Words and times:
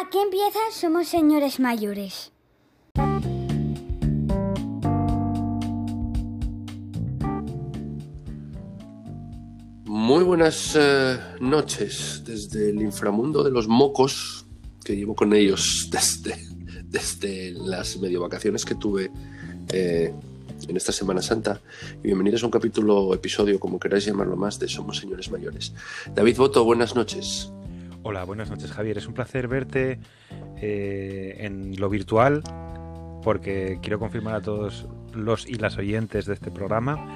Aquí 0.00 0.18
empieza 0.18 0.60
Somos 0.70 1.08
Señores 1.08 1.58
Mayores. 1.58 2.30
Muy 9.84 10.22
buenas 10.22 10.76
eh, 10.78 11.18
noches 11.40 12.22
desde 12.24 12.70
el 12.70 12.80
inframundo 12.80 13.42
de 13.42 13.50
los 13.50 13.66
mocos 13.66 14.46
que 14.84 14.94
llevo 14.94 15.16
con 15.16 15.34
ellos 15.34 15.88
desde, 15.90 16.36
desde 16.84 17.50
las 17.54 17.96
medio 17.96 18.20
vacaciones 18.20 18.64
que 18.64 18.76
tuve 18.76 19.10
eh, 19.72 20.14
en 20.68 20.76
esta 20.76 20.92
Semana 20.92 21.22
Santa. 21.22 21.60
Bienvenidos 22.04 22.44
a 22.44 22.46
un 22.46 22.52
capítulo, 22.52 23.12
episodio, 23.14 23.58
como 23.58 23.80
queráis 23.80 24.04
llamarlo 24.04 24.36
más, 24.36 24.60
de 24.60 24.68
Somos 24.68 24.98
Señores 24.98 25.28
Mayores. 25.28 25.74
David 26.14 26.36
Boto, 26.36 26.62
buenas 26.62 26.94
noches. 26.94 27.50
Hola, 28.02 28.24
buenas 28.24 28.50
noches 28.50 28.72
Javier. 28.72 28.98
Es 28.98 29.06
un 29.06 29.14
placer 29.14 29.48
verte 29.48 29.98
eh, 30.56 31.36
en 31.40 31.78
lo 31.78 31.88
virtual 31.88 32.42
porque 33.22 33.78
quiero 33.82 33.98
confirmar 33.98 34.34
a 34.36 34.40
todos 34.40 34.86
los 35.12 35.46
y 35.46 35.54
las 35.54 35.76
oyentes 35.78 36.26
de 36.26 36.34
este 36.34 36.50
programa 36.50 37.14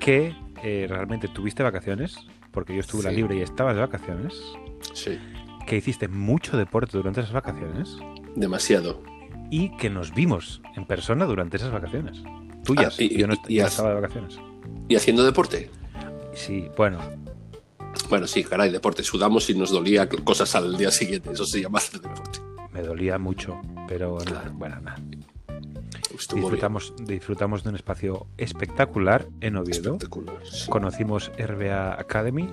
que 0.00 0.34
eh, 0.62 0.86
realmente 0.88 1.28
tuviste 1.28 1.62
vacaciones, 1.62 2.16
porque 2.50 2.74
yo 2.74 2.80
estuve 2.80 3.02
la 3.04 3.10
libre 3.12 3.36
y 3.36 3.40
estabas 3.42 3.74
de 3.74 3.80
vacaciones, 3.82 4.34
Sí, 4.94 5.18
que 5.66 5.76
hiciste 5.76 6.08
mucho 6.08 6.56
deporte 6.56 6.96
durante 6.96 7.20
esas 7.20 7.32
vacaciones 7.32 7.96
demasiado. 8.34 9.02
y 9.50 9.76
que 9.76 9.90
nos 9.90 10.14
vimos 10.14 10.62
en 10.76 10.86
persona 10.86 11.26
durante 11.26 11.56
esas 11.58 11.70
vacaciones. 11.72 12.22
Tuyas. 12.64 12.96
Ah, 12.98 13.02
y- 13.02 13.18
yo 13.18 13.26
no, 13.26 13.34
y- 13.46 13.54
y 13.54 13.56
yo 13.56 13.62
no 13.62 13.66
haz- 13.66 13.70
estaba 13.72 13.88
de 13.90 13.94
vacaciones. 14.00 14.38
¿Y 14.88 14.96
haciendo 14.96 15.24
deporte? 15.24 15.70
Sí, 16.34 16.66
bueno, 16.76 16.98
Bueno, 18.08 18.26
sí, 18.26 18.44
caray, 18.44 18.70
deporte. 18.70 19.02
Sudamos 19.02 19.48
y 19.50 19.54
nos 19.54 19.70
dolía 19.70 20.08
cosas 20.08 20.54
al 20.54 20.76
día 20.76 20.90
siguiente. 20.90 21.30
Eso 21.32 21.44
se 21.44 21.60
llama 21.60 21.78
hacer 21.78 22.00
deporte. 22.00 22.40
me 22.72 22.82
dolía 22.82 23.18
mucho, 23.18 23.60
pero 23.88 24.18
nada, 24.24 24.50
bueno, 24.54 24.80
nada. 24.80 24.98
Disfrutamos, 26.34 26.92
disfrutamos 27.02 27.62
de 27.62 27.70
un 27.70 27.76
espacio 27.76 28.26
espectacular 28.36 29.26
en 29.40 29.56
Oviedo. 29.56 29.92
Espectacular. 29.94 30.36
sí. 30.44 30.68
Conocimos 30.70 31.32
RBA 31.38 31.98
Academy, 31.98 32.48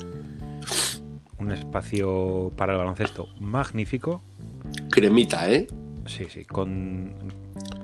un 1.38 1.52
espacio 1.52 2.52
para 2.56 2.74
el 2.74 2.80
baloncesto 2.80 3.28
magnífico. 3.40 4.24
Cremita, 4.90 5.52
¿eh? 5.52 5.68
Sí, 6.06 6.28
sí, 6.30 6.46
con, 6.46 7.14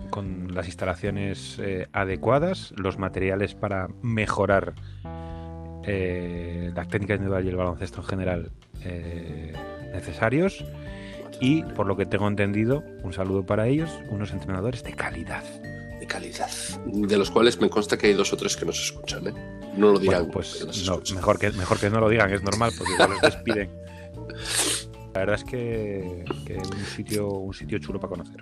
con 0.09 0.53
las 0.53 0.67
instalaciones 0.67 1.57
eh, 1.59 1.87
adecuadas, 1.91 2.73
los 2.77 2.97
materiales 2.97 3.53
para 3.53 3.89
mejorar 4.01 4.75
eh, 5.85 6.71
las 6.75 6.87
técnicas 6.87 7.17
individual 7.17 7.45
y 7.45 7.49
el 7.49 7.55
baloncesto 7.55 8.01
en 8.01 8.07
general 8.07 8.51
eh, 8.83 9.53
necesarios. 9.93 10.63
Y 11.39 11.63
por 11.63 11.87
lo 11.87 11.97
que 11.97 12.05
tengo 12.05 12.27
entendido, 12.27 12.83
un 13.01 13.11
saludo 13.11 13.45
para 13.45 13.67
ellos, 13.67 13.89
unos 14.09 14.31
entrenadores 14.31 14.83
de 14.83 14.93
calidad. 14.93 15.43
de 15.99 16.07
calidad, 16.07 16.49
de 16.85 17.17
los 17.17 17.31
cuales 17.31 17.59
me 17.59 17.69
consta 17.69 17.97
que 17.97 18.07
hay 18.07 18.13
dos 18.13 18.31
o 18.33 18.37
tres 18.37 18.55
que 18.55 18.65
nos 18.65 18.79
escuchan, 18.79 19.27
¿eh? 19.27 19.33
No 19.75 19.91
lo 19.91 19.99
dirán. 19.99 20.23
Bueno, 20.23 20.33
pues 20.33 20.85
no, 20.85 21.01
mejor, 21.15 21.39
que, 21.39 21.51
mejor 21.51 21.79
que 21.79 21.89
no 21.89 21.99
lo 21.99 22.09
digan, 22.09 22.31
es 22.31 22.43
normal, 22.43 22.71
porque 22.77 22.93
igual 22.93 23.09
los 23.11 23.21
despiden. 23.21 23.69
La 25.13 25.19
verdad 25.19 25.35
es 25.35 25.43
que, 25.43 26.25
que 26.45 26.57
un 26.57 26.85
sitio 26.85 27.29
un 27.29 27.53
sitio 27.53 27.77
chulo 27.77 27.99
para 27.99 28.09
conocer. 28.09 28.41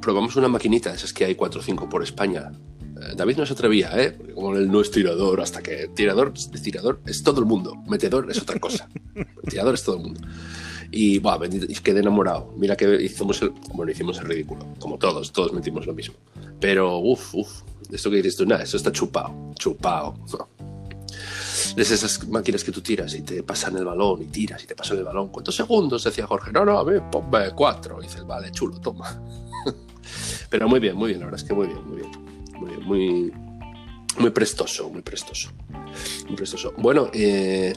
Probamos 0.00 0.36
una 0.36 0.48
maquinita, 0.48 0.94
esas 0.94 1.12
que 1.12 1.24
hay 1.26 1.34
cuatro 1.34 1.60
o 1.60 1.62
cinco 1.62 1.88
por 1.88 2.02
España. 2.02 2.50
Eh, 3.00 3.14
David 3.16 3.36
no 3.38 3.46
se 3.46 3.52
atrevía, 3.52 3.90
¿eh? 4.00 4.12
Porque 4.12 4.34
como 4.34 4.56
él 4.56 4.70
no 4.70 4.80
es 4.80 4.90
tirador, 4.90 5.40
hasta 5.40 5.62
que 5.62 5.88
tirador, 5.88 6.32
tirador 6.62 7.00
es 7.06 7.22
todo 7.22 7.40
el 7.40 7.46
mundo, 7.46 7.74
metedor 7.86 8.30
es 8.30 8.40
otra 8.40 8.58
cosa. 8.58 8.88
tirador 9.48 9.74
es 9.74 9.82
todo 9.82 9.96
el 9.96 10.02
mundo. 10.02 10.20
Y, 10.90 11.18
bendito, 11.18 11.66
y 11.68 11.74
quedé 11.74 12.00
enamorado. 12.00 12.54
Mira 12.56 12.74
que 12.76 13.02
hicimos 13.02 13.42
el, 13.42 13.52
bueno, 13.74 13.92
hicimos 13.92 14.18
el 14.18 14.24
ridículo, 14.24 14.66
como 14.78 14.98
todos, 14.98 15.32
todos 15.32 15.52
metimos 15.52 15.86
lo 15.86 15.92
mismo. 15.92 16.14
Pero, 16.60 16.98
uff, 16.98 17.34
uff, 17.34 17.62
esto 17.92 18.10
que 18.10 18.16
dices 18.16 18.36
tú, 18.36 18.46
nada, 18.46 18.62
eso 18.62 18.76
está 18.76 18.90
chupado, 18.90 19.52
chupado. 19.54 20.14
Es 21.76 21.92
esas 21.92 22.26
máquinas 22.26 22.64
que 22.64 22.72
tú 22.72 22.80
tiras 22.80 23.14
y 23.14 23.22
te 23.22 23.42
pasan 23.44 23.76
el 23.76 23.84
balón 23.84 24.22
y 24.22 24.26
tiras 24.26 24.64
y 24.64 24.66
te 24.66 24.74
pasan 24.74 24.98
el 24.98 25.04
balón. 25.04 25.28
¿Cuántos 25.28 25.54
segundos? 25.54 26.02
Decía 26.02 26.26
Jorge. 26.26 26.50
No, 26.50 26.64
no, 26.64 26.78
a 26.78 26.82
ver, 26.82 27.02
ponme 27.08 27.50
cuatro. 27.54 27.98
Y 28.00 28.06
dices, 28.06 28.26
vale, 28.26 28.50
chulo, 28.50 28.80
toma. 28.80 29.22
Pero 30.50 30.68
muy 30.68 30.80
bien, 30.80 30.96
muy 30.96 31.08
bien, 31.08 31.20
la 31.20 31.26
verdad 31.26 31.40
es 31.40 31.46
que 31.46 31.54
muy 31.54 31.68
bien, 31.68 31.86
muy 31.86 31.98
bien. 31.98 32.37
Muy 32.58 32.76
muy, 32.78 33.32
muy 34.18 34.30
prestoso, 34.30 34.90
muy 34.90 35.02
prestoso. 35.02 35.50
Muy 36.26 36.36
prestoso. 36.36 36.72
Bueno, 36.76 37.08
eh, 37.12 37.72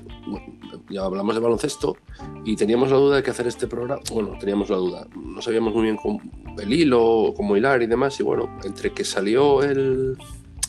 ya 0.89 1.03
hablamos 1.03 1.35
de 1.35 1.41
baloncesto 1.41 1.97
y 2.43 2.55
teníamos 2.55 2.91
la 2.91 2.97
duda 2.97 3.15
de 3.17 3.23
que 3.23 3.31
hacer 3.31 3.47
este 3.47 3.67
programa. 3.67 4.01
Bueno, 4.11 4.37
teníamos 4.39 4.69
la 4.69 4.77
duda. 4.77 5.07
No 5.15 5.41
sabíamos 5.41 5.73
muy 5.73 5.83
bien 5.83 5.97
cómo, 5.97 6.21
el 6.59 6.73
hilo, 6.73 7.33
cómo 7.35 7.55
hilar 7.55 7.81
y 7.81 7.87
demás. 7.87 8.19
Y 8.19 8.23
bueno, 8.23 8.57
entre 8.63 8.91
que 8.91 9.03
salió 9.03 9.63
el. 9.63 10.17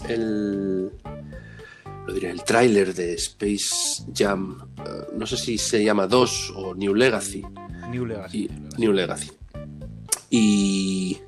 el 0.09 0.91
lo 2.07 2.13
diré, 2.13 2.31
el 2.31 2.43
tráiler 2.43 2.93
de 2.95 3.15
Space 3.15 4.05
Jam, 4.13 4.59
eh, 4.85 5.07
no 5.17 5.25
sé 5.25 5.37
si 5.37 5.57
se 5.57 5.85
llama 5.85 6.09
2 6.09 6.53
o 6.57 6.75
New 6.75 6.95
Legacy, 6.95 7.45
New 7.91 8.05
Legacy. 8.07 8.39
y, 8.39 8.81
New 8.81 8.93
Legacy. 8.93 9.31
Y, 10.29 11.19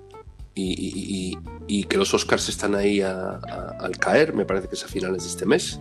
y, 0.55 1.85
que 1.85 1.97
los 1.97 2.13
Oscars 2.15 2.49
están 2.49 2.75
ahí 2.75 3.01
al 3.01 3.99
caer, 3.99 4.35
me 4.35 4.45
parece 4.45 4.69
que 4.69 4.75
es 4.75 4.85
a 4.85 4.89
finales 4.89 5.25
de 5.25 5.29
este 5.29 5.47
mes, 5.47 5.81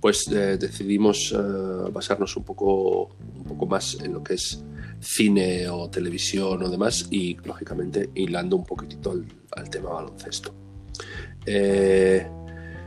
pues 0.00 0.28
eh, 0.28 0.58
decidimos 0.58 1.32
eh, 1.32 1.90
basarnos 1.90 2.36
un 2.36 2.44
poco, 2.44 3.16
un 3.36 3.44
poco 3.44 3.66
más 3.66 3.96
en 4.02 4.12
lo 4.12 4.22
que 4.22 4.34
es 4.34 4.62
cine 5.00 5.68
o 5.68 5.88
televisión 5.88 6.62
o 6.62 6.68
demás 6.68 7.06
y 7.10 7.36
lógicamente 7.44 8.10
hilando 8.14 8.56
un 8.56 8.64
poquitito 8.64 9.12
al, 9.12 9.24
al 9.52 9.70
tema 9.70 9.90
baloncesto. 9.90 10.54
Eh, 11.46 12.26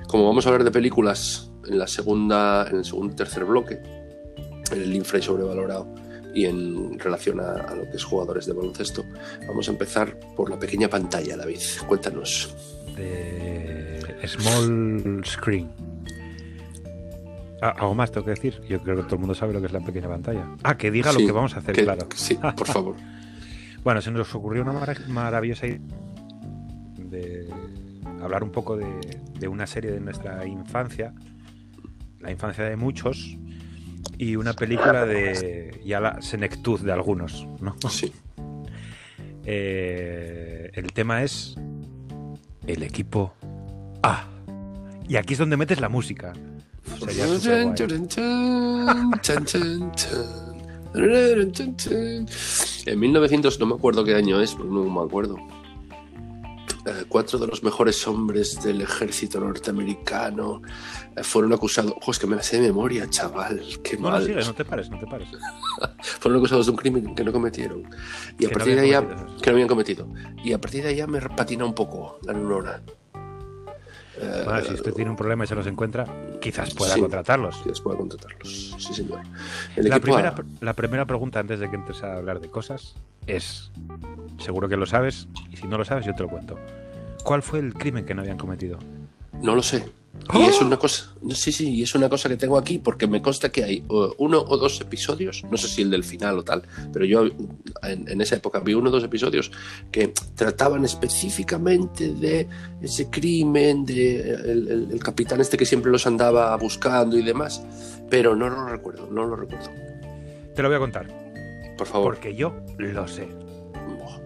como 0.07 0.25
vamos 0.25 0.45
a 0.45 0.49
hablar 0.49 0.63
de 0.63 0.72
películas 0.72 1.51
en 1.67 1.79
la 1.79 1.88
segunda, 1.88 2.67
en 2.69 2.78
el 2.78 2.85
segundo 2.85 3.13
y 3.13 3.16
tercer 3.16 3.45
bloque, 3.45 3.81
en 4.72 4.81
el 4.81 4.95
infra 4.95 5.19
y 5.19 5.22
sobrevalorado 5.22 6.06
y 6.34 6.46
en 6.46 7.00
relación 7.00 7.40
a, 7.40 7.54
a 7.54 7.76
lo 7.76 7.84
que 7.90 7.98
es 7.98 8.04
jugadores 8.04 8.46
de 8.46 8.54
baloncesto, 8.54 9.04
vamos 9.48 9.68
a 9.68 9.72
empezar 9.72 10.18
por 10.36 10.50
la 10.50 10.60
pequeña 10.60 10.88
pantalla, 10.90 11.36
David. 11.38 11.60
Cuéntanos. 11.88 12.56
De 12.96 14.00
Small 14.28 15.22
Screen. 15.26 15.70
Ah, 17.62 17.74
algo 17.80 17.96
más 17.96 18.12
tengo 18.12 18.26
que 18.26 18.32
decir. 18.32 18.62
Yo 18.70 18.80
creo 18.82 18.98
que 18.98 19.04
todo 19.04 19.16
el 19.16 19.20
mundo 19.20 19.34
sabe 19.34 19.54
lo 19.54 19.60
que 19.60 19.66
es 19.68 19.72
la 19.72 19.80
pequeña 19.80 20.08
pantalla. 20.08 20.48
Ah, 20.64 20.78
que 20.78 20.92
diga 20.92 21.12
Sí, 21.12 21.22
lo 21.22 21.26
que 21.28 21.32
vamos 21.32 21.56
a 21.56 21.60
hacer, 21.60 21.74
que- 21.76 21.84
claro. 21.84 22.08
Sí, 22.16 22.36
por 22.56 22.68
favor. 22.68 22.96
Bueno, 23.84 24.02
se 24.02 24.12
nos 24.12 24.36
ocurrió 24.36 24.64
una 24.64 24.74
mara- 24.74 24.96
maravillosa 25.08 25.66
idea 25.66 25.80
de 26.98 27.48
hablar 28.22 28.44
un 28.44 28.50
poco 28.52 28.76
de, 28.76 28.86
de 29.40 29.48
una 29.48 29.66
serie 29.66 29.92
de 29.92 30.02
nuestra 30.02 30.46
infancia, 30.46 31.14
la 32.20 32.30
infancia 32.32 32.66
de 32.66 32.76
muchos, 32.76 33.38
y 34.17 34.35
una 34.35 34.53
película 34.53 35.05
de 35.05 35.79
ya 35.85 36.00
la 36.00 36.22
senectud 36.22 36.79
de 36.79 36.91
algunos, 36.91 37.47
¿no? 37.59 37.75
Sí. 37.89 38.11
Eh, 39.50 40.72
el 40.73 40.91
tema 40.91 41.23
es 41.23 41.55
el 42.66 42.83
equipo 42.83 43.33
A. 44.03 44.28
Y 45.07 45.16
aquí 45.16 45.35
es 45.35 45.39
donde 45.39 45.55
metes 45.55 45.79
la 45.79 45.88
música. 45.88 46.33
En 52.85 52.99
1900, 52.99 53.59
no 53.59 53.66
me 53.67 53.75
acuerdo 53.75 54.03
qué 54.03 54.16
año 54.16 54.41
es, 54.41 54.53
pero 54.53 54.66
no 54.66 54.84
me 54.84 55.05
acuerdo. 55.05 55.38
Eh, 56.90 57.03
cuatro 57.09 57.38
de 57.38 57.48
los 57.48 57.64
mejores 57.64 58.08
hombres 58.08 58.64
del 58.64 58.80
ejército 58.81 59.42
norteamericano 59.42 60.62
eh, 61.18 61.24
fueron 61.24 61.52
acusados. 61.52 61.92
Ojo, 61.98 62.12
es 62.12 62.20
que 62.20 62.28
me 62.28 62.38
la 62.38 62.44
sé 62.44 62.62
de 62.62 62.68
memoria, 62.68 63.09
chaval. 63.09 63.62
Qué 63.84 63.98
No, 63.98 64.03
no, 64.03 64.09
mal. 64.12 64.24
sigue, 64.25 64.42
no 64.42 64.53
te 64.53 64.64
pares, 64.64 64.90
no 64.90 64.97
te 64.97 65.06
pares. 65.06 65.28
fueron 66.20 66.38
acusados 66.40 66.66
de 66.68 66.72
un 66.72 66.78
crimen 66.78 67.14
que 67.14 67.26
no 67.26 67.34
cometieron. 67.34 67.84
Y 68.40 68.46
a 68.46 68.47
Que 68.47 68.47
no 68.47 68.52
partir 68.53 68.76
de 68.80 68.94
cometido. 68.94 69.38
que 69.41 69.50
no 69.50 69.53
habían 69.56 69.67
cometido. 69.67 70.08
Y 70.46 70.53
a 70.53 70.61
partir 70.61 70.84
de 70.85 70.96
ya 70.96 71.08
me 71.08 71.20
patina 71.22 71.66
un 71.66 71.73
poco 71.73 72.20
la 72.23 72.32
neurona. 72.34 72.82
Eh, 74.20 74.41
Bueno, 74.46 74.61
si 74.66 74.73
usted 74.73 74.94
tiene 74.94 75.11
un 75.11 75.17
problema 75.17 75.44
y 75.44 75.47
se 75.47 75.56
los 75.56 75.67
encuentra, 75.67 76.06
quizás 76.41 76.73
pueda 76.73 76.94
Sí. 76.96 77.02
contratarlos. 77.02 77.58
que 77.58 77.72
pueda 77.84 77.97
contratarlos. 77.97 78.76
Sí, 78.79 78.94
señor. 78.94 79.22
El 79.76 79.90
La 79.90 80.00
primera, 80.00 80.29
A. 80.29 80.44
la 80.66 80.73
primera 80.73 81.06
pregunta 81.06 81.40
antes 81.40 81.59
de 81.59 81.70
que 81.70 81.76
entres 81.76 82.02
a 82.03 82.14
hablar 82.16 82.40
de 82.40 82.50
cosas 82.50 82.96
es, 83.28 83.72
seguro 84.40 84.70
que 84.70 84.78
lo 84.78 84.85
sabes, 84.88 85.28
y 85.52 85.58
si 85.58 85.67
no 85.67 85.78
lo 85.78 85.85
sabes 85.85 86.06
yo 86.06 86.16
te 86.16 86.23
lo 86.23 86.29
cuento. 86.29 86.58
¿Cuál 87.28 87.41
fue 87.44 87.59
el 87.59 87.74
crimen 87.74 88.06
que 88.06 88.14
no 88.16 88.22
habían 88.22 88.38
cometido? 88.38 88.79
No 89.41 89.53
lo 89.53 89.62
sé. 89.62 89.84
Y 90.34 90.41
es 90.44 90.59
una 90.62 90.78
cosa, 90.78 91.14
sí, 91.32 91.52
sí, 91.52 91.70
y 91.76 91.84
es 91.84 91.94
una 91.94 92.09
cosa 92.09 92.28
que 92.28 92.38
tengo 92.38 92.58
aquí 92.58 92.79
porque 92.79 93.06
me 93.06 93.22
consta 93.22 93.50
que 93.50 93.64
hay 93.64 93.84
uh, 93.88 94.14
uno 94.18 94.40
o 94.40 94.58
dos 94.58 94.82
episodios, 94.82 95.44
no 95.52 95.58
sé 95.58 95.68
si 95.68 95.84
el 95.84 95.91
del 95.91 96.03
final 96.03 96.40
o 96.40 96.44
tal, 96.44 96.64
pero 96.91 97.06
yo 97.06 97.26
en, 97.84 98.08
en 98.09 98.22
esa 98.22 98.35
época 98.38 98.59
vi 98.59 98.74
uno 98.74 98.90
o 98.90 98.91
dos 98.91 99.03
episodios 99.03 99.52
que 99.91 100.14
trataban 100.35 100.84
específicamente 100.85 102.14
de 102.14 102.47
ese 102.82 103.09
crimen, 103.12 103.85
de 103.85 104.32
el, 104.32 104.68
el- 104.70 104.88
el 104.94 105.00
capitán 105.03 105.40
este 105.40 105.56
que 105.56 105.66
siempre 105.68 105.91
los 105.91 106.08
andaba 106.08 106.56
buscando 106.58 107.16
y 107.18 107.23
demás, 107.23 107.62
pero 108.09 108.35
no 108.35 108.50
lo 108.50 108.66
recuerdo, 108.68 109.08
no 109.12 109.26
lo 109.28 109.35
recuerdo. 109.35 109.70
Te 110.56 110.62
lo 110.64 110.70
voy 110.70 110.78
a 110.78 110.80
contar. 110.80 111.08
Por 111.78 111.85
favor. 111.85 112.16
Porque 112.16 112.34
yo 112.35 112.56
lo 112.80 113.08
sé. 113.08 113.28
Buah. 114.00 114.18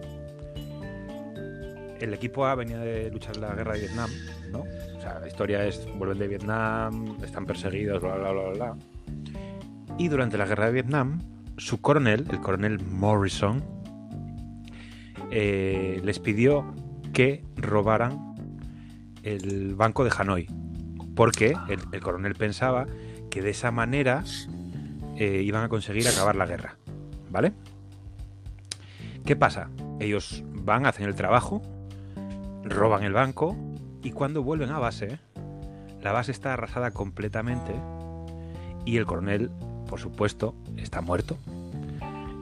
El 2.02 2.12
equipo 2.14 2.44
A 2.46 2.56
venía 2.56 2.78
de 2.78 3.12
luchar 3.12 3.36
la 3.36 3.54
guerra 3.54 3.74
de 3.74 3.80
Vietnam, 3.82 4.10
¿no? 4.50 4.62
O 4.62 5.00
sea, 5.00 5.20
la 5.20 5.28
historia 5.28 5.64
es, 5.64 5.86
vuelven 5.96 6.18
de 6.18 6.26
Vietnam, 6.26 7.16
están 7.22 7.46
perseguidos, 7.46 8.02
bla, 8.02 8.16
bla, 8.16 8.32
bla, 8.32 8.48
bla. 8.50 8.76
Y 9.98 10.08
durante 10.08 10.36
la 10.36 10.44
guerra 10.44 10.66
de 10.66 10.72
Vietnam, 10.72 11.20
su 11.58 11.80
coronel, 11.80 12.26
el 12.28 12.40
coronel 12.40 12.80
Morrison, 12.84 13.62
eh, 15.30 16.00
les 16.02 16.18
pidió 16.18 16.74
que 17.12 17.44
robaran 17.54 18.34
el 19.22 19.76
banco 19.76 20.02
de 20.02 20.10
Hanoi. 20.18 20.48
Porque 21.14 21.54
el, 21.68 21.78
el 21.92 22.00
coronel 22.00 22.34
pensaba 22.34 22.86
que 23.30 23.42
de 23.42 23.50
esa 23.50 23.70
manera 23.70 24.24
eh, 25.16 25.40
iban 25.44 25.62
a 25.62 25.68
conseguir 25.68 26.08
acabar 26.08 26.34
la 26.34 26.46
guerra. 26.46 26.78
¿Vale? 27.30 27.52
¿Qué 29.24 29.36
pasa? 29.36 29.70
Ellos 30.00 30.42
van, 30.52 30.84
hacen 30.84 31.06
el 31.06 31.14
trabajo, 31.14 31.62
roban 32.64 33.02
el 33.02 33.12
banco 33.12 33.56
y 34.02 34.10
cuando 34.12 34.42
vuelven 34.42 34.70
a 34.70 34.78
base, 34.78 35.18
la 36.02 36.12
base 36.12 36.32
está 36.32 36.54
arrasada 36.54 36.90
completamente 36.90 37.72
y 38.84 38.96
el 38.96 39.06
coronel, 39.06 39.50
por 39.88 40.00
supuesto, 40.00 40.54
está 40.76 41.00
muerto. 41.00 41.38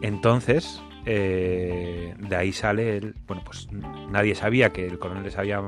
Entonces, 0.03 0.81
eh, 1.05 2.15
de 2.19 2.37
ahí 2.37 2.53
sale 2.53 2.97
el. 2.97 3.15
Bueno, 3.27 3.43
pues 3.45 3.69
nadie 3.73 4.35
sabía 4.35 4.71
que 4.71 4.87
el 4.87 4.99
coronel 4.99 5.25
les 5.25 5.37
había 5.37 5.61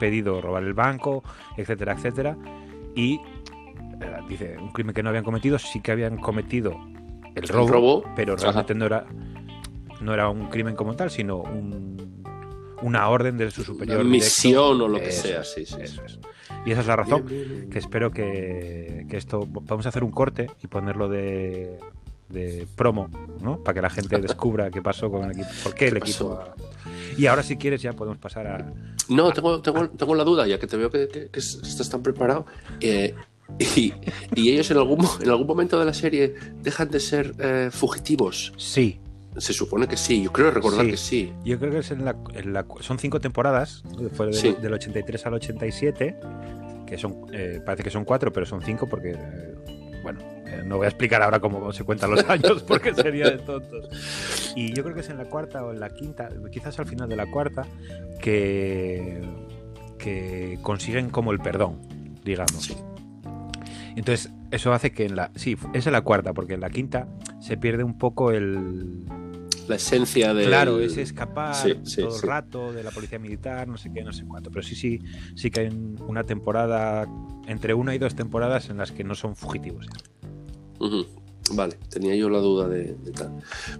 pedido 0.00 0.40
robar 0.40 0.62
el 0.62 0.74
banco, 0.74 1.22
etcétera, 1.56 1.92
etcétera. 1.92 2.36
Y 2.94 3.14
eh, 3.14 3.20
dice, 4.28 4.56
un 4.58 4.70
crimen 4.70 4.94
que 4.94 5.02
no 5.02 5.10
habían 5.10 5.24
cometido, 5.24 5.58
sí 5.58 5.80
que 5.80 5.92
habían 5.92 6.16
cometido 6.16 6.78
el 7.34 7.48
robo, 7.48 7.68
robo, 7.68 8.04
pero 8.16 8.34
ajá. 8.34 8.42
realmente 8.44 8.74
no 8.74 8.86
era, 8.86 9.04
no 10.00 10.14
era 10.14 10.28
un 10.30 10.46
crimen 10.48 10.76
como 10.76 10.94
tal, 10.94 11.10
sino 11.10 11.38
un- 11.38 11.93
una 12.84 13.08
orden 13.08 13.36
de 13.38 13.50
su 13.50 13.62
superior. 13.64 13.96
Una 14.00 14.04
directo. 14.04 14.24
misión 14.26 14.80
o 14.80 14.88
lo 14.88 14.98
que 15.00 15.08
Eso 15.08 15.22
sea, 15.22 15.44
sí, 15.44 15.64
sí. 15.66 15.76
eso 15.80 16.02
es. 16.04 16.18
Y 16.66 16.70
esa 16.72 16.80
es 16.82 16.86
la 16.86 16.96
razón 16.96 17.26
Bien, 17.26 17.40
bien, 17.46 17.58
bien. 17.58 17.70
que 17.70 17.78
espero 17.78 18.10
que, 18.10 19.06
que 19.08 19.16
esto 19.16 19.46
vamos 19.50 19.86
a 19.86 19.88
hacer 19.90 20.02
un 20.04 20.10
corte 20.10 20.46
y 20.62 20.66
ponerlo 20.66 21.08
de, 21.08 21.78
de 22.28 22.66
promo, 22.76 23.08
¿no? 23.42 23.58
Para 23.62 23.74
que 23.74 23.82
la 23.82 23.90
gente 23.90 24.18
descubra 24.18 24.70
qué 24.70 24.80
pasó 24.80 25.10
con 25.10 25.24
el 25.24 25.32
equipo, 25.32 25.48
por 25.62 25.74
qué 25.74 25.88
el 25.88 25.92
¿Qué 25.94 25.98
equipo. 25.98 26.36
pasó? 26.38 26.54
Y 27.18 27.26
ahora 27.26 27.42
si 27.42 27.56
quieres 27.56 27.82
ya 27.82 27.92
podemos 27.92 28.18
pasar 28.18 28.46
a 28.46 28.72
No, 29.08 29.32
tengo, 29.32 29.60
tengo, 29.60 29.88
tengo 29.90 30.14
la 30.14 30.24
duda, 30.24 30.46
ya 30.46 30.58
que 30.58 30.66
te 30.66 30.76
veo 30.76 30.90
que, 30.90 31.06
que- 31.08 31.28
que 31.28 31.38
estás 31.40 31.88
tan 31.90 32.02
preparado. 32.02 32.46
eh, 32.80 33.14
y, 33.58 33.92
y 34.34 34.50
ellos 34.52 34.70
en 34.70 34.78
algún, 34.78 35.06
en 35.20 35.28
algún 35.28 35.46
momento 35.46 35.78
de 35.78 35.84
la 35.84 35.92
serie 35.92 36.34
dejan 36.62 36.88
de 36.88 36.98
ser 36.98 37.34
eh, 37.38 37.68
fugitivos. 37.70 38.52
sí. 38.56 39.00
Se 39.38 39.52
supone 39.52 39.88
que 39.88 39.96
sí, 39.96 40.22
yo 40.22 40.32
creo 40.32 40.50
recordar 40.50 40.84
Sí. 40.84 40.90
que 40.92 40.96
sí. 40.96 41.32
Yo 41.44 41.58
creo 41.58 41.72
que 41.72 41.78
es 41.78 41.90
en 41.90 42.04
la, 42.04 42.16
en 42.34 42.52
la- 42.52 42.64
son 42.80 42.98
cinco 42.98 43.20
temporadas, 43.20 43.82
fue 44.12 44.26
del, 44.26 44.34
Sí. 44.34 44.56
del 44.62 44.72
83 44.74 45.26
al 45.26 45.34
87, 45.34 46.16
que 46.86 46.98
son 46.98 47.26
eh, 47.32 47.60
parece 47.64 47.82
que 47.82 47.90
son 47.90 48.04
cuatro, 48.04 48.32
pero 48.32 48.46
son 48.46 48.62
cinco 48.62 48.86
porque 48.88 49.10
eh, 49.12 49.54
bueno, 50.02 50.20
eh, 50.46 50.62
no 50.64 50.76
voy 50.76 50.84
a 50.84 50.88
explicar 50.88 51.22
ahora 51.22 51.40
cómo 51.40 51.72
se 51.72 51.82
cuentan 51.84 52.10
los 52.12 52.24
años 52.30 52.62
porque 52.62 52.94
sería 52.94 53.30
de 53.30 53.38
tontos. 53.38 53.88
Y 54.54 54.72
yo 54.72 54.82
creo 54.84 54.94
que 54.94 55.00
es 55.00 55.08
en 55.10 55.18
la 55.18 55.24
cuarta 55.24 55.64
o 55.64 55.72
en 55.72 55.80
la 55.80 55.90
quinta, 55.90 56.28
quizás 56.52 56.78
al 56.78 56.86
final 56.86 57.08
de 57.08 57.16
la 57.16 57.26
cuarta, 57.30 57.66
que, 58.20 59.20
que 59.98 60.58
consiguen 60.62 61.10
como 61.10 61.32
el 61.32 61.40
perdón, 61.40 61.80
digamos. 62.24 62.62
Sí. 62.64 62.76
Entonces, 63.96 64.30
eso 64.50 64.72
hace 64.72 64.92
que 64.92 65.06
en 65.06 65.16
la. 65.16 65.30
Sí, 65.34 65.56
es 65.72 65.86
en 65.86 65.92
la 65.92 66.02
cuarta, 66.02 66.32
porque 66.32 66.54
en 66.54 66.60
la 66.60 66.70
quinta 66.70 67.08
se 67.40 67.56
pierde 67.56 67.82
un 67.84 67.96
poco 67.98 68.30
el. 68.32 69.04
La 69.68 69.76
esencia 69.76 70.34
de. 70.34 70.44
Claro, 70.46 70.78
es 70.80 70.96
escapar 70.98 71.54
Sí, 71.54 71.74
sí, 71.84 71.96
todo 72.02 72.14
el 72.14 72.20
sí. 72.20 72.26
rato 72.26 72.72
de 72.72 72.82
la 72.82 72.90
policía 72.90 73.18
militar, 73.18 73.66
no 73.66 73.76
sé 73.78 73.90
qué, 73.92 74.02
no 74.04 74.12
sé 74.12 74.24
cuánto. 74.26 74.50
Pero 74.50 74.62
sí, 74.62 74.74
sí, 74.74 75.00
sí 75.34 75.50
que 75.50 75.60
hay 75.60 75.66
un- 75.68 75.98
una 76.06 76.24
temporada, 76.24 77.06
entre 77.46 77.72
una 77.74 77.94
y 77.94 77.98
dos 77.98 78.14
temporadas 78.14 78.68
en 78.68 78.76
las 78.76 78.92
que 78.92 79.04
no 79.04 79.14
son 79.14 79.34
fugitivos. 79.36 79.86
Vale, 81.52 81.76
tenía 81.90 82.14
yo 82.16 82.30
la 82.30 82.38
duda 82.38 82.68
de, 82.68 82.94
de 82.94 83.10
tal. 83.12 83.30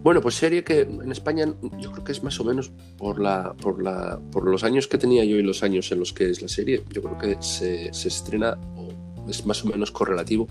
Bueno, 0.03 0.21
pues 0.21 0.35
serie 0.35 0.63
que 0.63 0.81
en 0.83 1.11
España 1.11 1.47
yo 1.81 1.93
creo 1.93 2.05
que 2.05 2.13
es 2.13 2.23
más 2.23 2.39
o 2.39 2.45
menos 2.45 2.71
por 2.99 3.19
la, 3.19 3.55
por 3.55 3.83
la, 3.83 4.21
por 4.31 4.47
los 4.49 4.65
años 4.65 4.87
que 4.87 4.99
tenía 4.99 5.25
yo 5.25 5.37
y 5.37 5.43
los 5.43 5.63
años 5.63 5.91
en 5.91 5.99
los 6.01 6.13
que 6.13 6.29
es 6.29 6.43
la 6.43 6.49
serie, 6.49 6.83
yo 6.91 7.03
creo 7.03 7.17
que 7.19 7.43
se, 7.43 7.93
se 7.95 8.09
estrena 8.09 8.59
o 8.77 8.93
es 9.29 9.47
más 9.47 9.65
o 9.65 9.69
menos 9.69 9.91
correlativo 9.91 10.49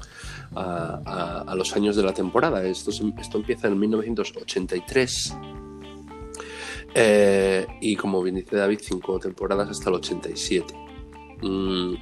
a, 0.56 1.54
los 1.56 1.76
años 1.76 1.96
de 1.96 2.04
la 2.04 2.14
temporada. 2.14 2.64
Esto, 2.64 2.92
esto 2.92 3.38
empieza 3.38 3.68
en 3.68 3.80
1983 3.80 5.36
eh, 6.96 7.66
y 7.82 7.96
como 7.96 8.22
bien 8.22 8.36
dice 8.36 8.56
David, 8.56 8.80
cinco 8.82 9.20
temporadas 9.20 9.70
hasta 9.70 9.90
el 9.90 9.96
87. 9.96 10.74
Mm, 11.42 11.94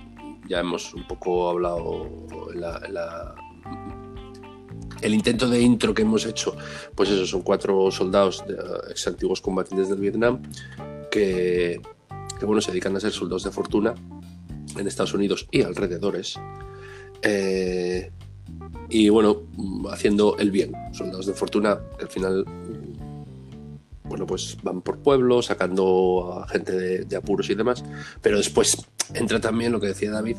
ya 0.47 0.59
hemos 0.59 0.93
un 0.93 1.07
poco 1.07 1.49
hablado 1.49 2.27
el 5.01 5.13
intento 5.13 5.47
de 5.49 5.61
intro 5.61 5.93
que 5.93 6.01
hemos 6.03 6.25
hecho, 6.25 6.55
pues 6.93 7.09
eso, 7.09 7.25
son 7.25 7.41
cuatro 7.41 7.89
soldados, 7.89 8.43
de, 8.45 8.55
ex 8.89 9.07
antiguos 9.07 9.41
combatientes 9.41 9.89
del 9.89 9.99
Vietnam, 9.99 10.41
que, 11.09 11.81
que, 12.39 12.45
bueno, 12.45 12.61
se 12.61 12.71
dedican 12.71 12.95
a 12.95 12.99
ser 12.99 13.11
soldados 13.11 13.43
de 13.43 13.51
fortuna 13.51 13.95
en 14.77 14.87
Estados 14.87 15.13
Unidos 15.13 15.47
y 15.51 15.61
alrededores. 15.61 16.39
Eh, 17.21 18.11
y 18.89 19.09
bueno, 19.09 19.43
haciendo 19.89 20.37
el 20.37 20.51
bien, 20.51 20.73
soldados 20.91 21.25
de 21.25 21.33
fortuna 21.33 21.79
que 21.97 22.05
al 22.05 22.09
final, 22.09 22.45
mm, 22.45 24.09
bueno, 24.09 24.25
pues 24.25 24.57
van 24.63 24.81
por 24.81 24.99
pueblos, 24.99 25.45
sacando 25.45 26.43
a 26.43 26.47
gente 26.47 27.05
de, 27.05 27.15
apuros 27.15 27.49
y 27.49 27.55
demás, 27.55 27.83
pero 28.21 28.37
después 28.37 28.85
entra 29.13 29.39
también 29.39 29.71
lo 29.71 29.79
que 29.79 29.87
decía 29.87 30.11
David, 30.11 30.37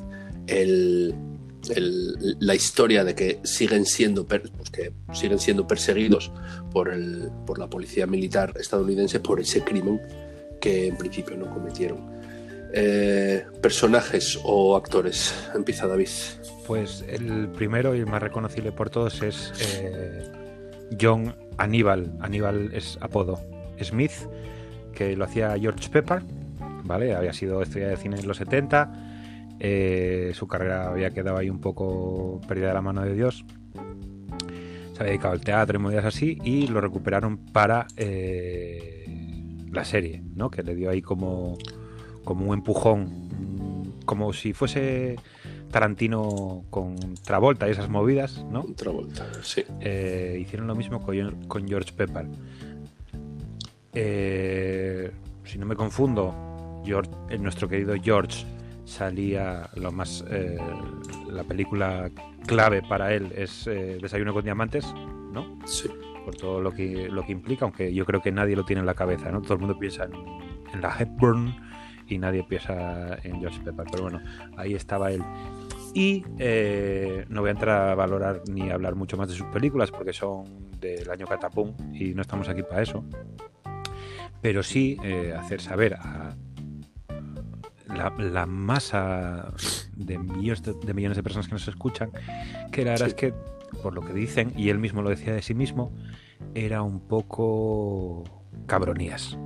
la 1.68 2.54
historia 2.54 3.04
de 3.04 3.14
que 3.14 3.40
siguen 3.44 3.86
siendo 3.86 4.26
pues 4.26 4.70
que 4.70 4.92
siguen 5.12 5.38
siendo 5.38 5.66
perseguidos 5.66 6.32
por 6.72 6.88
el 6.88 7.30
por 7.46 7.58
la 7.58 7.70
policía 7.70 8.06
militar 8.06 8.52
estadounidense 8.58 9.20
por 9.20 9.38
ese 9.38 9.62
crimen 9.62 10.00
que 10.60 10.88
en 10.88 10.96
principio 10.96 11.36
no 11.36 11.48
cometieron 11.50 12.21
Eh, 12.74 13.44
personajes 13.60 14.40
o 14.44 14.76
actores 14.76 15.34
empieza 15.54 15.86
David 15.86 16.08
Pues 16.66 17.04
el 17.06 17.48
primero 17.48 17.94
y 17.94 17.98
el 17.98 18.06
más 18.06 18.22
reconocible 18.22 18.72
por 18.72 18.88
todos 18.88 19.20
es 19.20 19.52
eh, 19.60 20.22
John 20.98 21.34
Aníbal. 21.58 22.16
Aníbal 22.20 22.70
es 22.72 22.98
apodo. 23.02 23.40
Smith, 23.82 24.12
que 24.94 25.16
lo 25.16 25.24
hacía 25.24 25.54
George 25.58 25.90
Pepper, 25.90 26.22
¿vale? 26.84 27.14
Había 27.14 27.32
sido 27.32 27.60
estrella 27.62 27.88
de 27.88 27.96
cine 27.96 28.18
en 28.18 28.26
los 28.26 28.38
70. 28.38 28.90
eh, 29.60 30.32
su 30.34 30.48
carrera 30.48 30.88
había 30.88 31.10
quedado 31.10 31.36
ahí 31.36 31.50
un 31.50 31.60
poco 31.60 32.40
perdida 32.48 32.68
de 32.68 32.74
la 32.74 32.82
mano 32.82 33.02
de 33.02 33.14
Dios. 33.14 33.44
Se 34.94 35.00
había 35.00 35.12
dedicado 35.12 35.34
al 35.34 35.40
teatro 35.40 35.78
y 35.78 35.82
movidas 35.82 36.04
así 36.04 36.38
y 36.44 36.68
lo 36.68 36.80
recuperaron 36.80 37.38
para 37.38 37.86
la 37.96 39.84
serie, 39.84 40.22
¿no? 40.34 40.50
Que 40.50 40.62
le 40.62 40.74
dio 40.74 40.90
ahí 40.90 41.02
como, 41.02 41.56
como 42.24 42.46
un 42.46 42.54
empujón, 42.54 43.92
como 44.04 44.32
si 44.32 44.52
fuese 44.52 45.16
Tarantino 45.70 46.64
con 46.70 46.96
Travolta 47.24 47.66
y 47.66 47.72
esas 47.72 47.88
movidas, 47.88 48.44
¿no? 48.50 48.60
otra 48.60 48.90
vuelta 48.92 49.26
sí 49.42 49.64
Eh, 49.80 50.38
hicieron 50.40 50.66
lo 50.66 50.74
mismo 50.74 51.00
con, 51.02 51.48
con 51.48 51.66
George 51.66 51.92
Pepper. 51.92 52.26
Eh, 53.94 55.10
si 55.44 55.58
no 55.58 55.66
me 55.66 55.74
confundo, 55.74 56.82
George, 56.84 57.10
eh, 57.30 57.38
nuestro 57.38 57.68
querido 57.68 57.94
George 58.00 58.46
salía 58.84 59.68
lo 59.76 59.92
más 59.92 60.24
eh, 60.30 60.58
la 61.30 61.44
película 61.44 62.10
clave 62.46 62.82
para 62.82 63.14
él 63.14 63.32
es 63.36 63.64
Desayuno 63.64 64.34
con 64.34 64.44
diamantes, 64.44 64.92
¿no? 65.32 65.58
sí 65.64 65.88
Por 66.24 66.34
todo 66.34 66.60
lo 66.60 66.72
que 66.72 67.08
lo 67.08 67.24
que 67.24 67.32
implica, 67.32 67.64
aunque 67.64 67.94
yo 67.94 68.04
creo 68.04 68.20
que 68.20 68.32
nadie 68.32 68.56
lo 68.56 68.64
tiene 68.64 68.80
en 68.80 68.86
la 68.86 68.94
cabeza, 68.94 69.30
¿no? 69.30 69.40
Todo 69.40 69.54
el 69.54 69.60
mundo 69.60 69.78
piensa 69.78 70.04
en, 70.04 70.12
en 70.72 70.80
la 70.80 70.94
Hepburn 70.98 71.54
y 72.12 72.18
nadie 72.18 72.44
piensa 72.44 73.18
en 73.22 73.40
George 73.40 73.60
Pepper, 73.64 73.86
pero 73.90 74.04
bueno, 74.04 74.20
ahí 74.56 74.74
estaba 74.74 75.10
él. 75.10 75.22
Y 75.94 76.24
eh, 76.38 77.26
no 77.28 77.40
voy 77.42 77.48
a 77.48 77.52
entrar 77.52 77.90
a 77.90 77.94
valorar 77.94 78.42
ni 78.48 78.70
a 78.70 78.74
hablar 78.74 78.94
mucho 78.94 79.16
más 79.16 79.28
de 79.28 79.34
sus 79.34 79.46
películas 79.48 79.90
porque 79.90 80.12
son 80.12 80.44
del 80.80 81.10
año 81.10 81.26
Catapum 81.26 81.74
y 81.92 82.14
no 82.14 82.22
estamos 82.22 82.48
aquí 82.48 82.62
para 82.62 82.82
eso. 82.82 83.04
Pero 84.40 84.62
sí 84.62 84.96
eh, 85.04 85.34
hacer 85.38 85.60
saber 85.60 85.94
a 85.94 86.34
la, 87.88 88.12
la 88.18 88.46
masa 88.46 89.52
de 89.94 90.18
millones 90.18 90.62
de, 90.62 90.74
de 90.74 90.94
millones 90.94 91.16
de 91.16 91.22
personas 91.22 91.46
que 91.46 91.52
nos 91.52 91.68
escuchan 91.68 92.10
que 92.72 92.84
la 92.84 92.92
verdad 92.92 93.06
Sí. 93.06 93.10
es 93.10 93.14
que, 93.14 93.34
por 93.82 93.92
lo 93.94 94.00
que 94.00 94.12
dicen, 94.14 94.52
y 94.56 94.70
él 94.70 94.78
mismo 94.78 95.02
lo 95.02 95.10
decía 95.10 95.34
de 95.34 95.42
sí 95.42 95.54
mismo, 95.54 95.92
era 96.54 96.82
un 96.82 97.00
poco 97.06 98.24
cabronías. 98.66 99.38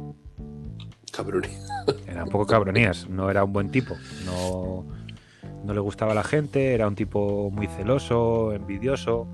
Era 2.06 2.24
un 2.24 2.30
poco 2.30 2.46
cabronías, 2.46 3.08
no 3.08 3.30
era 3.30 3.44
un 3.44 3.52
buen 3.52 3.70
tipo. 3.70 3.94
No, 4.24 4.84
no 5.64 5.74
le 5.74 5.80
gustaba 5.80 6.12
a 6.12 6.14
la 6.14 6.24
gente, 6.24 6.72
era 6.74 6.86
un 6.88 6.94
tipo 6.94 7.50
muy 7.50 7.66
celoso, 7.66 8.52
envidioso, 8.52 9.26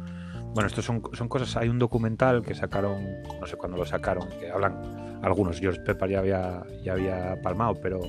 bueno, 0.54 0.66
estos 0.66 0.84
son, 0.84 1.02
son 1.12 1.28
cosas. 1.28 1.56
Hay 1.56 1.68
un 1.68 1.78
documental 1.78 2.42
que 2.42 2.54
sacaron, 2.54 3.22
no 3.40 3.46
sé 3.46 3.56
cuándo 3.56 3.76
lo 3.78 3.86
sacaron, 3.86 4.28
que 4.40 4.50
hablan 4.50 5.20
algunos. 5.22 5.60
George 5.60 5.80
Pepper 5.80 6.10
ya 6.10 6.18
había, 6.18 6.62
ya 6.82 6.92
había 6.92 7.40
palmado, 7.42 7.74
pero, 7.80 8.00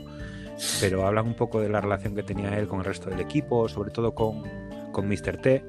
pero 0.81 1.05
hablan 1.07 1.27
un 1.27 1.35
poco 1.35 1.61
de 1.61 1.69
la 1.69 1.79
relación 1.81 2.15
que 2.15 2.23
tenía 2.23 2.57
él 2.57 2.67
con 2.67 2.79
el 2.79 2.85
resto 2.85 3.09
del 3.09 3.19
equipo, 3.19 3.67
sobre 3.69 3.91
todo 3.91 4.13
con, 4.13 4.43
con 4.91 5.07
Mr. 5.07 5.37
T. 5.37 5.63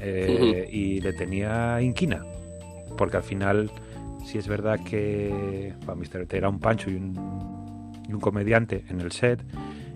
eh, 0.00 0.68
Y 0.70 1.00
le 1.00 1.12
tenía 1.12 1.80
inquina, 1.82 2.24
porque 2.96 3.18
al 3.18 3.22
final, 3.22 3.70
si 4.24 4.38
es 4.38 4.46
verdad 4.48 4.80
que 4.84 5.74
bueno, 5.86 6.02
Mr. 6.02 6.26
T 6.26 6.36
era 6.36 6.48
un 6.48 6.58
pancho 6.60 6.90
y 6.90 6.96
un, 6.96 7.92
y 8.08 8.12
un 8.12 8.20
comediante 8.20 8.84
en 8.88 9.00
el 9.00 9.12
set, 9.12 9.44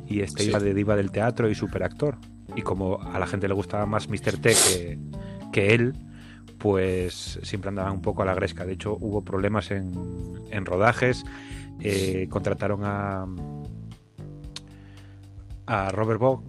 y 0.06 0.20
este 0.20 0.42
Sí. 0.44 0.48
iba 0.50 0.58
de 0.60 0.74
diva 0.74 0.96
del 0.96 1.10
teatro 1.10 1.48
y 1.50 1.54
superactor. 1.54 2.18
Y 2.56 2.62
como 2.62 3.00
a 3.00 3.18
la 3.18 3.26
gente 3.26 3.48
le 3.48 3.54
gustaba 3.54 3.86
más 3.86 4.08
Mr. 4.08 4.36
T 4.38 4.50
que, 4.54 4.98
que 5.52 5.74
él, 5.74 5.94
pues 6.58 7.38
siempre 7.42 7.68
andaba 7.70 7.90
un 7.92 8.02
poco 8.02 8.22
a 8.22 8.26
la 8.26 8.34
gresca. 8.34 8.64
De 8.66 8.74
hecho, 8.74 8.96
hubo 9.00 9.22
problemas 9.24 9.70
en, 9.70 9.92
en 10.50 10.64
rodajes. 10.66 11.24
eh, 11.80 12.28
contrataron 12.30 12.80
a 12.84 13.26
a 15.66 15.90
Robert 15.90 16.20
Bog, 16.20 16.42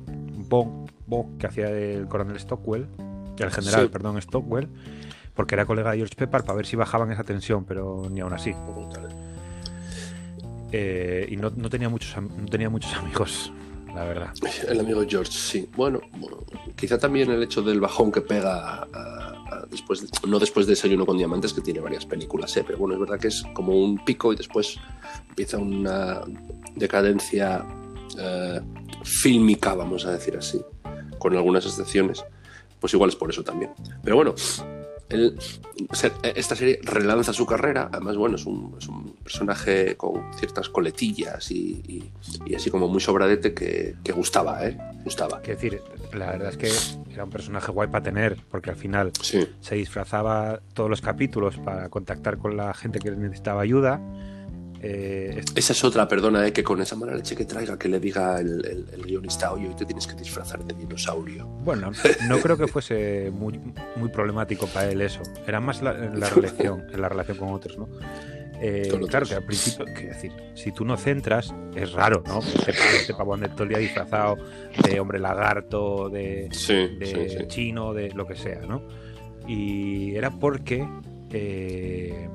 Bog, 0.50 0.90
Bog, 1.08 1.38
que 1.38 1.48
hacía 1.48 1.70
el 1.70 2.08
coronel 2.08 2.40
Stockwell, 2.40 2.88
el 3.40 3.52
general, 3.52 3.84
Sí. 3.86 3.90
perdón, 3.92 4.22
Stockwell, 4.22 4.70
porque 5.36 5.56
era 5.56 5.66
colega 5.66 5.92
de 5.92 5.98
George 5.98 6.16
Pepper 6.16 6.42
para 6.44 6.56
ver 6.56 6.66
si 6.66 6.76
bajaban 6.76 7.12
esa 7.12 7.24
tensión, 7.24 7.66
pero 7.66 8.08
ni 8.10 8.20
aún 8.22 8.34
así. 8.34 8.54
Eh, 10.72 11.28
y 11.30 11.38
no, 11.38 11.52
no 11.56 11.70
tenía 11.70 11.90
muchos 11.90 12.16
no 12.22 12.46
tenía 12.48 12.70
muchos 12.70 12.94
amigos, 12.96 13.52
la 13.94 14.04
verdad. 14.06 14.34
El 14.68 14.80
amigo 14.80 15.04
George, 15.08 15.32
sí. 15.32 15.70
Bueno, 15.76 16.02
bueno, 16.18 16.38
quizá 16.76 16.98
también 16.98 17.30
el 17.32 17.44
hecho 17.44 17.62
del 17.62 17.80
bajón 17.80 18.12
que 18.12 18.22
pega 18.22 18.80
a- 18.82 18.88
a- 18.94 19.66
después, 19.70 20.02
de- 20.02 20.28
no 20.28 20.40
después 20.40 20.66
de 20.66 20.72
Desayuno 20.72 21.06
con 21.06 21.18
Diamantes, 21.18 21.54
que 21.54 21.62
tiene 21.62 21.80
varias 21.80 22.06
películas, 22.06 22.56
¿eh? 22.58 22.64
pero 22.66 22.80
bueno, 22.80 22.96
es 22.96 23.00
verdad 23.02 23.20
que 23.20 23.28
es 23.28 23.44
como 23.54 23.78
un 23.78 24.04
pico 24.04 24.34
y 24.34 24.36
después 24.36 24.78
empieza 25.30 25.58
una 25.58 26.22
decadencia 26.76 27.64
eh, 28.18 28.60
fílmica, 29.04 29.74
vamos 29.76 30.06
a 30.06 30.12
decir 30.12 30.36
así, 30.38 30.60
con 31.20 31.36
algunas 31.36 31.66
excepciones. 31.66 32.24
Pues 32.80 32.94
igual 32.94 33.10
es 33.12 33.16
por 33.16 33.30
eso 33.30 33.44
también. 33.44 33.72
Pero 34.04 34.16
bueno, 34.18 34.34
se- 35.92 36.12
esta 36.36 36.56
serie 36.56 36.80
relanza 36.84 37.34
su 37.34 37.46
carrera. 37.46 37.90
Además, 37.92 38.18
bueno, 38.18 38.36
es 38.36 38.46
un, 38.46 38.76
es 38.80 38.88
un 38.88 39.14
personaje 39.24 39.96
con 39.96 40.22
ciertas 40.38 40.70
coletillas 40.70 41.50
y, 41.52 41.82
y- 41.88 42.12
y 42.46 42.56
así 42.56 42.70
como 42.70 42.88
muy 42.88 43.00
sobradete 43.02 43.54
que, 43.54 43.96
que 44.04 44.12
gustaba, 44.12 44.66
¿eh? 44.68 44.78
Gustaba. 45.04 45.42
Quiero 45.42 45.60
decir, 45.60 45.82
la 46.14 46.28
verdad 46.32 46.50
es 46.50 46.58
que 46.58 47.14
era 47.14 47.26
un 47.26 47.30
personaje 47.30 47.72
guay 47.72 47.90
para 47.90 48.04
tener, 48.04 48.38
porque 48.50 48.70
al 48.70 48.76
final 48.78 49.12
Sí, 49.22 49.48
se 49.60 49.76
disfrazaba 49.76 50.62
todos 50.74 50.90
los 50.90 51.02
capítulos 51.02 51.58
para 51.58 51.90
contactar 51.90 52.38
con 52.38 52.56
la 52.58 52.74
gente 52.74 53.00
que 53.00 53.12
necesitaba 53.12 53.62
ayuda. 53.62 54.00
Eh, 54.86 55.42
esa 55.56 55.72
es 55.72 55.84
otra, 55.86 56.08
perdona, 56.10 56.46
¿eh? 56.46 56.52
que 56.52 56.62
con 56.62 56.82
esa 56.82 56.98
mala 56.98 57.16
leche 57.16 57.36
que 57.38 57.46
traiga, 57.46 57.80
que 57.80 57.88
le 57.88 58.02
diga 58.02 58.40
el, 58.42 58.66
el- 58.66 58.86
el 58.94 59.02
guionista, 59.04 59.54
oye, 59.54 59.70
hoy 59.70 59.76
te 59.76 59.86
tienes 59.86 60.06
que 60.06 60.14
disfrazar 60.16 60.64
de 60.66 60.74
dinosaurio. 60.74 61.48
bueno, 61.48 61.92
no 62.28 62.38
creo 62.40 62.58
que 62.58 62.68
fuese 62.68 63.32
muy, 63.32 63.60
muy 63.96 64.10
problemático 64.10 64.68
para 64.68 64.92
él 64.92 65.00
eso. 65.02 65.22
Era 65.48 65.62
más 65.62 65.82
la, 65.82 65.92
en 66.06 66.20
la 66.20 66.30
relación, 66.30 66.84
en 66.92 67.02
la 67.02 67.08
relación 67.08 67.38
con 67.38 67.50
otros, 67.54 67.78
¿no? 67.78 67.88
Eh, 68.62 68.90
otros. 68.94 69.10
claro 69.10 69.26
que 69.26 69.36
al 69.36 69.44
principio, 69.46 69.86
quiero 69.86 70.14
decir, 70.14 70.32
si 70.54 70.72
tú 70.74 70.84
no 70.86 70.96
centras, 70.98 71.54
es 71.76 71.92
raro, 71.94 72.22
¿no? 72.28 72.40
Este, 72.40 72.72
este 72.98 73.14
pavón 73.14 73.40
de 73.42 73.50
todo 73.50 73.64
el 73.64 73.70
día 73.70 73.78
disfrazado 73.78 74.38
de 74.88 75.00
hombre 75.00 75.20
lagarto, 75.20 76.10
de, 76.10 76.50
Sí, 76.52 76.74
de 77.00 77.06
sí, 77.30 77.38
sí. 77.38 77.48
chino, 77.48 77.94
de 77.94 78.10
lo 78.12 78.26
que 78.28 78.36
sea, 78.36 78.60
¿no? 78.68 78.82
Y 79.48 80.16
era 80.16 80.30
porque 80.30 80.86
eh, 81.32 82.30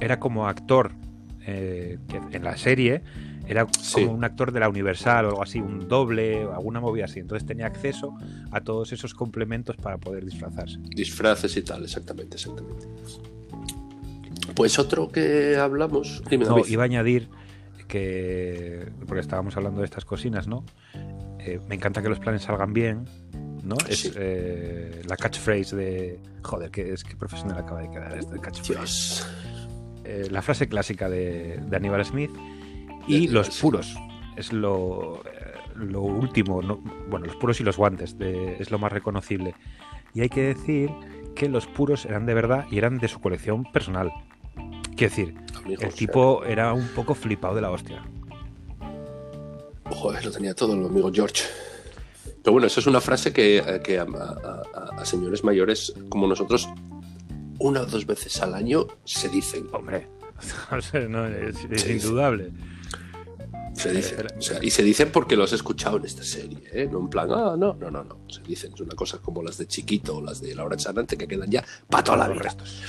era 0.00 0.18
como 0.18 0.48
actor 0.48 0.92
eh, 1.46 1.98
que 2.08 2.36
en 2.36 2.44
la 2.44 2.56
serie, 2.56 3.02
era 3.48 3.66
Sí. 3.80 3.94
como 4.04 4.12
un 4.12 4.24
actor 4.24 4.52
de 4.52 4.60
la 4.60 4.68
Universal 4.68 5.24
o 5.24 5.28
algo 5.30 5.42
así, 5.42 5.58
un 5.58 5.88
doble 5.88 6.44
o 6.44 6.52
alguna 6.54 6.80
movida 6.80 7.06
así. 7.06 7.18
Entonces 7.20 7.46
tenía 7.46 7.66
acceso 7.66 8.14
a 8.52 8.60
todos 8.60 8.92
esos 8.92 9.14
complementos 9.14 9.76
para 9.76 9.98
poder 9.98 10.24
disfrazarse. 10.24 10.78
Disfraces 10.94 11.56
y 11.56 11.62
tal, 11.62 11.82
exactamente, 11.82 12.36
exactamente. 12.36 12.86
Pues 14.54 14.78
otro 14.78 15.08
que 15.08 15.56
hablamos. 15.56 16.22
Dime, 16.30 16.44
No, 16.44 16.58
iba 16.66 16.82
a 16.82 16.86
añadir 16.86 17.28
que, 17.88 18.86
porque 19.06 19.20
estábamos 19.20 19.56
hablando 19.56 19.80
de 19.80 19.86
estas 19.86 20.04
cocinas, 20.04 20.46
¿no? 20.46 20.64
Eh, 21.40 21.58
me 21.68 21.74
encanta 21.74 22.02
que 22.02 22.08
los 22.08 22.18
planes 22.20 22.42
salgan 22.42 22.72
bien, 22.72 23.06
¿no? 23.64 23.76
Es 23.88 24.12
eh, 24.16 25.02
la 25.08 25.16
catchphrase 25.16 25.74
de... 25.74 26.20
Joder, 26.42 26.70
que 26.70 26.92
es 26.92 27.02
que 27.04 27.16
profesional 27.16 27.58
acaba 27.58 27.80
de 27.82 27.90
quedar 27.90 28.16
este 28.18 28.38
catchphrase. 28.38 28.74
Dios. 28.74 29.26
Eh, 30.10 30.28
la 30.30 30.42
frase 30.42 30.68
clásica 30.68 31.08
de, 31.08 31.58
de 31.58 31.76
Aníbal 31.76 32.04
Smith 32.04 32.30
y 33.06 33.28
los 33.28 33.58
puros. 33.60 33.96
Es 34.36 34.52
lo, 34.52 35.22
eh, 35.24 35.54
lo 35.76 36.02
último, 36.02 36.62
¿no? 36.62 36.78
bueno, 37.08 37.26
los 37.26 37.36
puros 37.36 37.60
y 37.60 37.64
los 37.64 37.76
guantes 37.76 38.18
de- 38.18 38.56
es 38.58 38.70
lo 38.70 38.78
más 38.78 38.92
reconocible. 38.92 39.54
Y 40.14 40.22
hay 40.22 40.28
que 40.28 40.42
decir 40.42 40.90
que 41.34 41.48
los 41.48 41.66
puros 41.66 42.04
eran 42.04 42.26
de 42.26 42.34
verdad 42.34 42.66
y 42.70 42.78
eran 42.78 42.98
de 42.98 43.08
su 43.08 43.20
colección 43.20 43.64
personal. 43.72 44.10
Quiero 44.96 45.14
decir, 45.14 45.34
el 45.80 45.94
tipo 45.94 46.44
era 46.44 46.72
un 46.72 46.88
poco 46.88 47.14
flipado 47.14 47.54
de 47.54 47.60
la 47.62 47.70
hostia. 47.70 48.02
Joder, 49.90 50.24
lo 50.24 50.30
tenía 50.30 50.54
todo 50.54 50.74
el 50.74 50.84
amigo 50.84 51.10
George. 51.12 51.44
Pero 52.42 52.52
bueno, 52.52 52.66
eso 52.66 52.80
es 52.80 52.86
una 52.86 53.00
frase 53.00 53.32
que, 53.32 53.58
eh, 53.58 53.80
que 53.82 53.98
a, 53.98 54.02
a- 54.04 54.62
a- 54.74 55.00
a 55.02 55.04
señores 55.04 55.44
mayores 55.44 55.92
como 56.08 56.26
nosotros, 56.26 56.68
una 57.60 57.82
o 57.82 57.86
dos 57.86 58.04
veces 58.06 58.40
al 58.42 58.54
año 58.54 58.86
se 59.04 59.28
dicen. 59.28 59.68
Hombre, 59.72 60.08
no, 61.08 61.26
es, 61.26 61.86
indudable. 61.88 62.50
Se 63.74 63.92
dicen. 63.92 64.26
O 64.36 64.42
sea, 64.42 64.58
y 64.62 64.70
se 64.70 64.82
dicen 64.82 65.10
porque 65.12 65.36
los 65.36 65.52
he 65.52 65.54
escuchado 65.54 65.96
en 65.98 66.04
esta 66.04 66.24
serie, 66.24 66.58
¿eh? 66.72 66.88
No 66.90 66.98
en 67.00 67.08
plan, 67.08 67.28
ah, 67.30 67.54
no, 67.56 67.74
no, 67.74 67.90
no, 67.90 68.02
no. 68.04 68.18
Se 68.28 68.42
dicen, 68.42 68.72
es 68.74 68.80
una 68.80 68.94
cosa 68.94 69.18
como 69.18 69.42
las 69.42 69.56
de 69.58 69.66
Chiquito 69.66 70.16
o 70.16 70.22
las 70.22 70.40
de 70.40 70.54
Laura 70.54 70.76
Chanante 70.76 71.16
que 71.16 71.26
quedan 71.28 71.50
ya 71.50 71.64
para 71.88 72.04
toda 72.04 72.18
la 72.18 72.28
Los 72.28 72.34
vida. 72.38 72.42
restos. 72.44 72.82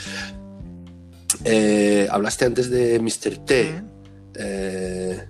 Eh, 1.45 2.07
hablaste 2.11 2.45
antes 2.45 2.69
de 2.69 2.99
Mr. 2.99 3.37
T. 3.45 3.83
Eh, 4.35 5.27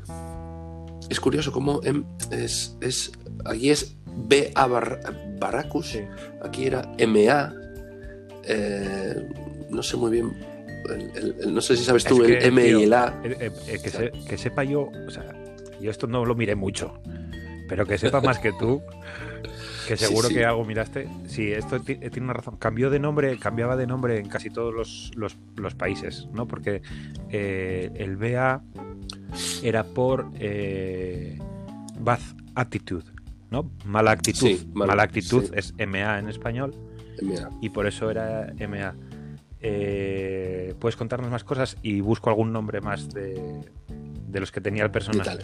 es 1.09 1.19
curioso 1.19 1.51
cómo 1.51 1.81
em- 1.83 2.05
es, 2.31 2.77
es, 2.81 3.11
aquí 3.45 3.69
es 3.69 3.95
B.A. 4.05 4.67
Bar- 4.67 5.37
Barracus, 5.39 5.97
aquí 6.43 6.65
era 6.65 6.91
M.A. 6.97 7.53
eh, 8.45 9.15
no 9.69 9.83
sé 9.83 9.97
muy 9.97 10.11
bien, 10.11 10.31
el- 10.89 11.11
el- 11.15 11.35
el- 11.43 11.53
no 11.53 11.61
sé 11.61 11.75
si 11.77 11.83
sabes 11.83 12.03
tú 12.03 12.23
Es 12.23 12.29
el 12.43 12.43
M 12.45 12.63
tío, 12.63 12.79
y 12.79 12.83
el 12.83 12.93
A. 12.93 13.21
Que, 13.21 13.89
se- 13.89 14.11
que 14.27 14.37
sepa 14.37 14.63
yo, 14.63 14.89
o 15.07 15.09
sea, 15.11 15.25
yo 15.79 15.89
esto 15.91 16.07
no 16.07 16.25
lo 16.25 16.35
miré 16.35 16.55
mucho, 16.55 16.99
pero 17.69 17.85
que 17.85 17.97
sepa 17.97 18.21
más 18.21 18.39
que 18.39 18.51
tú, 18.53 18.81
que 19.87 19.97
seguro 19.97 20.27
sí. 20.27 20.35
que 20.35 20.45
algo 20.45 20.63
miraste. 20.65 21.07
Sí, 21.27 21.51
esto 21.51 21.79
ti- 21.79 21.95
tiene 21.95 22.21
una 22.21 22.33
razón. 22.33 22.57
Cambió 22.57 22.89
de 22.89 22.99
nombre, 22.99 23.37
cambiaba 23.37 23.75
de 23.75 23.87
nombre 23.87 24.19
en 24.19 24.27
casi 24.29 24.49
todos 24.49 24.73
los, 24.73 25.11
los- 25.15 25.37
los 25.55 25.75
países, 25.75 26.27
¿no? 26.33 26.47
Porque 26.47 26.81
eh, 27.29 27.89
el 27.95 28.15
BA 28.17 28.61
era 29.63 29.83
por 29.83 30.27
eh, 30.39 31.37
Bad 31.99 32.19
Attitude, 32.55 33.05
¿no? 33.49 33.71
Mala 33.85 34.11
actitud. 34.11 34.47
Sí, 34.47 34.69
mal- 34.73 34.87
Mala 34.89 35.03
actitud 35.03 35.45
es 35.55 35.73
MA 35.77 36.19
en 36.19 36.29
español 36.29 36.75
M.A. 37.21 37.49
y 37.61 37.69
por 37.69 37.87
eso 37.87 38.09
era 38.09 38.53
MA. 38.67 38.95
Eh, 39.59 40.73
¿Puedes 40.79 40.95
contarnos 40.95 41.29
más 41.29 41.43
cosas? 41.43 41.77
Y 41.83 42.01
busco 42.01 42.29
algún 42.29 42.51
nombre 42.51 42.81
más 42.81 43.09
de, 43.13 43.61
de 44.27 44.39
los 44.39 44.51
que 44.51 44.59
tenía 44.61 44.83
el 44.83 44.89
¿Qué 44.89 44.93
personaje. 44.93 45.37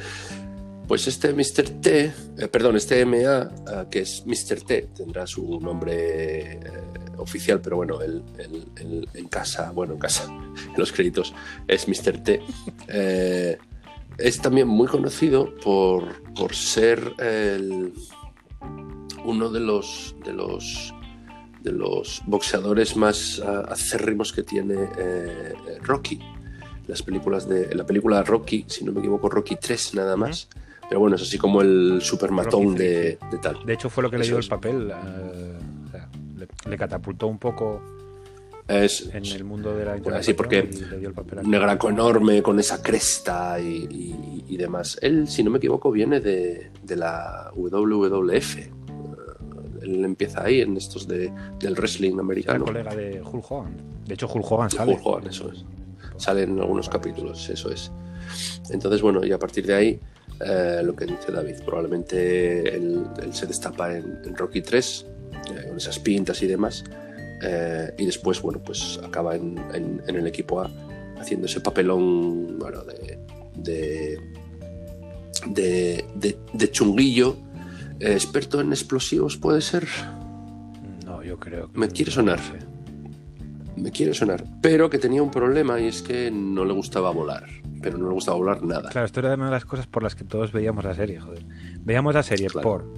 Pues 0.88 1.06
este 1.08 1.34
Mr. 1.34 1.82
T, 1.82 2.06
eh, 2.38 2.48
perdón, 2.48 2.78
este 2.78 3.06
MA, 3.06 3.18
eh, 3.18 3.50
que 3.92 4.00
es 4.00 4.24
Mr. 4.26 4.62
T, 4.66 4.88
tendrá 4.96 5.28
su 5.28 5.60
nombre 5.60 6.54
eh, 6.54 6.60
oficial, 7.18 7.60
pero 7.62 7.76
bueno, 7.76 8.02
él 8.02 8.24
en 9.14 9.28
casa, 9.28 9.72
bueno, 9.72 9.94
en 9.94 10.00
casa, 10.00 10.24
en 10.66 10.74
los 10.78 10.92
créditos, 10.94 11.34
es 11.68 11.88
Mr. 11.88 12.24
T. 12.24 12.42
Es 14.18 14.42
también 14.42 14.68
muy 14.68 14.88
conocido 14.88 15.54
por, 15.64 16.24
por 16.34 16.56
ser 16.56 17.14
el- 17.20 17.94
uno 19.26 19.50
de 19.50 19.60
los, 19.60 20.16
de 20.26 20.34
los 20.34 20.94
de 21.68 21.74
los 21.78 22.22
boxeadores 22.26 22.96
más 22.96 23.42
ah, 23.46 23.66
acérrimos 23.70 24.32
que 24.34 24.44
tiene 24.44 24.76
eh, 24.76 25.54
eh, 25.68 25.78
Rocky. 25.84 26.20
Las 26.88 27.02
películas 27.04 27.48
de 27.50 27.74
la 27.76 27.86
película 27.86 28.24
Rocky, 28.24 28.66
si 28.68 28.86
no 28.86 28.92
me 28.94 29.00
equivoco, 29.00 29.30
Rocky 29.30 29.58
3 29.58 29.96
nada 29.96 30.16
más. 30.16 30.48
Pero 30.88 31.02
bueno, 31.02 31.18
es 31.18 31.22
así 31.24 31.38
como 31.38 31.62
el 31.62 32.00
supermatón 32.02 32.74
de, 32.76 33.18
de 33.30 33.38
tal. 33.42 33.58
De 33.66 33.74
hecho, 33.74 33.90
fue 33.90 34.04
lo 34.04 34.10
que 34.10 34.18
le 34.18 34.26
dio 34.26 34.40
es. 34.40 34.46
el 34.46 34.50
papel. 34.50 34.90
eh, 34.92 35.58
o 35.88 35.92
sea, 35.92 36.10
le, 36.38 36.48
le 36.70 36.78
catapultó 36.78 37.28
un 37.28 37.38
poco 37.40 37.82
Es 38.70 39.10
en 39.14 39.26
el 39.26 39.44
mundo 39.44 39.76
de 39.76 39.84
la 39.84 39.92
Bueno, 39.92 39.98
interpretación 39.98 40.24
sí, 40.24 40.38
porque 40.38 40.70
y 40.72 40.90
le 40.90 40.98
dio 41.00 41.10
el 41.10 41.14
papel 41.14 41.40
a- 41.40 41.42
un 41.42 41.52
negraco 41.52 41.90
enorme 41.90 42.42
con 42.42 42.58
esa 42.58 42.82
cresta 42.82 43.60
y, 43.60 43.66
y- 43.90 44.44
y 44.48 44.56
demás. 44.56 44.98
Él, 45.02 45.28
si 45.28 45.44
no 45.44 45.52
me 45.52 45.58
equivoco, 45.58 45.92
viene 45.92 46.22
de, 46.22 46.72
de 46.84 46.96
la 46.96 47.52
WWF. 47.54 48.58
Él 49.88 50.04
empieza 50.06 50.44
ahí 50.44 50.62
en 50.62 50.76
estos 50.78 51.08
de, 51.08 51.32
del 51.60 51.74
wrestling 51.76 52.14
Era 52.14 52.22
americano. 52.22 52.66
colega 52.66 52.94
de 52.96 53.22
Hulk 53.22 53.52
Hogan. 53.52 53.78
De 54.06 54.14
hecho, 54.14 54.28
Hulk 54.32 54.52
Hogan 54.52 54.70
sale. 54.70 54.94
Hulk 54.94 55.06
Hogan, 55.06 55.28
eso 55.28 55.52
es. 55.52 55.64
Salen 56.18 56.52
en 56.52 56.60
algunos 56.60 56.90
capítulos, 56.90 57.50
eso 57.50 57.72
es. 57.72 57.92
Entonces, 58.70 59.02
bueno, 59.02 59.26
y 59.26 59.32
a 59.32 59.40
partir 59.40 59.66
de 59.66 59.74
ahí, 59.76 60.00
eh, 60.46 60.82
lo 60.84 60.96
que 60.96 61.06
dice 61.06 61.32
David, 61.32 61.56
probablemente 61.66 62.76
él, 62.76 63.04
él 63.22 63.34
se 63.34 63.46
destapa 63.48 63.96
en, 63.96 64.20
en 64.26 64.36
Rocky 64.36 64.62
3, 64.62 65.06
eh, 65.56 65.68
con 65.68 65.78
esas 65.78 66.00
pintas 66.00 66.42
y 66.44 66.48
demás, 66.48 66.84
eh, 67.44 67.94
y 67.98 68.06
después, 68.06 68.42
bueno, 68.42 68.60
pues 68.64 69.00
acaba 69.04 69.36
en, 69.36 69.58
en- 69.74 70.02
en 70.08 70.16
el 70.16 70.28
equipo 70.28 70.60
A, 70.62 70.70
haciendo 71.20 71.46
ese 71.46 71.62
papelón, 71.62 72.58
bueno, 72.60 72.82
de, 72.84 73.20
de, 73.56 74.18
de, 75.48 76.06
de- 76.16 76.38
de 76.54 76.72
chunguillo, 76.72 77.38
experto 78.00 78.62
en 78.62 78.72
explosivos, 78.72 79.38
puede 79.38 79.62
ser. 79.62 79.88
No, 81.06 81.24
yo 81.24 81.40
creo 81.40 81.72
que. 81.72 81.80
Me 81.80 81.88
quiere 81.90 82.12
sonar. 82.12 82.40
no. 82.40 82.68
Me 83.76 83.92
quiere 83.92 84.14
sonar, 84.16 84.44
pero 84.60 84.90
que 84.90 84.98
tenía 84.98 85.22
un 85.22 85.30
problema 85.30 85.80
y 85.80 85.86
es 85.86 86.02
que 86.02 86.32
no 86.32 86.66
le 86.66 86.74
gustaba 86.74 87.12
volar, 87.12 87.46
pero 87.80 88.00
no 88.00 88.08
le 88.08 88.14
gustaba 88.16 88.36
volar 88.38 88.64
nada. 88.64 88.90
Claro, 88.90 89.06
esto 89.06 89.20
era 89.20 89.36
una 89.36 89.46
de 89.46 89.52
las 89.52 89.66
cosas 89.66 89.86
por 89.86 90.02
las 90.02 90.16
que 90.16 90.24
todos 90.24 90.52
veíamos 90.52 90.84
la 90.84 90.96
serie, 90.96 91.20
joder. 91.20 91.44
Veíamos 91.82 92.16
la 92.16 92.24
serie 92.24 92.48
Claro. 92.48 92.68
por 92.68 92.94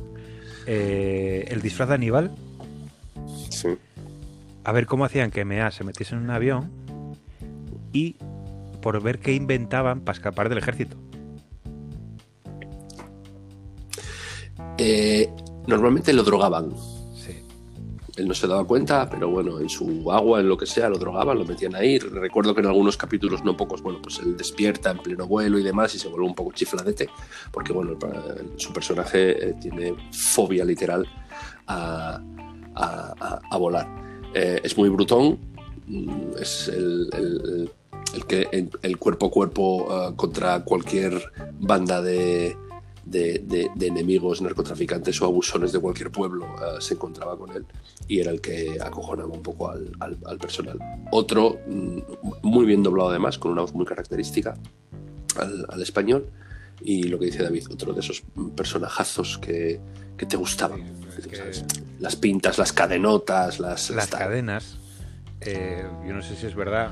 eh, 0.67 1.45
el 1.49 1.61
disfraz 1.61 1.89
de 1.89 1.95
Aníbal, 1.95 2.31
Sí. 3.49 3.67
a 4.63 4.71
ver 4.71 4.85
cómo 4.85 5.03
hacían 5.03 5.31
que 5.31 5.43
Mea 5.43 5.69
se 5.71 5.83
metiese 5.83 6.15
en 6.15 6.21
un 6.21 6.29
avión 6.29 6.71
y 7.91 8.15
por 8.81 9.01
ver 9.03 9.19
qué 9.19 9.33
inventaban 9.33 9.99
para 9.99 10.15
escapar 10.17 10.47
del 10.47 10.59
ejército. 10.59 10.95
Eh, 14.79 15.29
normalmente 15.67 16.13
lo 16.13 16.23
drogaban. 16.23 16.73
Sí. 17.15 17.33
Él 18.17 18.27
no 18.27 18.33
se 18.33 18.47
daba 18.47 18.65
cuenta, 18.65 19.09
pero 19.09 19.29
bueno, 19.29 19.59
en 19.59 19.69
su 19.69 20.11
agua, 20.11 20.39
en 20.39 20.49
lo 20.49 20.57
que 20.57 20.65
sea, 20.65 20.89
lo 20.89 20.97
drogaban, 20.97 21.37
lo 21.37 21.45
metían 21.45 21.75
ahí. 21.75 21.99
Recuerdo 21.99 22.53
que 22.55 22.61
en 22.61 22.67
algunos 22.67 22.97
capítulos, 22.97 23.43
no 23.43 23.55
pocos, 23.55 23.81
bueno, 23.81 23.99
pues 24.01 24.19
él 24.19 24.35
despierta 24.37 24.91
en 24.91 24.97
pleno 24.99 25.27
vuelo 25.27 25.59
y 25.59 25.63
demás 25.63 25.93
y 25.95 25.99
se 25.99 26.07
vuelve 26.07 26.25
un 26.25 26.35
poco 26.35 26.51
chifladete, 26.53 27.09
porque 27.51 27.73
bueno, 27.73 27.97
su 28.57 28.73
personaje 28.73 29.49
eh, 29.49 29.55
tiene 29.61 29.93
fobia 30.11 30.65
literal 30.65 31.05
a, 31.67 32.21
a- 32.75 33.13
a- 33.19 33.39
a 33.51 33.57
volar. 33.57 33.87
Eh, 34.33 34.59
es 34.63 34.77
muy 34.77 34.89
brutón, 34.89 35.37
mm, 35.87 36.31
es 36.41 36.67
el, 36.69 37.09
el- 37.13 37.71
el 38.15 38.25
que 38.25 38.47
el, 38.81 38.97
cuerpo 38.97 39.27
a 39.27 39.29
cuerpo 39.31 39.87
ah, 39.91 40.13
contra 40.15 40.63
cualquier 40.63 41.31
banda 41.59 42.01
de, 42.01 42.57
de, 43.09 43.39
de- 43.45 43.69
de 43.75 43.87
enemigos, 43.87 44.41
narcotraficantes 44.41 45.21
o 45.21 45.25
abusones 45.25 45.71
de 45.71 45.79
cualquier 45.79 46.11
pueblo 46.11 46.45
ah, 46.59 46.77
se 46.79 46.93
encontraba 46.93 47.37
con 47.37 47.51
él 47.55 47.65
y 48.07 48.19
era 48.19 48.31
el 48.31 48.39
que 48.41 48.77
acojonaba 48.81 49.29
un 49.29 49.41
poco 49.43 49.69
al, 49.69 49.91
al- 49.99 50.17
al 50.25 50.37
personal. 50.37 50.77
Otro, 51.11 51.59
mm, 51.67 51.97
muy 52.43 52.65
bien 52.65 52.83
doblado 52.83 53.09
además, 53.09 53.37
con 53.37 53.51
una 53.51 53.61
voz 53.61 53.73
muy 53.73 53.85
característica 53.85 54.55
al, 55.37 55.65
al 55.69 55.81
español. 55.81 56.27
Y 56.81 57.03
lo 57.03 57.19
que 57.19 57.25
dice 57.25 57.43
David, 57.43 57.65
otro 57.71 57.91
de 57.93 57.99
esos 57.99 58.23
personajazos 58.55 59.37
que, 59.37 59.81
que 60.17 60.25
te 60.25 60.37
gustaban. 60.37 60.81
Las 61.99 62.15
pintas, 62.15 62.57
las 62.57 62.71
cadenotas, 62.71 63.59
las, 63.59 63.89
Las 63.89 64.09
tal. 64.09 64.19
cadenas, 64.21 64.77
eh, 65.41 65.83
yo 66.07 66.13
no 66.13 66.21
sé 66.21 66.35
si 66.37 66.45
es 66.45 66.55
verdad, 66.55 66.91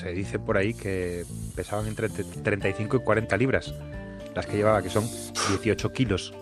se 0.00 0.12
dice 0.12 0.38
por 0.38 0.56
ahí 0.56 0.72
que 0.72 1.24
pesaban 1.54 1.86
entre 1.86 2.08
te- 2.08 2.24
35 2.24 2.96
y 2.96 3.00
40 3.00 3.36
libras, 3.36 3.74
las 4.36 4.46
que 4.46 4.56
llevaba, 4.58 4.82
que 4.82 4.90
son 4.90 5.04
18 5.48 5.92
kilos 5.92 6.32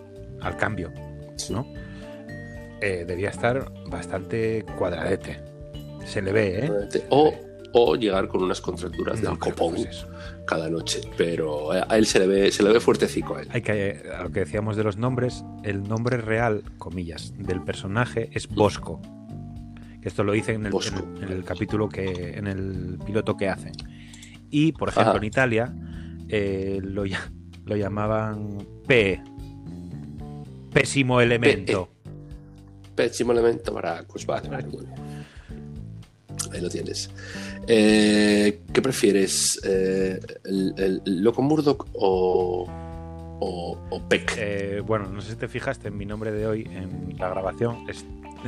al 0.43 0.57
cambio, 0.57 0.93
¿no? 1.51 1.67
Eh, 2.81 3.05
debía 3.07 3.31
estar 3.31 3.73
bastante 3.89 4.65
cuadradete. 4.77 5.41
Se 6.05 6.21
le 6.21 6.33
ve, 6.33 6.67
¿eh? 6.67 6.71
O, 7.09 7.33
o 7.73 7.97
llegar 7.97 8.29
con 8.29 8.43
unas 8.43 8.61
contracturas 8.61 9.23
No 9.23 9.31
del 9.31 9.39
copón 9.39 9.77
eso. 9.77 10.07
cada 10.47 10.69
noche. 10.69 11.01
Pero 11.17 11.71
a 11.73 11.97
él 11.97 12.05
se 12.05 12.19
le 12.19 12.27
ve, 12.27 12.53
se 12.53 12.63
le 12.63 12.71
ve 12.73 12.81
fuertecico 12.81 13.37
a 13.37 13.43
él. 13.43 13.49
Hay 13.53 13.63
que, 13.63 14.03
a 14.19 14.25
lo 14.25 14.31
que 14.31 14.41
decíamos 14.41 14.77
de 14.77 14.85
los 14.85 14.99
nombres, 14.99 15.43
el 15.63 15.83
nombre 15.85 16.19
real, 16.19 16.63
comillas, 16.79 17.33
del 17.39 17.63
personaje 17.63 18.29
es 18.33 18.49
Bosco. 18.49 19.01
Esto 20.03 20.23
lo 20.25 20.33
dicen 20.33 20.57
en 20.57 20.67
el, 20.67 20.73
Bosco. 20.73 20.99
en 21.17 21.17
el- 21.23 21.31
en 21.31 21.33
el 21.39 21.45
capítulo 21.45 21.89
que, 21.89 22.35
en 22.37 22.47
el 22.49 22.99
piloto 23.07 23.37
que 23.39 23.49
hacen. 23.49 23.73
Y, 24.51 24.73
por 24.73 24.91
ejemplo, 24.91 25.13
Ajá. 25.13 25.19
en 25.19 25.25
Italia 25.25 25.75
eh, 26.29 26.81
lo, 26.83 27.05
lo 27.67 27.77
llamaban 27.77 28.67
P. 28.87 29.21
Pésimo 30.73 31.21
elemento. 31.21 31.89
Pésimo 32.95 33.33
elemento 33.33 33.73
para 33.73 34.03
pues 34.05 34.27
vale, 34.27 34.49
vale. 34.49 34.67
Ahí 36.53 36.61
lo 36.61 36.69
tienes. 36.69 37.11
Eh, 37.67 38.61
¿Qué 38.73 38.83
prefieres? 38.83 39.61
Eh, 39.65 40.21
¿El, 40.45 40.75
el, 41.05 41.23
Loco 41.23 41.43
Murdoch 41.43 41.87
o, 41.95 42.67
o, 43.41 43.79
o 43.91 44.09
Peck? 44.09 44.35
Eh, 44.37 44.83
bueno, 44.85 45.09
no 45.09 45.21
sé 45.21 45.31
si 45.31 45.37
te 45.37 45.49
fijaste 45.49 45.89
en 45.89 45.97
mi 45.97 46.07
nombre 46.07 46.33
de 46.33 46.47
hoy 46.47 46.69
en 46.71 47.17
la 47.19 47.29
grabación. 47.31 47.89
Es, 47.89 48.05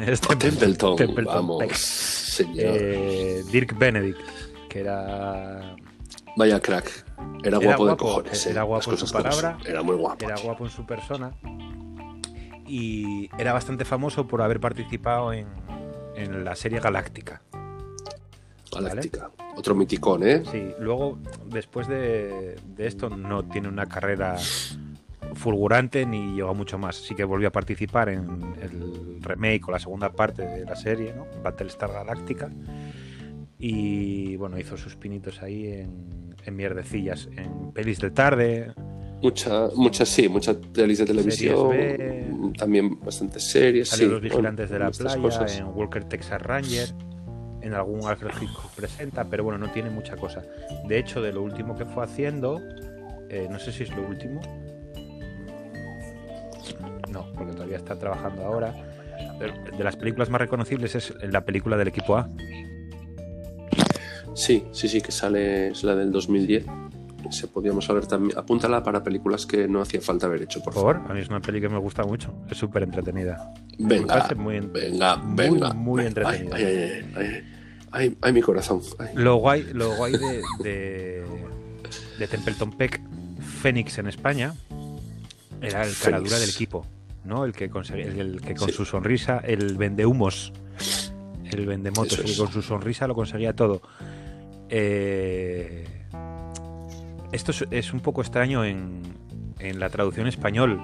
es 0.06 0.20
Templeton, 0.20 0.96
Templeton 0.96 1.34
vamos, 1.34 1.58
Peck. 1.62 1.74
señor. 1.74 2.56
Eh, 2.58 3.42
Dirk 3.50 3.76
Benedict, 3.78 4.20
que 4.68 4.80
era 4.80 5.74
Vaya 6.36 6.60
crack. 6.60 7.04
Era, 7.42 7.56
Era 7.56 7.58
guapo, 7.58 7.84
de 7.86 7.90
guapo, 7.92 8.04
cojones. 8.04 8.46
eh, 8.46 8.50
era 8.50 8.62
guapo 8.62 8.90
las 8.92 9.00
en 9.00 9.06
su 9.06 9.12
palabra. 9.12 9.58
Era 9.66 9.82
muy 9.82 9.96
guapo. 9.96 10.24
era 10.26 10.36
guapo 10.36 10.64
en 10.64 10.70
su 10.70 10.84
persona 10.86 11.32
y 12.66 13.30
era 13.38 13.52
bastante 13.52 13.84
famoso 13.84 14.26
por 14.26 14.42
haber 14.42 14.58
participado 14.60 15.32
en, 15.32 15.46
en 16.16 16.44
la 16.44 16.54
serie 16.56 16.80
Galáctica. 16.80 17.42
Galáctica. 18.72 19.30
Otro 19.56 19.74
miticón, 19.74 20.26
¿eh? 20.26 20.42
Sí, 20.50 20.72
luego, 20.80 21.18
después 21.46 21.86
de, 21.88 22.56
de 22.66 22.86
esto, 22.86 23.08
no 23.08 23.44
tiene 23.44 23.68
una 23.68 23.86
carrera 23.86 24.36
fulgurante 25.34 26.04
ni 26.04 26.34
llegó 26.34 26.50
a 26.50 26.54
mucho 26.54 26.76
más. 26.76 26.96
Sí 26.96 27.14
que 27.14 27.24
volvió 27.24 27.48
a 27.48 27.52
participar 27.52 28.08
en 28.10 28.54
el 28.60 29.18
remake 29.22 29.62
o 29.68 29.70
la 29.70 29.78
segunda 29.78 30.10
parte 30.12 30.42
de 30.46 30.64
la 30.64 30.76
serie, 30.76 31.14
¿no? 31.14 31.26
Battlestar 31.42 31.92
Galáctica. 31.92 32.50
Y 33.58 34.36
bueno, 34.36 34.58
hizo 34.58 34.76
sus 34.76 34.96
pinitos 34.96 35.42
ahí 35.42 35.66
en, 35.68 36.34
en 36.44 36.56
mierdecillas, 36.56 37.28
en 37.36 37.72
pelis 37.72 38.00
de 38.00 38.10
tarde, 38.10 38.72
Mucha, 39.22 39.68
muchas, 39.74 40.08
sí, 40.08 40.28
muchas 40.28 40.56
pelis 40.56 40.98
de 40.98 41.06
televisión. 41.06 41.70
B. 41.70 42.26
También 42.58 43.00
bastantes 43.00 43.44
series. 43.44 43.88
Salió 43.88 44.06
sí, 44.06 44.12
Los 44.12 44.20
Vigilantes 44.22 44.68
bueno, 44.68 44.84
de 44.84 44.90
la 44.90 44.96
Playa, 44.96 45.22
cosas. 45.22 45.58
en 45.58 45.66
Walker 45.68 46.04
Texas 46.04 46.42
Ranger, 46.42 46.88
en 47.62 47.74
algún 47.74 48.04
Alfred 48.06 48.30
Hitchcock 48.40 48.70
presenta, 48.72 49.24
pero 49.24 49.42
bueno, 49.44 49.58
no 49.58 49.72
tiene 49.72 49.90
mucha 49.90 50.16
cosa. 50.16 50.44
De 50.86 50.98
hecho, 50.98 51.22
de 51.22 51.32
lo 51.32 51.42
último 51.42 51.76
que 51.76 51.86
fue 51.86 52.04
haciendo, 52.04 52.60
eh, 53.30 53.48
no 53.50 53.58
sé 53.58 53.72
si 53.72 53.84
es 53.84 53.96
lo 53.96 54.06
último. 54.06 54.40
No, 57.10 57.32
porque 57.32 57.52
todavía 57.52 57.78
está 57.78 57.98
trabajando 57.98 58.44
ahora. 58.44 58.74
De 59.76 59.82
las 59.84 59.96
películas 59.96 60.28
más 60.28 60.40
reconocibles 60.42 60.94
es 60.94 61.14
la 61.22 61.44
película 61.44 61.76
del 61.76 61.88
equipo 61.88 62.16
A. 62.16 62.28
Sí, 64.36 64.64
sí, 64.72 64.86
sí, 64.88 65.00
que 65.00 65.10
sale, 65.12 65.68
es 65.68 65.82
la 65.82 65.94
del 65.94 66.12
2010. 66.12 66.66
Se 67.30 67.48
podíamos 67.48 67.88
hablar 67.90 68.06
también. 68.06 68.38
Apúntala 68.38 68.82
para 68.82 69.02
películas 69.02 69.46
que 69.46 69.66
no 69.66 69.80
hacía 69.80 70.00
falta 70.00 70.26
haber 70.26 70.42
hecho, 70.42 70.60
por 70.62 70.74
Por 70.74 70.82
favor. 70.96 71.10
a 71.10 71.14
mí 71.14 71.20
es 71.20 71.28
una 71.28 71.40
peli 71.40 71.60
que 71.60 71.68
me 71.68 71.78
gusta 71.78 72.04
mucho. 72.04 72.32
Es 72.50 72.58
súper 72.58 72.82
entretenida. 72.84 73.52
Venga, 73.78 74.28
muy, 74.36 74.60
venga, 74.60 75.16
muy, 75.16 75.36
venga. 75.36 75.72
muy 75.72 76.00
Ay, 76.02 76.06
entretenida. 76.08 76.56
Ay, 76.56 77.42
ay, 77.92 78.16
ay, 78.20 78.32
mi 78.32 78.42
corazón. 78.42 78.80
Lo 79.14 79.36
guay, 79.36 79.64
lo 79.72 79.96
guay 79.96 80.12
de, 80.12 80.42
de, 80.62 81.24
de 82.18 82.26
Templeton 82.28 82.72
Peck, 82.76 83.00
Fénix 83.62 83.98
en 83.98 84.06
España, 84.06 84.54
era 85.62 85.82
el 85.84 85.94
caradura 86.00 86.38
del 86.38 86.50
equipo, 86.50 86.86
¿no? 87.24 87.44
El 87.44 87.52
que, 87.54 87.68
conseguía- 87.70 88.06
el, 88.06 88.20
el 88.20 88.40
que 88.42 88.54
con 88.54 88.68
Sí. 88.68 88.74
su 88.74 88.84
sonrisa, 88.84 89.38
el 89.42 89.76
vendehumos, 89.78 90.52
el 91.50 91.66
vendemotos, 91.66 92.12
Eso 92.12 92.20
el 92.20 92.26
que 92.26 92.32
es. 92.32 92.38
con 92.38 92.52
su 92.52 92.62
sonrisa 92.62 93.08
lo 93.08 93.14
conseguía 93.16 93.52
todo. 93.56 93.80
Eh, 94.68 95.84
esto 97.32 97.50
es, 97.50 97.64
es 97.70 97.92
un 97.92 98.00
poco 98.00 98.20
extraño 98.20 98.64
en, 98.64 99.02
en 99.58 99.80
la 99.80 99.88
traducción 99.90 100.26
español, 100.26 100.80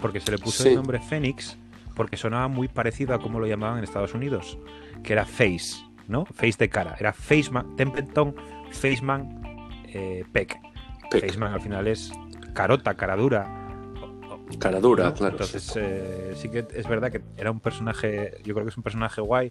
porque 0.00 0.20
se 0.20 0.30
le 0.32 0.38
puso 0.38 0.62
Sí. 0.62 0.70
el 0.70 0.76
nombre 0.76 1.00
Fénix 1.00 1.56
porque 1.94 2.16
sonaba 2.16 2.48
muy 2.48 2.66
parecido 2.68 3.14
a 3.14 3.20
como 3.20 3.38
lo 3.38 3.46
llamaban 3.46 3.78
en 3.78 3.84
Estados 3.84 4.14
Unidos, 4.14 4.58
que 5.04 5.12
era 5.12 5.24
Face, 5.24 5.76
¿no? 6.08 6.24
Face 6.26 6.56
de 6.58 6.68
cara. 6.68 6.96
Era 6.98 7.12
Faceman, 7.12 7.76
Templeton, 7.76 8.34
Faceman, 8.72 9.40
eh, 9.86 10.24
Peck. 10.32 10.58
Peck. 11.10 11.24
Faceman 11.26 11.52
al 11.52 11.60
final 11.60 11.86
es 11.86 12.12
carota, 12.52 12.94
cara 12.94 13.14
dura. 13.14 13.46
Cara 14.58 14.80
dura, 14.80 15.04
¿no? 15.04 15.14
claro. 15.14 15.32
Entonces 15.34 15.72
eh, 15.76 16.32
sí 16.34 16.48
que 16.50 16.66
es 16.74 16.88
verdad 16.88 17.12
que 17.12 17.22
era 17.36 17.50
un 17.52 17.60
personaje, 17.60 18.32
yo 18.44 18.54
creo 18.54 18.64
que 18.66 18.70
es 18.70 18.76
un 18.76 18.82
personaje 18.82 19.20
guay 19.20 19.48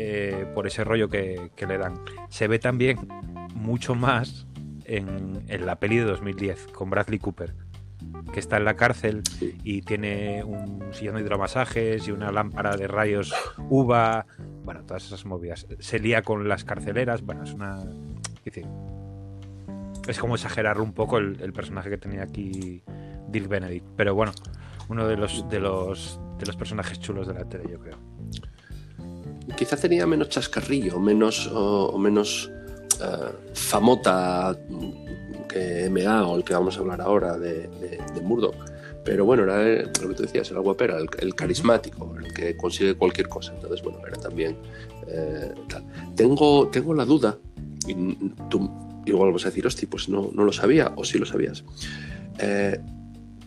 eh, 0.00 0.46
por 0.54 0.68
ese 0.68 0.84
rollo 0.84 1.08
que, 1.08 1.50
que 1.56 1.66
le 1.66 1.76
dan. 1.76 2.00
Se 2.28 2.46
ve 2.46 2.60
también 2.60 3.08
mucho 3.52 3.96
más 3.96 4.46
en, 4.84 5.42
en 5.48 5.66
la 5.66 5.80
peli 5.80 5.96
de 5.96 6.04
2010 6.04 6.68
con 6.68 6.88
Bradley 6.88 7.18
Cooper. 7.18 7.52
que 8.32 8.38
está 8.38 8.58
en 8.58 8.64
la 8.64 8.74
cárcel 8.74 9.24
y 9.40 9.82
tiene 9.82 10.44
un 10.44 10.84
sillón 10.92 11.16
de 11.16 11.22
hidromasajes 11.22 12.06
y 12.06 12.12
una 12.12 12.30
lámpara 12.30 12.76
de 12.76 12.86
rayos 12.86 13.34
uva, 13.68 14.26
bueno, 14.64 14.84
todas 14.84 15.04
esas 15.04 15.24
movidas. 15.24 15.66
Se 15.80 15.98
lía 15.98 16.22
con 16.22 16.48
las 16.48 16.62
carceleras, 16.62 17.22
bueno, 17.22 17.42
es 17.42 17.52
una... 17.52 17.82
es 17.82 18.44
decir, 18.44 18.66
es 20.06 20.18
como 20.20 20.36
exagerar 20.36 20.80
un 20.80 20.92
poco 20.92 21.18
el, 21.18 21.40
el 21.40 21.52
personaje 21.52 21.90
que 21.90 21.98
tenía 21.98 22.22
aquí 22.22 22.84
Dirk 23.28 23.48
Benedict, 23.48 23.86
pero 23.96 24.14
bueno, 24.14 24.30
uno 24.88 25.08
de 25.08 25.16
los, 25.16 25.48
de 25.48 25.58
los, 25.58 26.20
de 26.38 26.46
los 26.46 26.56
personajes 26.56 27.00
chulos 27.00 27.26
de 27.26 27.34
la 27.34 27.48
tele, 27.48 27.64
yo 27.68 27.80
creo. 27.80 28.07
Quizá 29.56 29.76
tenía 29.76 30.06
menos 30.06 30.28
chascarrillo, 30.28 30.98
menos, 31.00 31.48
o, 31.52 31.96
menos 31.98 32.50
eh, 33.00 33.32
famota 33.54 34.56
que 35.48 35.88
MA 35.90 36.26
o 36.26 36.36
el 36.36 36.44
que 36.44 36.52
vamos 36.54 36.76
a 36.76 36.80
hablar 36.80 37.00
ahora 37.00 37.38
de, 37.38 37.68
Murdoch. 38.22 38.54
Pero 39.04 39.24
bueno, 39.24 39.44
era 39.44 39.62
el- 39.66 39.90
lo 40.02 40.08
que 40.08 40.14
tú 40.14 40.22
decías, 40.24 40.50
era 40.50 40.58
el 40.58 40.64
guapera, 40.64 40.98
el, 40.98 41.08
el 41.18 41.34
carismático, 41.34 42.14
el 42.22 42.32
que 42.34 42.56
consigue 42.56 42.94
cualquier 42.94 43.28
cosa. 43.28 43.52
Entonces, 43.54 43.82
bueno, 43.82 44.00
era 44.06 44.20
también 44.20 44.56
eh, 45.06 45.54
tal. 45.68 45.84
Tengo, 46.14 46.68
tengo 46.68 46.92
la 46.92 47.06
duda, 47.06 47.38
y 47.86 47.94
tú 48.50 48.70
igual 49.06 49.32
vas 49.32 49.44
a 49.46 49.48
decir, 49.48 49.66
hostia, 49.66 49.88
pues 49.90 50.08
no, 50.10 50.30
no 50.34 50.44
lo 50.44 50.52
sabía, 50.52 50.92
o 50.96 51.04
sí 51.04 51.18
lo 51.18 51.24
sabías. 51.24 51.64
Eh, 52.38 52.78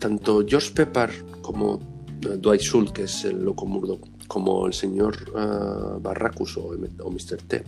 tanto 0.00 0.44
George 0.46 0.72
Pepper 0.74 1.10
como 1.40 1.78
eh, 2.22 2.36
Dwight 2.38 2.60
Schultz, 2.62 2.92
que 2.92 3.04
es 3.04 3.24
el 3.24 3.44
loco 3.44 3.64
Murdoch, 3.66 4.04
como 4.32 4.66
el 4.66 4.72
señor 4.72 5.14
eh, 5.36 5.98
Barracus 6.00 6.56
o, 6.56 6.70
o 7.02 7.10
Mr. 7.10 7.36
T, 7.46 7.64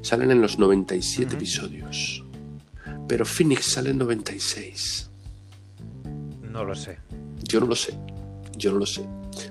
salen 0.00 0.30
en 0.30 0.40
los 0.40 0.58
97 0.58 1.26
Ujú. 1.26 1.36
episodios. 1.36 2.24
Pero 3.06 3.26
Phoenix 3.26 3.66
sale 3.66 3.90
en 3.90 3.98
96. 3.98 5.10
No 6.50 6.64
lo 6.64 6.74
sé. 6.74 6.98
Yo 7.44 7.60
no 7.60 7.66
lo 7.66 7.74
sé. 7.76 7.92
Yo 8.56 8.72
no 8.72 8.78
lo 8.78 8.86
sé. 8.86 9.02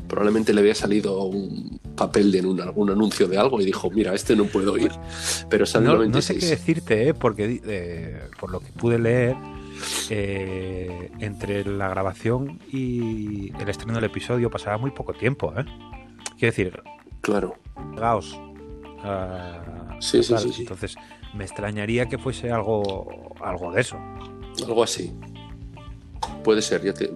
Probablemente 0.08 0.52
le 0.54 0.62
había 0.62 0.76
salido 0.76 1.24
un 1.26 1.80
papel 1.96 2.32
de 2.32 2.42
un, 2.46 2.60
algún 2.60 2.90
anuncio 2.90 3.28
de 3.28 3.38
algo 3.38 3.62
y 3.62 3.66
dijo, 3.66 3.90
mira, 3.92 4.14
este 4.16 4.36
no 4.36 4.46
puedo 4.46 4.78
ir. 4.78 4.92
Pero 5.50 5.66
sale 5.66 5.86
en 5.86 5.92
No, 5.92 5.98
no 6.06 6.22
sé 6.22 6.34
96. 6.34 6.40
qué 6.40 6.46
decirte, 6.50 7.10
¿eh? 7.10 7.14
porque 7.14 7.62
eh, 7.66 8.20
por 8.40 8.52
lo 8.52 8.60
que 8.60 8.72
pude 8.74 8.98
leer, 9.00 9.36
eh, 10.10 11.12
entre 11.20 11.64
la 11.66 11.88
grabación 11.90 12.60
y 12.72 13.52
el 13.62 13.70
estreno 13.70 13.94
del 13.94 14.06
episodio 14.06 14.50
pasaba 14.50 14.78
muy 14.78 14.92
poco 14.92 15.14
tiempo. 15.14 15.54
¿eh? 15.58 15.66
Quiero 16.38 16.52
decir, 16.52 16.82
Claro. 17.22 17.56
pegados. 17.96 18.40
a- 19.04 19.96
Sí, 20.00 20.22
sí, 20.24 20.36
sí, 20.38 20.52
sí. 20.54 20.62
Entonces, 20.62 20.96
me 21.36 21.44
extrañaría 21.44 22.08
que 22.08 22.18
fuese 22.18 22.52
algo, 22.52 23.34
algo 23.42 23.72
de 23.72 23.82
eso. 23.82 23.98
Algo 24.66 24.84
así. 24.84 25.14
Puede 26.44 26.62
ser, 26.62 26.84
ya 26.84 26.94
te- 26.94 27.16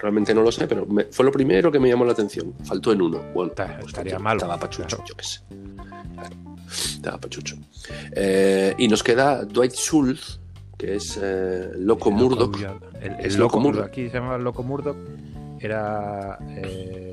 realmente 0.00 0.34
no 0.34 0.42
lo 0.42 0.50
sé, 0.52 0.66
pero 0.66 0.84
me- 0.86 1.04
fue 1.04 1.24
lo 1.24 1.32
primero 1.32 1.70
que 1.70 1.78
me 1.78 1.88
llamó 1.88 2.04
la 2.04 2.12
atención. 2.12 2.54
Faltó 2.64 2.92
en 2.92 3.02
uno. 3.02 3.20
Bueno, 3.34 3.52
pues 3.56 3.86
estaría 3.86 4.18
malo, 4.18 4.38
Estaba 4.38 4.58
pachucho, 4.58 4.96
claro. 4.96 5.04
yo 5.08 5.14
qué 5.16 5.24
sé. 5.24 5.40
Claro, 6.14 6.36
estaba 6.68 7.18
pachucho. 7.18 7.56
Eh, 8.12 8.74
y 8.78 8.88
nos 8.88 9.02
queda 9.02 9.44
Dwight 9.44 9.72
Schultz, 9.74 10.40
que 10.78 10.96
es 10.96 11.18
eh, 11.22 11.70
Loco 11.76 12.10
Murdoch. 12.10 12.56
El, 13.00 13.12
el 13.12 13.26
Es 13.26 13.36
loco 13.36 13.56
Loco 13.56 13.60
Murdoch. 13.60 13.86
Aquí 13.86 14.08
se 14.08 14.14
llama 14.18 14.38
Loco 14.38 14.62
Murdoch. 14.62 14.96
Era 15.60 16.38
eh, 16.48 17.05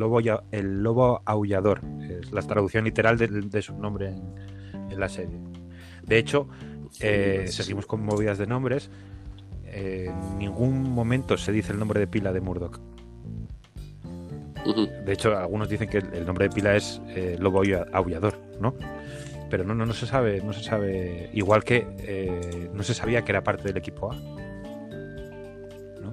lobo, 0.00 0.20
el 0.50 0.82
lobo 0.82 1.22
aullador. 1.24 1.80
Es 2.08 2.32
la 2.32 2.42
traducción 2.42 2.84
literal 2.84 3.16
de, 3.18 3.28
de 3.28 3.62
su 3.62 3.74
nombre 3.78 4.08
en, 4.08 4.34
en 4.90 4.98
la 5.00 5.08
serie. 5.08 5.38
De 6.02 6.18
hecho, 6.18 6.48
eh, 7.00 7.44
Sí. 7.46 7.62
seguimos 7.62 7.86
con 7.86 8.04
movidas 8.04 8.38
de 8.38 8.46
nombres. 8.46 8.90
Eh, 9.66 10.10
en 10.10 10.38
ningún 10.38 10.82
momento 10.90 11.36
se 11.38 11.52
dice 11.52 11.72
el 11.72 11.78
nombre 11.78 12.00
de 12.00 12.08
pila 12.08 12.32
de 12.32 12.40
Murdoch. 12.40 12.80
De 15.06 15.12
hecho, 15.12 15.36
algunos 15.36 15.68
dicen 15.68 15.88
que 15.88 15.98
el, 15.98 16.26
nombre 16.26 16.48
de 16.48 16.54
pila 16.54 16.76
es 16.76 17.00
eh, 17.08 17.36
lobo 17.38 17.62
aulla- 17.62 17.86
aullador, 17.92 18.36
¿no? 18.60 18.74
Pero 19.48 19.64
no, 19.64 19.74
no, 19.74 19.86
no 19.86 19.94
se 19.94 20.06
sabe, 20.06 20.42
no 20.42 20.52
se 20.52 20.62
sabe. 20.62 21.30
Igual 21.32 21.64
que 21.64 21.86
eh, 21.98 22.68
no 22.74 22.82
se 22.82 22.92
sabía 22.94 23.22
que 23.22 23.32
era 23.32 23.42
parte 23.42 23.64
del 23.64 23.76
equipo 23.78 24.12
A. 24.12 24.16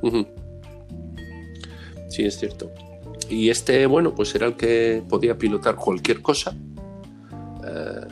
Ujú. 0.01 0.27
Sí, 2.09 2.23
es 2.25 2.37
cierto. 2.39 2.71
Y 3.29 3.49
este, 3.49 3.85
bueno, 3.85 4.13
pues 4.15 4.33
era 4.35 4.47
el 4.47 4.55
que 4.55 5.03
podía 5.07 5.37
pilotar 5.37 5.75
cualquier 5.75 6.21
cosa. 6.21 6.55
eh, 7.65 8.07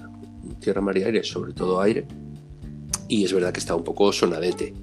tierra, 0.59 0.81
mar 0.81 0.97
y 0.97 1.03
aire, 1.03 1.23
sobre 1.23 1.53
todo 1.53 1.79
aire. 1.81 2.05
Y 3.07 3.23
es 3.23 3.31
verdad 3.33 3.53
que 3.53 3.59
estaba 3.59 3.77
un 3.77 3.83
poco 3.85 4.11
sonadete. 4.11 4.73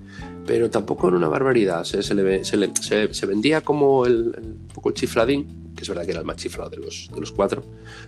Pero 0.47 0.71
tampoco 0.71 1.09
en 1.09 1.15
una 1.15 1.29
barbaridad. 1.29 1.85
Se, 1.85 1.99
le, 2.15 2.45
se, 2.45 2.57
le- 2.57 2.73
se- 3.13 3.27
vendía 3.27 3.61
como 3.61 4.07
el, 4.07 4.35
el- 4.37 4.55
poco 4.75 4.89
el 4.91 4.95
chifladín, 4.95 5.73
que 5.77 5.83
es 5.83 5.89
verdad 5.89 6.05
que 6.05 6.11
era 6.13 6.21
el 6.21 6.27
más 6.27 6.37
chiflado 6.37 6.71
de 6.71 6.79
los, 6.79 7.11
de 7.13 7.21
los 7.21 7.31
cuatro. 7.33 7.63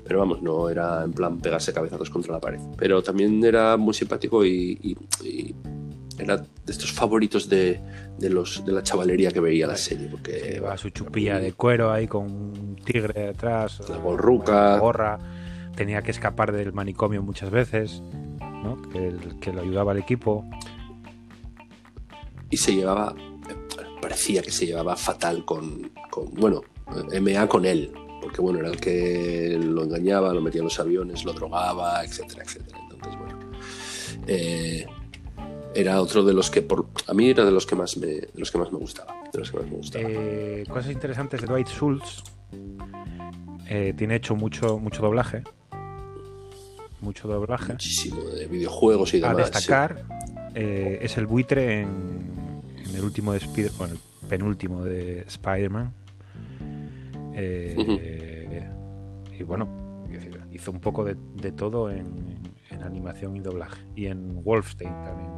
Pero 0.04 0.18
vamos, 0.20 0.40
no 0.42 0.68
era 0.68 1.04
en 1.04 1.12
plan 1.12 1.38
pegarse 1.40 1.72
cabezazos 1.72 2.10
contra 2.10 2.32
la 2.32 2.40
pared. 2.40 2.60
Pero 2.76 3.02
también 3.02 3.44
era 3.44 3.76
muy 3.76 3.94
simpático 3.94 4.44
y 4.44 4.96
era 6.18 6.36
de 6.38 6.46
estos 6.72 6.92
favoritos 6.92 7.48
de, 7.48 7.80
de 8.18 8.30
los 8.30 8.64
de 8.64 8.72
la 8.72 8.82
chavalería 8.82 9.30
que 9.30 9.40
veía 9.40 9.66
la 9.66 9.76
serie 9.76 10.06
porque 10.08 10.40
que 10.40 10.50
llevaba 10.52 10.76
su 10.78 10.90
chupilla 10.90 11.38
de 11.38 11.52
cuero 11.52 11.90
ahí 11.92 12.06
con 12.06 12.30
un 12.30 12.76
tigre 12.84 13.26
detrás, 13.28 13.80
La 13.88 13.96
la 13.96 14.78
gorra, 14.78 15.18
tenía 15.76 16.02
que 16.02 16.10
escapar 16.12 16.52
del 16.52 16.72
manicomio 16.72 17.22
muchas 17.22 17.50
veces, 17.50 18.00
¿no? 18.40 18.80
que, 18.92 19.08
el- 19.08 19.38
que 19.40 19.52
lo 19.52 19.62
ayudaba 19.62 19.92
al 19.92 19.98
equipo. 19.98 20.44
y 22.50 22.56
se 22.56 22.74
llevaba 22.74 23.14
parecía 24.00 24.42
que 24.42 24.50
se 24.50 24.66
llevaba 24.66 24.96
fatal 24.96 25.44
con, 25.44 25.90
con 26.10 26.32
bueno 26.34 26.60
MA 27.20 27.48
con 27.48 27.64
él 27.64 27.90
porque 28.20 28.40
bueno 28.40 28.60
era 28.60 28.68
el 28.68 28.78
que 28.78 29.58
lo 29.60 29.82
engañaba 29.84 30.32
lo 30.34 30.40
metía 30.42 30.60
en 30.60 30.66
los 30.66 30.78
aviones 30.78 31.24
lo 31.24 31.32
drogaba 31.32 32.04
etcétera 32.04 32.42
etcétera 32.44 32.78
entonces 32.82 33.18
bueno 33.18 33.38
eh, 34.26 34.86
era 35.74 36.00
otro 36.00 36.22
de 36.24 36.32
los 36.32 36.50
que 36.50 36.62
por 36.62 36.86
a 37.06 37.14
mí 37.14 37.28
era 37.30 37.44
de 37.44 37.50
los 37.50 37.66
que 37.66 37.74
más 37.76 37.96
me 37.96 38.06
de 38.06 38.30
los 38.36 38.50
que 38.50 38.58
más 38.58 38.70
me 38.72 38.78
gustaba 38.78 39.14
de 39.32 39.38
los 39.38 39.50
que 39.50 39.56
más 39.58 39.66
me 39.66 39.76
gustaba 39.76 40.04
Eh, 40.08 40.64
cosas 40.68 40.92
interesantes 40.92 41.40
de 41.40 41.46
Dwight 41.46 41.68
Schultz. 41.68 42.22
eh, 43.68 43.92
tiene 43.96 44.16
hecho 44.16 44.36
mucho, 44.36 44.78
mucho 44.78 45.02
doblaje. 45.02 45.42
Mucho 47.00 47.28
doblaje. 47.28 47.72
muchísimo 47.72 48.22
de 48.22 48.46
videojuegos 48.46 49.12
y 49.14 49.18
A 49.22 49.28
demás 49.30 49.48
sí. 49.48 49.52
destacar 49.52 50.04
eh, 50.54 50.98
es 51.02 51.16
el 51.18 51.26
buitre 51.26 51.80
en, 51.82 52.62
en 52.78 52.94
el 52.94 53.02
último 53.04 53.32
de 53.32 53.38
Spider 53.38 53.72
bueno, 53.76 53.94
el 53.94 54.28
penúltimo 54.28 54.82
de 54.84 55.20
Spider-Man. 55.26 55.92
Eh, 57.34 58.70
Y 59.38 59.42
bueno, 59.42 59.68
hizo 60.52 60.70
un 60.70 60.78
poco 60.80 61.04
de, 61.04 61.16
de 61.34 61.50
todo 61.50 61.90
en, 61.90 62.06
en 62.70 62.82
animación 62.84 63.36
y 63.36 63.40
doblaje. 63.40 63.82
Y 63.96 64.06
en 64.06 64.42
Wolfstein 64.44 64.92
también. 65.04 65.30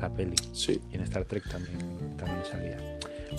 La 0.00 0.08
peli. 0.10 0.36
sí 0.52 0.80
Y 0.90 0.96
en 0.96 1.02
Star 1.02 1.24
Trek 1.24 1.48
también, 1.48 1.78
también 2.16 2.40
salía. 2.50 2.76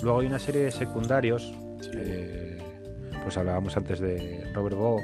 Luego 0.02 0.20
hay 0.20 0.26
una 0.26 0.38
serie 0.38 0.62
de 0.62 0.70
secundarios. 0.70 1.52
eh, 1.94 2.58
pues 3.22 3.36
hablábamos 3.36 3.76
antes 3.76 4.00
de 4.00 4.50
Robert 4.54 4.76
Bow, 4.76 4.98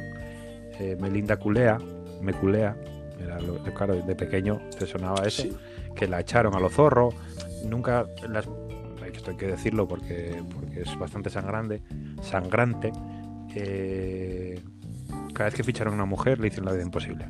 eh, 0.78 0.96
Melinda 1.00 1.36
Culea, 1.36 1.78
me 2.22 2.32
culea, 2.32 2.76
era 3.20 3.38
lo- 3.40 3.62
claro, 3.74 3.94
de 3.96 4.14
pequeño 4.16 4.60
te 4.78 4.86
sonaba 4.86 5.26
eso, 5.26 5.42
sí. 5.42 5.52
que 5.94 6.06
la 6.08 6.20
echaron 6.20 6.54
a 6.54 6.60
lo 6.60 6.68
zorro, 6.70 7.10
nunca 7.64 8.06
las 8.28 8.48
esto 9.14 9.30
hay 9.30 9.36
que 9.36 9.46
decirlo 9.46 9.86
porque, 9.86 10.42
porque 10.52 10.82
es 10.82 10.98
bastante 10.98 11.30
sangrante, 11.30 11.82
sangrante. 12.22 12.90
eh, 13.54 14.60
cada 15.32 15.46
vez 15.50 15.54
que 15.54 15.62
ficharon 15.64 15.92
a 15.94 15.96
una 15.96 16.04
mujer 16.06 16.40
le 16.40 16.48
hicieron 16.48 16.66
la 16.66 16.72
vida 16.72 16.82
imposible. 16.84 17.26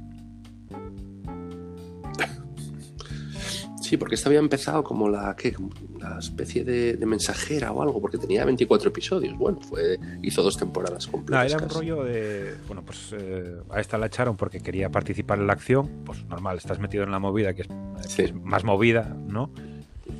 Sí, 3.94 3.96
porque 3.96 4.16
esta 4.16 4.28
había 4.28 4.40
empezado 4.40 4.82
como 4.82 5.08
la, 5.08 5.36
¿qué? 5.36 5.54
La 6.00 6.18
especie 6.18 6.64
de, 6.64 6.94
de 6.96 7.06
mensajera 7.06 7.70
o 7.70 7.80
algo, 7.80 8.00
porque 8.00 8.18
tenía 8.18 8.44
24 8.44 8.88
episodios. 8.88 9.38
Bueno, 9.38 9.60
fue, 9.60 10.00
hizo 10.20 10.42
dos 10.42 10.56
temporadas 10.56 11.06
No, 11.06 11.12
completas. 11.12 11.52
era 11.52 11.62
un 11.62 11.68
casi. 11.68 11.78
rollo 11.78 12.02
de. 12.02 12.54
Bueno, 12.66 12.82
pues 12.84 13.14
eh, 13.16 13.54
a 13.70 13.80
esta 13.80 13.96
la 13.96 14.06
echaron 14.06 14.36
porque 14.36 14.58
quería 14.60 14.90
participar 14.90 15.38
en 15.38 15.46
la 15.46 15.52
acción. 15.52 15.88
Pues 16.04 16.24
normal, 16.24 16.56
estás 16.58 16.80
metido 16.80 17.04
en 17.04 17.12
la 17.12 17.20
movida 17.20 17.54
que 17.54 17.62
es, 17.62 17.68
que 17.68 18.08
Sí. 18.08 18.22
es 18.22 18.34
más 18.34 18.64
movida, 18.64 19.14
¿no? 19.28 19.50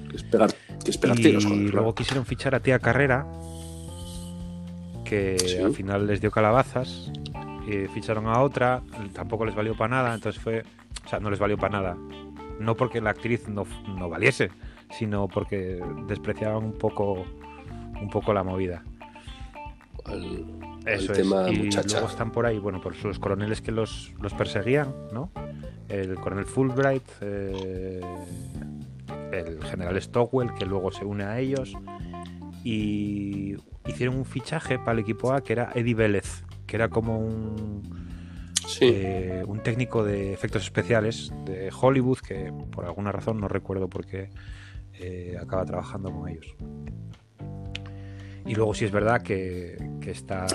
Que 0.09 0.17
es 0.19 0.23
pegar, 0.23 0.55
que 0.85 0.91
es 0.93 0.97
pegar 0.99 1.19
y 1.19 1.23
tiros, 1.23 1.45
joder, 1.45 1.59
claro. 1.63 1.75
luego 1.77 1.95
quisieron 1.97 2.25
fichar 2.27 2.55
a 2.55 2.61
Tía 2.61 2.79
Carrera, 2.79 3.27
que 5.05 5.37
Sí. 5.39 5.59
al 5.59 5.73
final 5.75 6.07
les 6.07 6.21
dio 6.21 6.31
calabazas. 6.31 7.11
Y 7.67 7.89
ficharon 7.89 8.27
a 8.27 8.41
otra, 8.43 8.83
tampoco 9.15 9.45
les 9.47 9.55
valió 9.55 9.75
para 9.75 9.97
nada, 9.97 10.15
entonces 10.15 10.41
fue. 10.41 10.63
O 11.05 11.09
sea, 11.09 11.19
no 11.19 11.31
les 11.31 11.39
valió 11.41 11.57
para 11.59 11.81
nada. 11.81 11.97
No 12.61 12.77
porque 12.77 13.01
la 13.01 13.11
actriz 13.11 13.49
no, 13.49 13.65
no 13.89 14.09
valiese, 14.09 14.51
sino 14.91 15.29
porque 15.29 15.81
despreciaban 16.07 16.65
un 16.65 16.73
poco, 16.73 17.25
un 18.01 18.09
poco 18.11 18.33
la 18.33 18.45
movida. 18.45 18.85
El, 20.11 20.45
Eso 20.87 21.13
el 21.13 21.19
tema 21.19 21.49
es. 21.49 21.59
Y 21.59 21.63
muchacha. 21.65 21.99
luego 21.99 22.09
están 22.09 22.31
por 22.31 22.47
ahí, 22.47 22.59
bueno, 22.59 22.81
pues 22.81 23.03
los 23.03 23.19
coroneles 23.19 23.61
que 23.61 23.73
los, 23.73 24.13
los 24.21 24.35
perseguían, 24.35 24.95
¿no? 25.13 25.31
El 25.89 26.15
coronel 26.17 26.47
Fulbright, 26.47 27.05
eh, 27.21 28.01
el 29.33 29.63
general 29.65 30.01
Stockwell, 30.01 30.55
que 30.55 30.67
luego 30.67 30.93
se 30.93 31.05
une 31.05 31.25
a 31.25 31.39
ellos. 31.39 31.75
Y 32.63 33.57
hicieron 33.87 34.17
un 34.17 34.25
fichaje 34.25 34.79
para 34.79 34.93
el 34.93 35.01
equipo 35.01 35.33
A 35.33 35.43
que 35.43 35.53
era 35.53 35.71
Eddie 35.75 35.95
Vélez, 35.95 36.45
que 36.67 36.77
era 36.77 36.89
como 36.89 37.19
un, 37.19 37.83
Sí, 38.67 38.87
eh, 38.91 39.45
un 39.47 39.63
técnico 39.63 40.03
de 40.03 40.33
efectos 40.33 40.63
especiales 40.63 41.33
de 41.45 41.71
Hollywood 41.71 42.19
que 42.19 42.53
por 42.71 42.85
alguna 42.85 43.13
razón 43.13 43.41
no 43.41 43.49
recuerdo 43.49 43.89
por 43.89 44.07
qué 44.07 44.31
eh, 44.95 45.37
acaba 45.41 45.65
trabajando 45.65 46.11
con 46.11 46.29
ellos. 46.29 46.55
Y 48.47 48.55
luego 48.55 48.75
sí 48.75 48.85
es 48.85 48.91
verdad 48.91 49.23
que, 49.23 49.77
que 50.01 50.11
está 50.11 50.47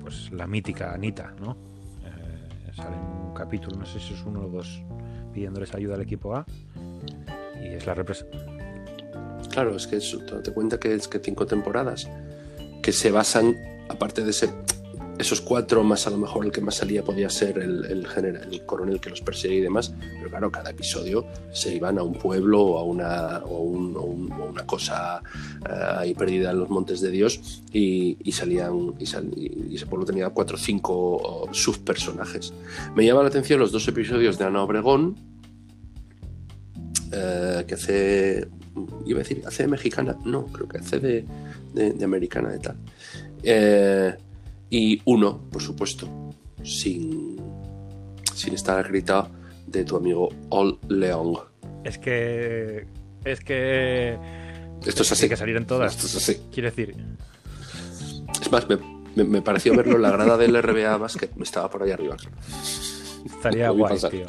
pues 0.00 0.30
la 0.32 0.46
mítica 0.46 0.92
Anita, 0.92 1.34
¿no? 1.40 1.56
Eh, 2.04 2.72
sale 2.74 2.96
en 2.96 3.02
un 3.02 3.34
capítulo, 3.34 3.76
no 3.76 3.86
sé 3.86 4.00
si 4.00 4.14
es 4.14 4.22
uno 4.22 4.44
o 4.44 4.48
dos, 4.48 4.82
pidiéndoles 5.32 5.74
ayuda 5.74 5.94
al 5.94 6.02
equipo 6.02 6.34
A. 6.36 6.46
Y 7.60 7.68
es 7.68 7.86
la 7.86 7.94
representación. 7.94 8.58
claro, 9.50 9.76
es 9.76 9.86
que 9.86 9.98
te 10.42 10.52
cuenta 10.52 10.78
que 10.78 10.94
es 10.94 11.08
que 11.08 11.18
cinco 11.18 11.46
temporadas 11.46 12.08
que 12.82 12.92
se 12.92 13.10
basan, 13.10 13.56
aparte 13.88 14.22
de 14.22 14.30
ese, 14.30 14.50
esos 15.18 15.40
cuatro, 15.40 15.84
más 15.84 16.06
a 16.06 16.10
lo 16.10 16.16
mejor 16.18 16.44
el 16.44 16.50
que 16.52 16.60
más 16.60 16.74
salía 16.74 17.04
podía 17.04 17.30
ser 17.30 17.58
el, 17.58 18.06
general, 18.06 18.48
el 18.52 18.66
coronel 18.66 19.00
que 19.00 19.10
los 19.10 19.20
perseguía 19.20 19.58
y 19.58 19.62
demás, 19.62 19.94
pero 20.18 20.28
claro, 20.28 20.50
cada 20.50 20.70
episodio 20.70 21.24
se 21.52 21.74
iban 21.74 21.98
a 21.98 22.02
un 22.02 22.14
pueblo 22.14 22.60
o 22.62 22.78
a 22.78 22.82
una, 22.82 23.38
o 23.44 23.58
un- 23.60 23.96
o 23.96 24.00
un- 24.02 24.32
o 24.32 24.44
una 24.46 24.66
cosa 24.66 25.22
eh, 25.68 25.72
ahí 25.98 26.14
perdida 26.14 26.50
en 26.50 26.58
los 26.58 26.68
montes 26.68 27.00
de 27.00 27.10
Dios 27.10 27.62
y, 27.72 28.16
y 28.24 28.32
salían, 28.32 28.94
y, 28.98 29.04
y- 29.04 29.74
ese 29.76 29.86
pueblo 29.86 30.04
tenía 30.04 30.30
cuatro 30.30 30.56
o 30.56 30.58
cinco 30.58 31.48
subpersonajes. 31.52 32.52
Me 32.96 33.04
llama 33.06 33.22
la 33.22 33.28
atención 33.28 33.60
los 33.60 33.70
dos 33.72 33.86
episodios 33.86 34.36
de 34.38 34.44
Ana 34.46 34.62
Obregón, 34.64 35.16
eh, 37.12 37.64
que 37.66 37.74
hace, 37.74 38.48
iba 39.06 39.20
a 39.20 39.22
decir, 39.22 39.42
hace 39.46 39.62
de 39.64 39.68
mexicana, 39.68 40.16
no, 40.24 40.46
creo 40.46 40.66
que 40.68 40.78
hace 40.78 40.98
de, 40.98 41.24
de- 41.72 41.92
de 41.92 42.04
americana 42.04 42.50
de 42.50 42.58
tal. 42.58 42.76
Eh, 43.42 44.14
y 44.76 45.00
uno, 45.04 45.38
por 45.52 45.62
supuesto, 45.62 46.08
sin, 46.62 47.36
sin 48.34 48.54
estar 48.54 48.78
acreditado, 48.78 49.30
de 49.66 49.84
tu 49.84 49.96
amigo 49.96 50.28
Ol 50.50 50.78
Leong. 50.88 51.38
Es 51.84 51.98
que. 51.98 52.86
Es 53.24 53.40
que. 53.40 54.16
Esto 54.84 55.02
es 55.02 55.12
así. 55.12 55.20
Tiene 55.22 55.30
que 55.30 55.36
salir 55.36 55.56
en 55.56 55.66
todas. 55.66 55.94
Esto 55.94 56.06
es 56.06 56.16
así. 56.16 56.40
Quiero 56.52 56.70
decir, 56.70 56.94
Es 58.40 58.50
más, 58.52 58.68
me, 58.68 58.76
me- 59.16 59.24
me 59.24 59.42
pareció 59.42 59.74
verlo 59.76 59.96
en 59.96 60.02
la 60.02 60.10
grada 60.10 60.36
del 60.36 60.60
RBA 60.60 60.96
Basket. 60.96 61.30
Me 61.36 61.44
estaba 61.44 61.70
por 61.70 61.82
ahí 61.82 61.90
arriba. 61.92 62.16
Estaría 63.24 63.70
guay, 63.70 63.94
pasar. 63.94 64.10
tío. 64.10 64.26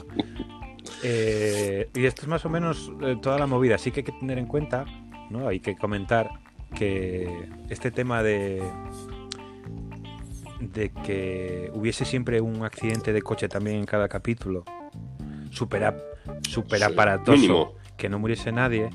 Eh, 1.03 1.89
y 1.93 2.05
esto 2.05 2.23
es 2.23 2.27
más 2.27 2.45
o 2.45 2.49
menos 2.49 2.91
eh, 3.01 3.17
toda 3.21 3.37
la 3.37 3.47
movida. 3.47 3.77
Sí 3.77 3.91
que 3.91 3.99
hay 4.01 4.03
que 4.05 4.11
tener 4.13 4.37
en 4.37 4.45
cuenta, 4.47 4.85
¿no? 5.29 5.47
Hay 5.47 5.59
que 5.59 5.75
comentar 5.75 6.29
que 6.75 7.49
este 7.69 7.91
tema 7.91 8.23
de 8.23 8.63
de 10.59 10.89
que 10.91 11.69
hubiese 11.73 12.05
siempre 12.05 12.41
un 12.41 12.63
accidente 12.63 13.13
de 13.13 13.21
coche 13.21 13.47
también 13.49 13.77
en 13.77 13.85
cada 13.85 14.07
capítulo, 14.07 14.63
super, 15.51 15.93
super 16.47 16.79
Sí, 16.79 16.83
aparatoso, 16.85 17.37
mínimo. 17.37 17.73
que 17.97 18.09
no 18.09 18.19
muriese 18.19 18.51
nadie, 18.51 18.89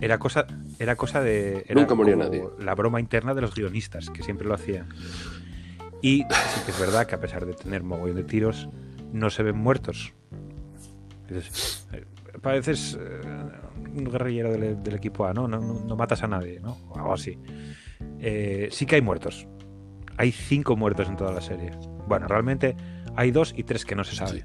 era 0.00 0.18
cosa, 0.18 0.46
era 0.78 0.96
cosa 0.96 1.20
de. 1.22 1.64
Era 1.68 1.74
Nunca 1.80 1.88
como 1.88 2.04
nadie. 2.04 2.44
La 2.58 2.74
broma 2.74 3.00
interna 3.00 3.34
de 3.34 3.40
los 3.40 3.54
guionistas, 3.54 4.10
que 4.10 4.22
siempre 4.22 4.46
lo 4.46 4.54
hacían. 4.54 4.88
Y 6.02 6.18
sí 6.18 6.60
que 6.66 6.70
es 6.72 6.78
verdad 6.80 7.06
que 7.06 7.14
a 7.14 7.20
pesar 7.20 7.46
de 7.46 7.54
tener 7.54 7.82
mogollón 7.82 8.16
de 8.16 8.24
tiros, 8.24 8.68
no 9.12 9.30
se 9.30 9.42
ven 9.42 9.56
muertos. 9.56 10.12
Eh, 11.30 12.04
pareces 12.42 12.98
eh, 13.00 13.20
un 13.94 14.04
guerrillero 14.04 14.52
del, 14.52 14.82
del 14.82 14.94
equipo 14.94 15.26
A, 15.26 15.32
¿no? 15.32 15.48
No, 15.48 15.58
no- 15.58 15.80
no 15.86 15.96
matas 15.96 16.22
a 16.22 16.26
nadie, 16.28 16.60
¿no? 16.60 16.76
O 16.90 16.96
algo 16.98 17.14
así. 17.14 17.38
Eh, 18.20 18.68
sí 18.70 18.84
que 18.86 18.96
hay 18.96 19.02
muertos. 19.02 19.46
Hay 20.18 20.32
cinco 20.32 20.76
muertos 20.76 21.08
en 21.08 21.16
toda 21.16 21.32
la 21.32 21.40
serie. 21.40 21.70
Bueno, 22.06 22.26
realmente 22.28 22.76
hay 23.16 23.30
dos 23.30 23.54
y 23.56 23.62
tres 23.64 23.84
que 23.84 23.94
no 23.94 24.04
se 24.04 24.16
sabe. 24.16 24.44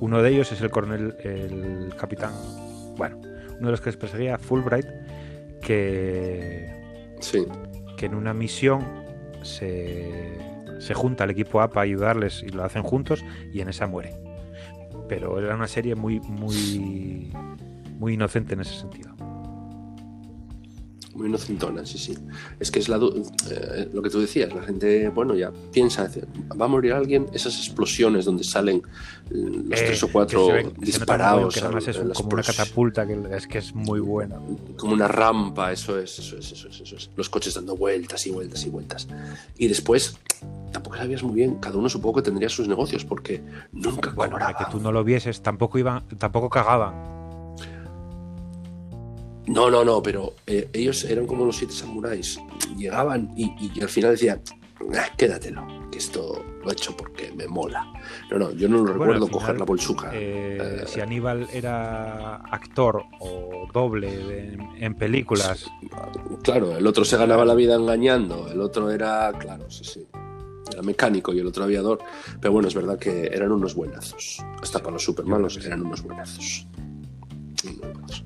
Uno 0.00 0.22
de 0.22 0.30
ellos 0.30 0.50
es 0.52 0.60
el 0.60 0.70
coronel, 0.70 1.14
el 1.22 1.94
capitán, 1.96 2.32
bueno, 2.96 3.16
uno 3.18 3.66
de 3.66 3.70
los 3.70 3.80
que 3.80 3.86
les 3.90 3.96
perseguía, 3.96 4.38
Fulbright, 4.38 4.86
que 5.62 6.72
Sí. 7.20 7.44
que 7.96 8.06
en 8.06 8.14
una 8.14 8.34
misión 8.34 8.84
se, 9.42 10.38
se 10.78 10.94
junta 10.94 11.24
el 11.24 11.30
equipo 11.30 11.60
A 11.60 11.70
para 11.70 11.82
ayudarles 11.82 12.42
y 12.42 12.48
lo 12.48 12.64
hacen 12.64 12.82
juntos 12.82 13.24
y 13.52 13.60
en 13.60 13.68
esa 13.68 13.86
muere. 13.86 14.12
Pero 15.08 15.38
era 15.38 15.54
una 15.54 15.68
serie 15.68 15.94
muy, 15.94 16.20
muy, 16.20 17.32
muy 17.98 18.14
inocente 18.14 18.54
en 18.54 18.60
ese 18.60 18.74
sentido. 18.74 19.13
Muy 21.14 21.28
inocentona, 21.28 21.86
sí, 21.86 21.96
sí. 21.98 22.18
Es 22.58 22.70
que 22.72 22.80
es 22.80 22.88
la 22.88 22.96
eh, 22.96 23.88
lo 23.92 24.02
que 24.02 24.10
tú 24.10 24.20
decías, 24.20 24.52
la 24.52 24.62
gente, 24.62 25.08
bueno, 25.10 25.34
ya 25.36 25.52
piensa, 25.72 26.10
va 26.60 26.64
a 26.64 26.68
morir 26.68 26.92
alguien, 26.92 27.26
esas 27.32 27.56
explosiones 27.58 28.24
donde 28.24 28.42
salen 28.42 28.78
eh, 29.30 29.34
los 29.34 29.80
Eh, 29.80 29.84
tres 29.86 30.02
o 30.02 30.08
cuatro 30.08 30.48
disparados, 30.78 31.54
que 31.54 31.90
es 31.90 31.96
un- 31.98 32.10
como 32.10 32.30
una 32.30 32.42
catapulta 32.42 33.06
que 33.06 33.18
es 33.30 33.46
que 33.46 33.58
es 33.58 33.74
muy 33.74 34.00
buena. 34.00 34.40
como 34.76 34.92
una 34.92 35.06
rampa, 35.08 35.72
eso 35.72 35.98
es, 35.98 36.18
eso 36.18 36.36
es, 36.36 36.50
eso 36.52 36.68
es, 36.68 36.80
eso 36.80 36.96
es. 36.96 37.10
Los 37.16 37.28
coches 37.30 37.54
dando 37.54 37.76
vueltas 37.76 38.26
y 38.26 38.30
vueltas 38.30 38.64
y 38.66 38.70
vueltas. 38.70 39.06
Y 39.56 39.68
después, 39.68 40.18
tampoco 40.72 40.96
sabías 40.96 41.22
muy 41.22 41.34
bien, 41.34 41.56
cada 41.56 41.78
uno 41.78 41.88
supongo 41.88 42.16
que 42.16 42.22
tendría 42.22 42.48
sus 42.48 42.66
negocios, 42.66 43.04
porque 43.04 43.40
nunca 43.72 44.10
Bueno, 44.10 44.32
para 44.36 44.54
que 44.54 44.64
tú 44.70 44.80
no 44.80 44.90
lo 44.90 45.04
vieses, 45.04 45.42
tampoco 45.42 45.78
iban, 45.78 46.02
tampoco 46.18 46.50
cagaban. 46.50 47.14
No, 49.46 49.70
no, 49.70 49.84
no, 49.84 50.02
pero 50.02 50.34
eh, 50.46 50.68
ellos 50.72 51.04
eran 51.04 51.26
como 51.26 51.44
los 51.44 51.56
siete 51.56 51.74
samuráis. 51.74 52.38
Llegaban 52.76 53.30
y, 53.36 53.52
y 53.74 53.80
al 53.82 53.88
final 53.88 54.12
decían, 54.12 54.40
"Ah, 54.96 55.06
quédatelo, 55.16 55.66
que 55.90 55.98
esto 55.98 56.42
lo 56.62 56.70
he 56.70 56.72
hecho 56.72 56.96
porque 56.96 57.30
me 57.36 57.46
mola. 57.46 57.84
No, 58.30 58.38
no, 58.38 58.50
yo 58.52 58.68
no 58.68 58.78
lo 58.78 58.82
Bueno, 58.84 58.92
recuerdo 58.94 59.26
final, 59.26 59.40
coger 59.40 59.58
la 59.58 59.64
bolsuca. 59.66 60.10
Eh, 60.14 60.58
Eh, 60.60 60.84
si 60.86 61.00
Aníbal 61.00 61.46
era 61.52 62.36
actor 62.36 63.02
o 63.20 63.68
doble 63.72 64.16
de- 64.16 64.58
en 64.78 64.94
películas, 64.94 65.66
Claro, 66.42 66.76
el 66.76 66.86
otro 66.86 67.04
se 67.04 67.16
ganaba 67.16 67.44
la 67.44 67.54
vida 67.54 67.74
engañando, 67.74 68.48
el 68.50 68.60
otro 68.60 68.90
era, 68.90 69.30
claro, 69.38 69.70
sí, 69.70 69.84
sí. 69.84 70.06
Era 70.72 70.82
mecánico 70.82 71.32
y 71.34 71.38
el 71.38 71.46
otro 71.46 71.64
aviador. 71.64 71.98
Pero 72.40 72.52
bueno, 72.52 72.68
es 72.68 72.74
verdad 72.74 72.98
que 72.98 73.26
eran 73.26 73.52
unos 73.52 73.74
buenazos. 73.74 74.38
Hasta 74.62 74.78
para 74.78 74.92
los 74.92 75.04
sí. 75.04 75.60
eran 75.66 75.82
unos 75.82 76.02
buenazos. 76.02 76.66
Unos 77.64 77.78
buenazos. 77.78 78.24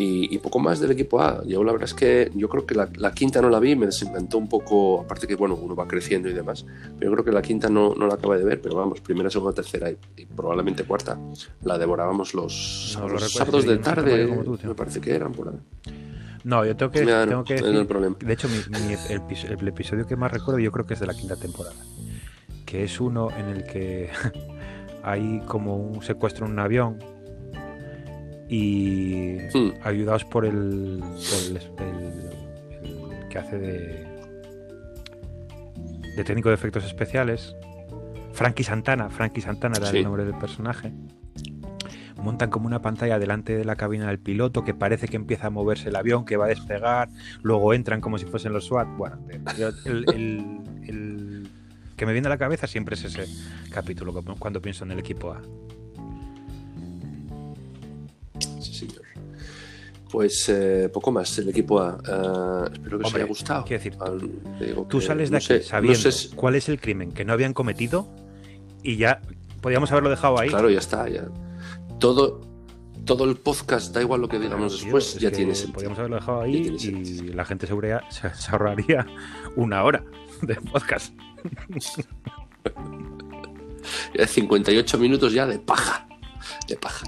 Y, 0.00 0.32
y 0.32 0.38
poco 0.38 0.60
más 0.60 0.78
del 0.78 0.92
equipo 0.92 1.20
A. 1.20 1.42
Yo 1.44 1.64
la 1.64 1.72
verdad 1.72 1.86
es 1.88 1.94
que 1.94 2.30
yo 2.36 2.48
creo 2.48 2.64
que 2.64 2.76
la, 2.76 2.88
la 2.98 3.10
quinta 3.12 3.42
no 3.42 3.50
la 3.50 3.58
vi, 3.58 3.74
me 3.74 3.86
desencantó 3.86 4.38
un 4.38 4.48
poco, 4.48 5.00
aparte 5.00 5.26
que 5.26 5.34
bueno, 5.34 5.56
uno 5.60 5.74
va 5.74 5.88
creciendo 5.88 6.28
y 6.28 6.32
demás, 6.34 6.64
pero 6.98 7.10
yo 7.10 7.14
creo 7.16 7.24
que 7.24 7.32
la 7.32 7.42
quinta 7.42 7.68
no, 7.68 7.94
no 7.96 8.06
la 8.06 8.14
acabé 8.14 8.38
de 8.38 8.44
ver, 8.44 8.60
pero 8.60 8.76
vamos, 8.76 9.00
primera, 9.00 9.28
segunda, 9.28 9.52
tercera 9.54 9.90
y, 9.90 9.96
y 10.16 10.26
probablemente 10.26 10.84
cuarta, 10.84 11.18
la 11.64 11.76
devorábamos 11.78 12.32
los, 12.32 12.96
No 12.96 13.08
lo 13.08 13.14
los 13.14 13.32
sábados 13.32 13.64
de 13.66 13.76
no 13.76 13.82
tarde, 13.82 14.26
tú, 14.44 14.58
me 14.68 14.74
parece 14.76 15.00
que 15.00 15.12
eran 15.16 15.32
por 15.32 15.48
ahí. 15.48 15.56
No, 16.44 16.64
yo 16.64 16.76
tengo 16.76 16.92
que, 16.92 17.00
tengo 17.30 17.44
que 17.44 17.54
decir, 17.54 17.74
el 17.80 17.86
problema. 17.88 18.16
de 18.20 18.32
hecho, 18.32 18.48
mi- 18.48 18.62
mi- 18.68 18.92
el, 19.10 19.22
el 19.60 19.68
episodio 19.68 20.06
que 20.06 20.14
más 20.14 20.30
recuerdo 20.30 20.60
yo 20.60 20.70
creo 20.70 20.86
que 20.86 20.94
es 20.94 21.00
de 21.00 21.06
la 21.06 21.14
quinta 21.14 21.34
temporada, 21.34 21.74
que 22.64 22.84
es 22.84 23.00
uno 23.00 23.30
en 23.36 23.48
el 23.48 23.64
que 23.64 24.10
hay 25.02 25.40
como 25.46 25.76
un 25.76 26.02
secuestro 26.02 26.46
en 26.46 26.52
un 26.52 26.58
avión 26.60 26.98
y 28.48 29.38
Hmm. 29.54 29.70
ayudados 29.82 30.24
por 30.24 30.44
el, 30.46 31.00
por 31.02 31.38
el, 31.48 31.56
el- 32.82 33.12
el 33.22 33.28
que 33.28 33.38
hace 33.38 33.58
de, 33.58 34.06
de 36.16 36.24
técnico 36.24 36.48
de 36.48 36.54
efectos 36.54 36.84
especiales, 36.84 37.54
Frankie 38.32 38.64
Santana, 38.64 39.10
Frankie 39.10 39.40
Santana 39.40 39.76
era 39.78 39.86
Sí. 39.90 39.98
el 39.98 40.04
nombre 40.04 40.24
del 40.24 40.34
personaje. 40.36 40.92
Montan 42.22 42.50
como 42.50 42.66
una 42.66 42.82
pantalla 42.82 43.18
delante 43.20 43.56
de 43.56 43.64
la 43.64 43.76
cabina 43.76 44.08
del 44.08 44.18
piloto 44.18 44.64
que 44.64 44.74
parece 44.74 45.06
que 45.06 45.16
empieza 45.16 45.46
a 45.46 45.50
moverse 45.50 45.88
el 45.88 45.96
avión, 45.96 46.24
que 46.24 46.36
va 46.36 46.46
a 46.46 46.48
despegar, 46.48 47.08
luego 47.42 47.74
entran 47.74 48.00
como 48.00 48.18
si 48.18 48.26
fuesen 48.26 48.52
los 48.52 48.64
SWAT. 48.66 48.88
Bueno, 48.96 49.18
el 50.84 51.48
que 51.96 52.06
me 52.06 52.12
viene 52.12 52.26
a 52.26 52.30
la 52.30 52.38
cabeza 52.38 52.66
siempre 52.66 52.94
es 52.96 53.04
ese 53.04 53.26
capítulo 53.70 54.12
cuando 54.38 54.60
pienso 54.60 54.84
en 54.84 54.92
el 54.92 54.98
equipo 54.98 55.32
A. 55.32 55.42
señor. 58.78 59.02
Pues 60.10 60.48
eh, 60.48 60.88
poco 60.92 61.12
más 61.12 61.36
el 61.38 61.50
equipo 61.50 61.80
A. 61.80 61.98
Eh, 61.98 62.70
espero 62.72 62.98
que 62.98 63.04
os 63.06 63.14
haya 63.14 63.24
gustado. 63.26 63.64
quiero 63.64 63.82
decir, 63.84 63.98
Al- 64.00 64.30
te 64.58 64.64
digo 64.66 64.86
Tú 64.88 65.00
que 65.00 65.06
sales 65.06 65.28
de 65.28 65.32
no 65.32 65.36
aquí 65.36 65.46
sé- 65.46 65.58
no 65.58 65.64
sabiendo 65.64 66.10
sé 66.12 66.30
cuál 66.34 66.54
es 66.54 66.68
el 66.70 66.80
crimen 66.80 67.12
que 67.12 67.24
no 67.26 67.32
habían 67.34 67.52
cometido 67.52 68.08
y 68.82 68.96
ya 68.96 69.20
podíamos 69.60 69.90
haberlo 69.92 70.08
dejado 70.08 70.38
ahí. 70.40 70.48
Claro, 70.48 70.70
ya 70.70 70.78
está. 70.78 71.06
Ya. 71.08 71.28
Todo, 72.00 72.40
todo 73.04 73.24
el 73.24 73.36
podcast, 73.36 73.94
da 73.94 74.00
igual 74.00 74.22
lo 74.22 74.28
que 74.28 74.38
digamos 74.38 74.80
después, 74.80 75.14
es 75.16 75.20
ya 75.20 75.30
tiene 75.30 75.54
sentido. 75.54 75.74
Podríamos 75.74 75.98
haberlo 75.98 76.16
dejado 76.16 76.40
ahí 76.40 76.56
y 76.80 77.18
la 77.34 77.44
gente 77.44 77.66
se, 77.66 77.74
ahorraría 78.50 79.06
una 79.56 79.82
hora 79.84 80.02
de 80.42 80.54
podcast. 80.56 81.12
Ya 84.14 84.26
58 84.26 84.98
minutos 84.98 85.32
ya 85.32 85.46
de 85.46 85.58
paja. 85.58 86.07
De 86.68 86.76
paja. 86.76 87.06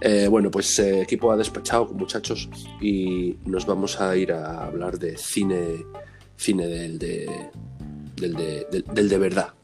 Eh, 0.00 0.26
bueno, 0.28 0.50
pues 0.50 0.78
eh, 0.78 1.00
equipo 1.00 1.32
ha 1.32 1.36
despachado, 1.36 1.86
muchachos, 1.86 2.50
y 2.80 3.36
nos 3.46 3.64
vamos 3.64 4.00
a 4.00 4.14
ir 4.16 4.32
a 4.32 4.66
hablar 4.66 4.98
de 4.98 5.16
cine, 5.16 5.86
cine 6.36 6.66
del 6.66 6.98
de, 6.98 7.50
del 8.16 8.34
de, 8.34 8.84
del 8.92 9.08
de 9.08 9.18
verdad. 9.18 9.54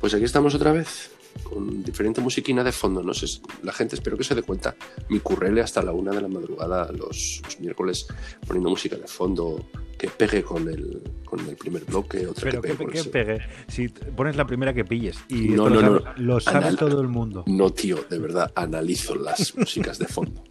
Pues 0.00 0.14
aquí 0.14 0.24
estamos 0.24 0.54
otra 0.54 0.72
vez, 0.72 1.10
con 1.52 1.82
diferente 1.82 2.20
musiquina 2.20 2.62
de 2.64 2.72
fondo. 2.72 3.02
No 3.02 3.12
sé, 3.12 3.26
la 3.62 3.72
gente 3.72 3.96
espero 3.96 4.16
que 4.16 4.24
se 4.24 4.34
dé 4.34 4.42
cuenta. 4.42 4.74
Mi 5.08 5.20
currele 5.20 5.60
hasta 5.60 5.82
la 5.82 5.92
una 5.92 6.12
de 6.12 6.22
la 6.22 6.28
madrugada 6.28 6.90
los, 6.92 7.40
los 7.44 7.60
miércoles 7.60 8.06
poniendo 8.46 8.70
música 8.70 8.96
de 8.96 9.06
fondo 9.06 9.66
que 9.98 10.08
pegue 10.08 10.42
con 10.42 10.66
el, 10.68 11.02
con 11.26 11.40
el 11.46 11.56
primer 11.56 11.84
bloque, 11.84 12.26
otra 12.26 12.44
Pero 12.50 12.62
que 12.62 12.68
que, 12.68 12.74
pegue 12.74 12.84
con 12.84 12.92
que 12.92 12.98
el- 13.00 13.10
pegue. 13.10 13.38
Si 13.68 13.88
pones 13.88 14.36
la 14.36 14.46
primera 14.46 14.72
que 14.72 14.84
pilles. 14.84 15.18
Y 15.28 15.48
No, 15.48 15.68
no, 15.68 15.80
lo 15.80 15.82
no. 15.82 16.00
sabe, 16.00 16.20
lo 16.22 16.40
sabe 16.40 16.76
todo 16.76 17.00
el 17.02 17.08
mundo. 17.08 17.44
No, 17.46 17.70
tío, 17.70 17.98
de 18.08 18.18
verdad, 18.18 18.50
analizo 18.54 19.14
las 19.14 19.54
músicas 19.56 19.98
de 19.98 20.06
fondo. 20.06 20.42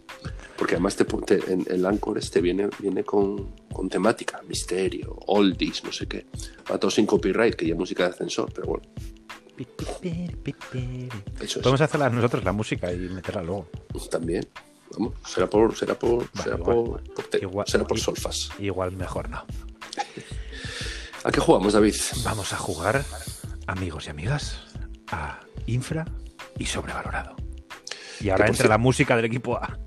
Porque 0.56 0.74
además 0.74 0.94
te, 0.94 1.04
te- 1.04 1.52
en 1.52 1.64
el 1.68 1.84
Anchor 1.86 2.18
este 2.18 2.40
viene, 2.42 2.68
viene 2.78 3.02
con, 3.02 3.54
con 3.72 3.88
temática, 3.88 4.40
misterio, 4.46 5.16
oldies, 5.26 5.82
no 5.82 5.90
sé 5.90 6.06
qué. 6.06 6.26
Va 6.70 6.78
todo 6.78 6.90
sin 6.90 7.06
copyright, 7.06 7.54
que 7.54 7.66
ya 7.66 7.74
música 7.74 8.04
de 8.04 8.10
ascensor, 8.10 8.52
pero 8.54 8.68
bueno, 8.68 8.84
eso. 11.40 11.60
Podemos 11.60 11.80
hacerla 11.80 12.10
nosotros 12.10 12.44
la 12.44 12.52
música 12.52 12.92
y 12.92 12.98
meterla 12.98 13.42
luego. 13.42 13.68
También. 14.10 14.46
Vamos, 14.92 15.14
será 15.26 15.46
por, 15.48 15.76
será 15.76 15.94
por, 15.98 16.18
Vale, 16.32 16.42
será 16.42 16.56
igual. 16.56 16.76
por, 16.76 17.14
por 17.14 17.24
te- 17.26 17.38
Igual- 17.38 17.66
será 17.68 17.84
por 17.86 17.98
solfas. 18.00 18.50
Igual 18.58 18.92
mejor 18.92 19.28
no. 19.30 19.44
¿A 21.24 21.30
qué 21.30 21.40
jugamos, 21.40 21.74
David? 21.74 21.94
Vamos 22.24 22.52
a 22.52 22.56
jugar, 22.56 23.04
amigos 23.66 24.06
y 24.06 24.10
amigas, 24.10 24.56
a 25.12 25.40
infra 25.66 26.06
y 26.58 26.66
sobrevalorado. 26.66 27.36
Y 28.20 28.30
ahora 28.30 28.46
entra 28.48 28.68
la 28.68 28.78
música 28.78 29.14
del 29.16 29.26
equipo 29.26 29.56
A. 29.56 29.78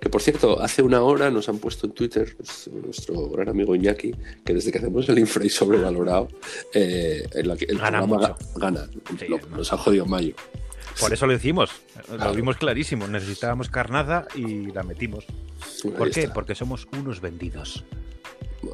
que 0.00 0.08
por 0.08 0.22
cierto, 0.22 0.60
hace 0.60 0.82
una 0.82 1.02
hora 1.02 1.30
nos 1.30 1.48
han 1.48 1.58
puesto 1.58 1.86
en 1.86 1.92
Twitter 1.92 2.34
pues, 2.36 2.68
nuestro 2.72 3.28
gran 3.28 3.48
amigo 3.50 3.74
Iñaki 3.74 4.14
que 4.44 4.54
desde 4.54 4.72
que 4.72 4.78
hacemos 4.78 5.08
el 5.08 5.18
infra 5.18 5.44
y 5.44 5.50
sobrevalorado, 5.50 6.28
eh, 6.74 7.28
en 7.34 7.48
la 7.48 7.56
que 7.56 7.66
el 7.66 7.78
Gana 7.78 7.98
programa 7.98 8.28
mucho. 8.28 8.36
ga- 8.54 8.60
gana. 8.60 8.90
Sí, 9.18 9.26
Lo- 9.28 9.38
no. 9.38 9.56
Nos 9.58 9.72
ha 9.72 9.76
jodido 9.76 10.06
mayo. 10.06 10.34
Por 10.98 11.12
eso 11.12 11.26
lo 11.26 11.34
hicimos. 11.34 11.70
Lo 12.18 12.32
vimos 12.34 12.56
clarísimo. 12.56 13.06
Necesitábamos 13.06 13.68
carnaza 13.70 14.26
y 14.34 14.66
la 14.72 14.82
metimos. 14.82 15.24
¿Por 15.96 16.10
qué? 16.10 16.22
está, 16.22 16.34
Porque 16.34 16.54
somos 16.54 16.88
unos 16.92 17.20
vendidos. 17.20 17.84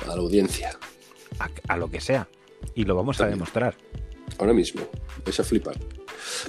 A 0.05 0.07
la 0.09 0.15
audiencia, 0.15 0.79
A, 1.39 1.49
a 1.69 1.77
lo 1.77 1.91
que 1.91 2.01
sea. 2.01 2.27
Y 2.75 2.85
lo 2.85 2.95
vamos 2.97 3.21
a 3.21 3.27
demostrar. 3.27 3.77
ahora 4.39 4.53
mismo. 4.55 4.83
Vais 5.25 5.39
a 5.39 5.45
flipar. 5.45 5.77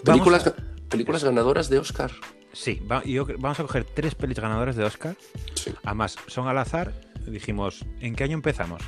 Películas, 0.04 0.48
a- 0.48 0.56
películas 0.90 1.24
ganadoras 1.24 1.70
de 1.70 1.80
Oscar. 1.80 2.12
Sí, 2.60 2.82
va- 2.92 3.04
yo 3.04 3.26
cre- 3.28 3.36
vamos 3.40 3.60
a 3.60 3.64
coger 3.64 3.84
tres 3.86 4.16
pelis 4.16 4.40
ganadoras 4.40 4.76
de 4.76 4.84
Oscar. 4.84 5.16
Sí. 5.54 5.72
Además, 5.84 6.16
son 6.28 6.48
al 6.48 6.58
azar. 6.58 6.92
Dijimos, 7.28 7.86
¿en 8.00 8.16
qué 8.16 8.24
año 8.24 8.34
empezamos? 8.34 8.82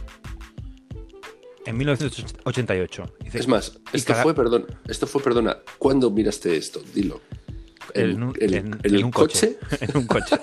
En 1.66 1.78
1988. 1.78 3.16
Dice, 3.24 3.38
Es 3.40 3.48
más, 3.48 3.80
esto 3.94 4.14
cada- 4.14 4.24
fue, 4.24 4.34
perdón, 4.34 4.66
esto 4.88 5.06
fue, 5.06 5.22
perdona, 5.22 5.58
¿cuándo 5.78 6.10
miraste 6.10 6.56
esto? 6.58 6.82
Dilo. 6.96 7.22
en, 7.94 8.22
un- 8.24 8.34
en- 8.40 8.80
en 8.84 9.12
coche? 9.12 9.58
en 9.82 9.98
un 9.98 10.08
coche. 10.08 10.38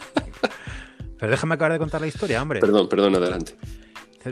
Pero 1.19 1.31
déjame 1.31 1.55
acabar 1.55 1.73
de 1.73 1.79
contar 1.79 2.01
la 2.01 2.07
historia, 2.09 2.43
hombre. 2.43 2.61
Perdón, 2.61 2.89
perdón, 2.89 3.15
adelante. 3.17 3.57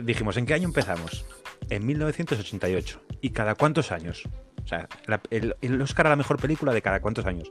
Dijimos, 0.03 0.35
¿en 0.37 0.45
qué 0.45 0.53
año 0.53 0.65
empezamos? 0.67 1.25
En 1.69 1.85
1988. 1.85 3.01
¿Y 3.21 3.29
cada 3.31 3.55
cuántos 3.55 3.91
años? 3.91 4.23
O 4.63 4.67
sea, 4.67 4.87
la- 5.07 5.21
el, 5.31 5.55
el 5.61 5.81
Oscar 5.81 6.07
a 6.07 6.09
la 6.11 6.15
mejor 6.15 6.37
película 6.39 6.73
de 6.73 6.81
cada 6.81 6.99
cuántos 7.01 7.25
años. 7.25 7.49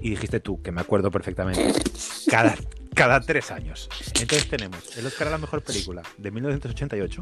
Y 0.00 0.10
dijiste 0.10 0.40
tú, 0.40 0.62
que 0.62 0.70
me 0.72 0.80
acuerdo 0.80 1.10
perfectamente, 1.10 1.72
cada, 2.30 2.54
cada 2.94 3.20
tres 3.20 3.50
años. 3.50 3.88
Entonces 4.20 4.48
tenemos 4.48 4.96
el 4.96 5.06
Oscar 5.06 5.28
a 5.28 5.30
la 5.32 5.38
mejor 5.38 5.62
película 5.62 6.02
de 6.16 6.30
1988, 6.30 7.20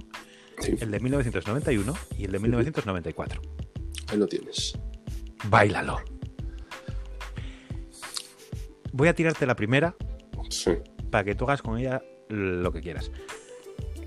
Sí, 0.60 0.74
el 0.80 0.90
de 0.90 1.00
1991 1.00 1.94
y 2.16 2.24
el 2.24 2.32
de 2.32 2.38
1994. 2.38 3.42
ahí 4.08 4.16
lo 4.18 4.26
tienes. 4.26 4.78
Báilalo. 5.50 6.00
Voy 8.92 9.08
a 9.08 9.14
tirarte 9.14 9.44
la 9.46 9.54
primera 9.54 9.94
Sí. 10.48 10.72
para 11.10 11.24
que 11.24 11.34
tú 11.34 11.44
hagas 11.44 11.60
con 11.62 11.78
ella 11.78 12.02
lo 12.28 12.72
que 12.72 12.80
quieras. 12.80 13.10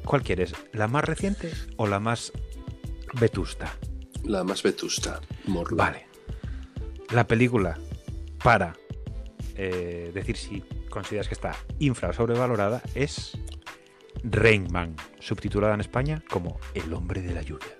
¿Cuál 0.03 0.23
quieres? 0.23 0.53
¿La 0.73 0.87
más 0.87 1.03
reciente 1.03 1.51
o 1.77 1.85
la 1.85 1.99
más 1.99 2.31
vetusta? 3.19 3.75
La 4.23 4.43
más 4.43 4.63
vetusta, 4.63 5.21
Morla. 5.45 5.83
Vale. 5.85 6.07
La 7.11 7.27
película 7.27 7.77
para 8.43 8.75
eh, 9.55 10.11
decir 10.13 10.37
si 10.37 10.61
consideras 10.89 11.27
que 11.27 11.33
está 11.33 11.55
infra 11.79 12.09
o 12.09 12.13
sobrevalorada 12.13 12.81
es 12.95 13.37
Rain 14.23 14.67
Man, 14.71 14.95
subtitulada 15.19 15.73
en 15.73 15.81
España 15.81 16.23
como 16.29 16.59
El 16.73 16.93
hombre 16.93 17.21
de 17.21 17.33
la 17.33 17.41
lluvia. 17.41 17.79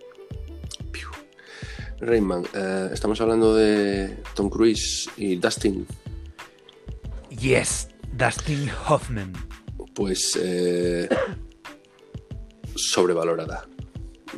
Rayman, 2.01 2.45
eh, 2.53 2.89
estamos 2.93 3.19
hablando 3.19 3.53
de 3.55 4.17
Tom 4.33 4.49
Cruise 4.49 5.09
y 5.17 5.35
Dustin. 5.35 5.85
Yes, 7.29 7.89
Dustin 8.13 8.69
Hoffman. 8.87 9.33
Pues 9.93 10.39
eh, 10.41 11.09
sobrevalorada. 12.75 13.67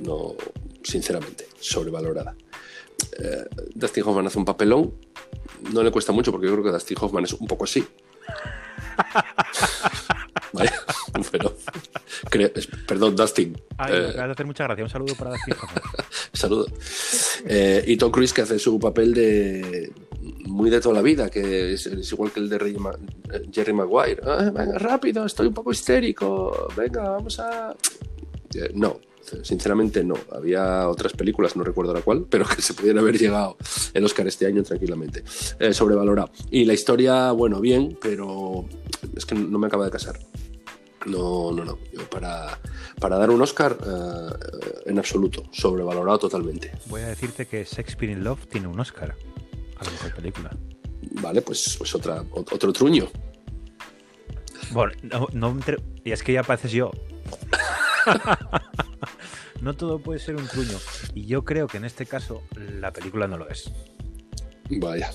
No, 0.01 0.35
sinceramente, 0.83 1.47
sobrevalorada. 1.59 2.35
Eh, 3.19 3.45
Dustin 3.75 4.03
Hoffman 4.05 4.25
hace 4.25 4.39
un 4.39 4.45
papelón. 4.45 4.95
No 5.73 5.83
le 5.83 5.91
cuesta 5.91 6.11
mucho 6.11 6.31
porque 6.31 6.47
yo 6.47 6.53
creo 6.53 6.63
que 6.65 6.71
Dustin 6.71 6.97
Hoffman 6.99 7.23
es 7.25 7.33
un 7.33 7.47
poco 7.47 7.63
así. 7.65 7.85
Vaya, 10.53 10.73
pero. 11.31 11.53
creo- 12.29 12.51
perdón, 12.87 13.15
Dustin. 13.15 13.57
Ay, 13.77 13.93
Eh, 13.93 13.99
me 14.01 14.07
acabas 14.09 14.27
de 14.27 14.31
hacer 14.33 14.45
mucha 14.45 14.63
gracia. 14.65 14.83
Un 14.83 14.89
saludo 14.89 15.15
para 15.15 15.31
Dustin 15.31 15.53
Hoffman. 15.53 15.83
Saludo. 16.33 16.65
Eh, 17.45 17.83
y 17.87 17.97
Tom 17.97 18.11
Cruise 18.11 18.33
que 18.33 18.41
hace 18.41 18.59
su 18.59 18.79
papel 18.79 19.13
de 19.13 19.91
muy 20.45 20.69
de 20.69 20.81
toda 20.81 20.95
la 20.95 21.01
vida, 21.01 21.29
que 21.29 21.73
es, 21.73 21.85
es 21.85 22.11
igual 22.11 22.31
que 22.31 22.39
el 22.41 22.49
de 22.49 22.57
Rey 22.57 22.73
Ma- 22.75 22.97
Jerry 23.51 23.73
Maguire. 23.73 24.21
Ah, 24.25 24.51
venga, 24.53 24.77
rápido, 24.77 25.25
estoy 25.25 25.47
un 25.47 25.53
poco 25.53 25.71
histérico. 25.71 26.67
Venga, 26.75 27.01
vamos 27.11 27.39
a. 27.39 27.73
Eh, 28.53 28.71
no, 28.73 28.99
sinceramente 29.43 30.03
no. 30.03 30.15
Había 30.31 30.87
otras 30.89 31.13
películas, 31.13 31.55
no 31.55 31.63
recuerdo 31.63 31.93
la 31.93 32.01
cual, 32.01 32.25
pero 32.29 32.45
que 32.45 32.61
se 32.61 32.73
pudieran 32.73 32.99
haber 33.03 33.17
llegado 33.17 33.57
el 33.93 34.03
Oscar 34.05 34.27
este 34.27 34.45
año 34.47 34.63
tranquilamente. 34.63 35.23
Eh, 35.59 35.73
sobrevalorado. 35.73 36.31
Y 36.49 36.65
la 36.65 36.73
historia, 36.73 37.31
bueno, 37.31 37.59
bien, 37.59 37.97
pero 38.01 38.65
es 39.15 39.25
que 39.25 39.35
no 39.35 39.57
me 39.59 39.67
acaba 39.67 39.85
de 39.85 39.91
casar. 39.91 40.19
No, 41.05 41.51
no, 41.51 41.65
no. 41.65 41.79
Yo 41.91 42.07
para, 42.11 42.59
para 42.99 43.17
dar 43.17 43.31
un 43.31 43.41
Oscar, 43.41 43.75
eh, 43.83 44.81
en 44.85 44.99
absoluto, 44.99 45.43
sobrevalorado 45.51 46.19
totalmente. 46.19 46.71
Voy 46.87 47.01
a 47.01 47.07
decirte 47.07 47.47
que 47.47 47.63
Shakespeare 47.63 48.11
in 48.11 48.23
Love 48.23 48.45
tiene 48.47 48.67
un 48.67 48.79
Oscar 48.79 49.15
a 49.77 49.83
la 49.83 49.89
mejor 49.91 50.13
película. 50.13 50.55
Vale, 51.21 51.41
pues, 51.41 51.75
pues 51.77 51.95
otra, 51.95 52.23
ot- 52.25 52.53
otro 52.53 52.71
truño. 52.71 53.07
Bueno, 54.71 54.93
no, 55.01 55.27
no 55.33 55.59
y 56.05 56.11
es 56.11 56.21
que 56.23 56.33
ya 56.33 56.43
pareces 56.43 56.71
yo. 56.71 56.91
no 59.61 59.73
todo 59.75 59.99
puede 59.99 60.19
ser 60.19 60.35
un 60.35 60.47
truño. 60.47 60.77
Y 61.13 61.25
yo 61.25 61.43
creo 61.43 61.67
que 61.67 61.77
en 61.77 61.85
este 61.85 62.05
caso 62.05 62.43
la 62.55 62.91
película 62.91 63.27
no 63.27 63.37
lo 63.37 63.49
es. 63.49 63.71
Vaya. 64.69 65.11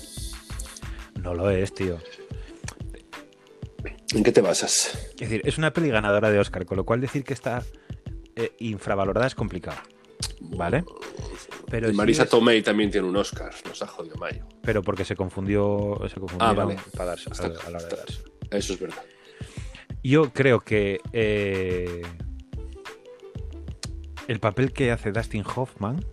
No 1.21 1.33
lo 1.33 1.49
es, 1.49 1.73
tío. 1.73 1.97
¿En 4.13 4.23
qué 4.23 4.31
te 4.31 4.41
basas? 4.41 5.11
Es 5.11 5.15
decir, 5.29 5.41
es 5.45 5.57
una 5.57 5.71
peli 5.73 5.89
ganadora 5.89 6.29
de 6.31 6.39
Oscar, 6.39 6.65
con 6.65 6.77
lo 6.77 6.85
cual 6.85 7.01
decir 7.01 7.23
que 7.23 7.33
está 7.33 7.63
eh, 8.35 8.51
infravalorada 8.59 9.27
es 9.27 9.35
complicado. 9.35 9.77
¿Vale? 10.39 10.85
Pero 11.69 11.87
Y 11.87 11.91
sí 11.91 11.97
Marisa 11.97 12.23
es- 12.23 12.29
Tomei 12.29 12.61
también 12.61 12.89
tiene 12.91 13.07
un 13.07 13.15
Oscar. 13.17 13.53
Nos 13.65 13.81
ha 13.81 13.87
jodido 13.87 14.15
Mayo. 14.15 14.45
Pero 14.61 14.81
porque 14.81 15.03
se 15.03 15.15
confundió, 15.15 15.99
se 16.11 16.19
confundieron 16.19 16.59
Ah, 16.59 16.65
vale. 16.65 16.79
para 16.95 17.09
darse, 17.11 17.29
a, 17.29 17.45
a 17.45 17.69
la 17.69 17.77
hora 17.79 17.87
de 17.87 17.97
darse. 17.97 18.19
Eso 18.51 18.73
es 18.73 18.79
verdad. 18.79 19.03
Yo 20.03 20.31
creo 20.31 20.61
que 20.61 21.01
eh, 21.11 22.01
el 24.27 24.39
papel 24.39 24.73
que 24.73 24.91
hace 24.91 25.11
Dustin 25.11 25.43
Hoffman, 25.43 26.03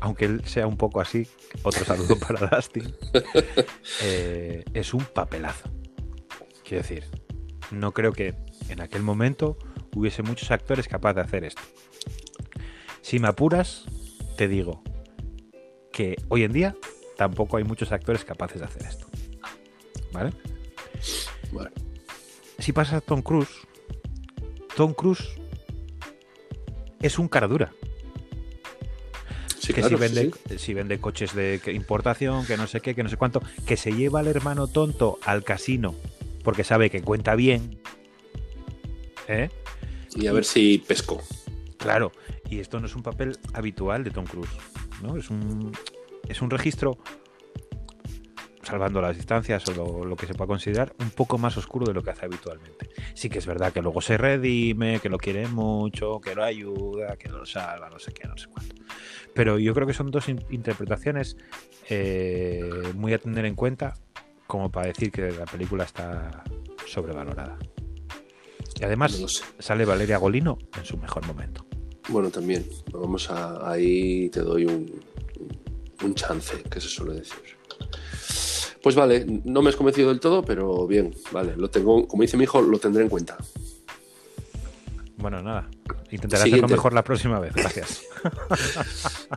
aunque 0.00 0.24
él 0.24 0.42
sea 0.44 0.66
un 0.66 0.76
poco 0.76 1.00
así, 1.00 1.28
otro 1.62 1.84
saludo 1.84 2.18
para 2.26 2.46
Dustin, 2.48 2.94
eh, 4.02 4.64
es 4.72 4.94
un 4.94 5.04
papelazo. 5.04 5.68
Quiero 6.64 6.82
decir, 6.82 7.04
no 7.70 7.92
creo 7.92 8.12
que 8.12 8.34
en 8.68 8.80
aquel 8.80 9.02
momento 9.02 9.58
hubiese 9.94 10.22
muchos 10.22 10.50
actores 10.50 10.88
capaces 10.88 11.16
de 11.16 11.22
hacer 11.22 11.44
esto. 11.44 11.62
Si 13.02 13.18
me 13.18 13.28
apuras, 13.28 13.84
te 14.36 14.48
digo 14.48 14.82
que 15.92 16.16
hoy 16.28 16.44
en 16.44 16.52
día 16.52 16.76
tampoco 17.16 17.56
hay 17.56 17.64
muchos 17.64 17.92
actores 17.92 18.24
capaces 18.24 18.60
de 18.60 18.66
hacer 18.66 18.86
esto. 18.86 19.06
¿Vale? 20.12 20.32
Vale. 21.52 21.70
si 22.58 22.72
pasas 22.72 22.94
a 22.94 23.00
Tom 23.00 23.22
Cruise, 23.22 23.50
Tom 24.76 24.92
Cruise 24.92 25.40
es 27.00 27.18
un 27.18 27.28
cara 27.28 27.46
dura. 27.46 27.72
Sí, 29.58 29.74
que 29.74 29.82
claro, 29.82 29.98
si, 29.98 30.00
vende, 30.00 30.30
sí. 30.48 30.58
si 30.58 30.74
vende 30.74 31.00
coches 31.00 31.34
de 31.34 31.60
importación, 31.74 32.46
que 32.46 32.56
no 32.56 32.66
sé 32.66 32.80
qué, 32.80 32.94
que 32.94 33.02
no 33.02 33.08
sé 33.08 33.16
cuánto, 33.16 33.42
que 33.66 33.76
se 33.76 33.92
lleva 33.92 34.20
al 34.20 34.26
hermano 34.26 34.66
tonto 34.66 35.18
al 35.24 35.44
casino 35.44 35.94
porque 36.42 36.64
sabe 36.64 36.90
que 36.90 37.02
cuenta 37.02 37.34
bien. 37.34 37.78
¿Eh? 39.28 39.48
Y 40.16 40.26
a 40.26 40.32
ver 40.32 40.44
si 40.44 40.78
pesco. 40.78 41.22
Claro, 41.76 42.12
y 42.48 42.58
esto 42.58 42.80
no 42.80 42.86
es 42.86 42.94
un 42.94 43.02
papel 43.02 43.38
habitual 43.54 44.04
de 44.04 44.10
Tom 44.10 44.26
Cruise, 44.26 44.50
¿no? 45.02 45.16
Es 45.16 45.30
un, 45.30 45.72
es 46.28 46.42
un 46.42 46.50
registro, 46.50 46.98
salvando 48.70 49.00
las 49.02 49.16
distancias 49.16 49.66
o 49.68 49.74
lo, 49.74 50.04
lo 50.04 50.16
que 50.16 50.26
se 50.26 50.34
pueda 50.34 50.46
considerar, 50.48 50.94
un 51.00 51.10
poco 51.10 51.36
más 51.38 51.56
oscuro 51.56 51.86
de 51.86 51.92
lo 51.94 52.02
que 52.02 52.10
hace 52.10 52.24
habitualmente. 52.26 52.88
Sí 53.14 53.28
que 53.28 53.38
es 53.38 53.46
verdad 53.46 53.72
que 53.72 53.82
luego 53.82 54.00
se 54.00 54.16
redime, 54.16 55.00
que 55.00 55.08
lo 55.08 55.18
quiere 55.18 55.46
mucho, 55.48 56.20
que 56.20 56.34
lo 56.34 56.44
ayuda, 56.44 57.16
que 57.16 57.28
lo 57.28 57.44
salva, 57.44 57.90
no 57.90 57.98
sé 57.98 58.12
qué, 58.12 58.26
no 58.28 58.36
sé 58.36 58.46
cuánto. 58.48 58.74
Pero 59.34 59.58
yo 59.58 59.74
creo 59.74 59.86
que 59.86 59.92
son 59.94 60.10
dos 60.10 60.28
in- 60.28 60.44
interpretaciones 60.50 61.36
eh, 61.88 62.60
muy 62.94 63.12
a 63.12 63.18
tener 63.18 63.44
en 63.44 63.54
cuenta 63.54 63.94
como 64.46 64.70
para 64.70 64.86
decir 64.88 65.10
que 65.12 65.30
la 65.30 65.44
película 65.46 65.84
está 65.84 66.42
sobrevalorada. 66.86 67.56
Y 68.80 68.84
además 68.84 69.20
No 69.20 69.28
sale 69.58 69.84
Valeria 69.84 70.16
Golino 70.18 70.58
en 70.76 70.84
su 70.84 70.96
mejor 70.96 71.26
momento. 71.26 71.66
Bueno, 72.08 72.30
también. 72.30 72.66
Vamos 72.92 73.30
a. 73.30 73.70
Ahí 73.70 74.28
te 74.30 74.40
doy 74.40 74.64
un, 74.64 75.00
un 76.02 76.14
chance, 76.14 76.62
que 76.62 76.80
se 76.80 76.88
suele 76.88 77.14
decir. 77.20 77.56
Pues 78.82 78.94
vale, 78.94 79.26
no 79.44 79.62
me 79.62 79.68
has 79.70 79.76
convencido 79.76 80.08
del 80.08 80.20
todo, 80.20 80.42
pero 80.42 80.86
bien, 80.86 81.14
vale. 81.32 81.54
Lo 81.56 81.68
tengo, 81.70 82.06
como 82.08 82.22
dice 82.22 82.36
mi 82.36 82.44
hijo, 82.44 82.62
lo 82.62 82.78
tendré 82.78 83.02
en 83.02 83.08
cuenta. 83.10 83.36
Bueno, 85.16 85.42
nada. 85.42 85.68
Intentaré 86.10 86.44
Siguiente. 86.44 86.64
hacerlo 86.64 86.76
mejor 86.76 86.94
la 86.94 87.04
próxima 87.04 87.38
vez. 87.40 87.52
Gracias. 87.54 88.04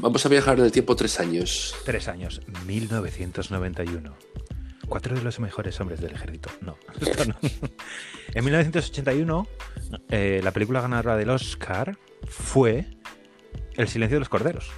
Vamos 0.00 0.26
a 0.26 0.28
viajar 0.28 0.58
en 0.58 0.64
el 0.64 0.72
tiempo 0.72 0.96
tres 0.96 1.20
años. 1.20 1.74
Tres 1.84 2.08
años. 2.08 2.40
1991. 2.66 4.14
Cuatro 4.88 5.16
de 5.16 5.22
los 5.22 5.40
mejores 5.40 5.80
hombres 5.80 6.00
del 6.00 6.12
ejército. 6.12 6.50
No, 6.60 6.76
no. 7.26 7.36
En 8.34 8.44
1981, 8.44 9.46
eh, 10.10 10.40
la 10.42 10.50
película 10.52 10.80
ganadora 10.80 11.16
del 11.16 11.30
Oscar 11.30 11.96
fue 12.26 12.86
El 13.74 13.88
silencio 13.88 14.16
de 14.16 14.20
los 14.20 14.28
corderos. 14.28 14.70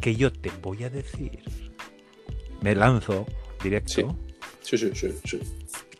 Que 0.00 0.16
yo 0.16 0.32
te 0.32 0.50
voy 0.62 0.84
a 0.84 0.90
decir, 0.90 1.42
me 2.64 2.74
lanzo 2.74 3.26
directo, 3.62 3.92
Sí. 4.62 4.78
Sí, 4.78 4.90
sí, 4.94 5.12
sí, 5.22 5.40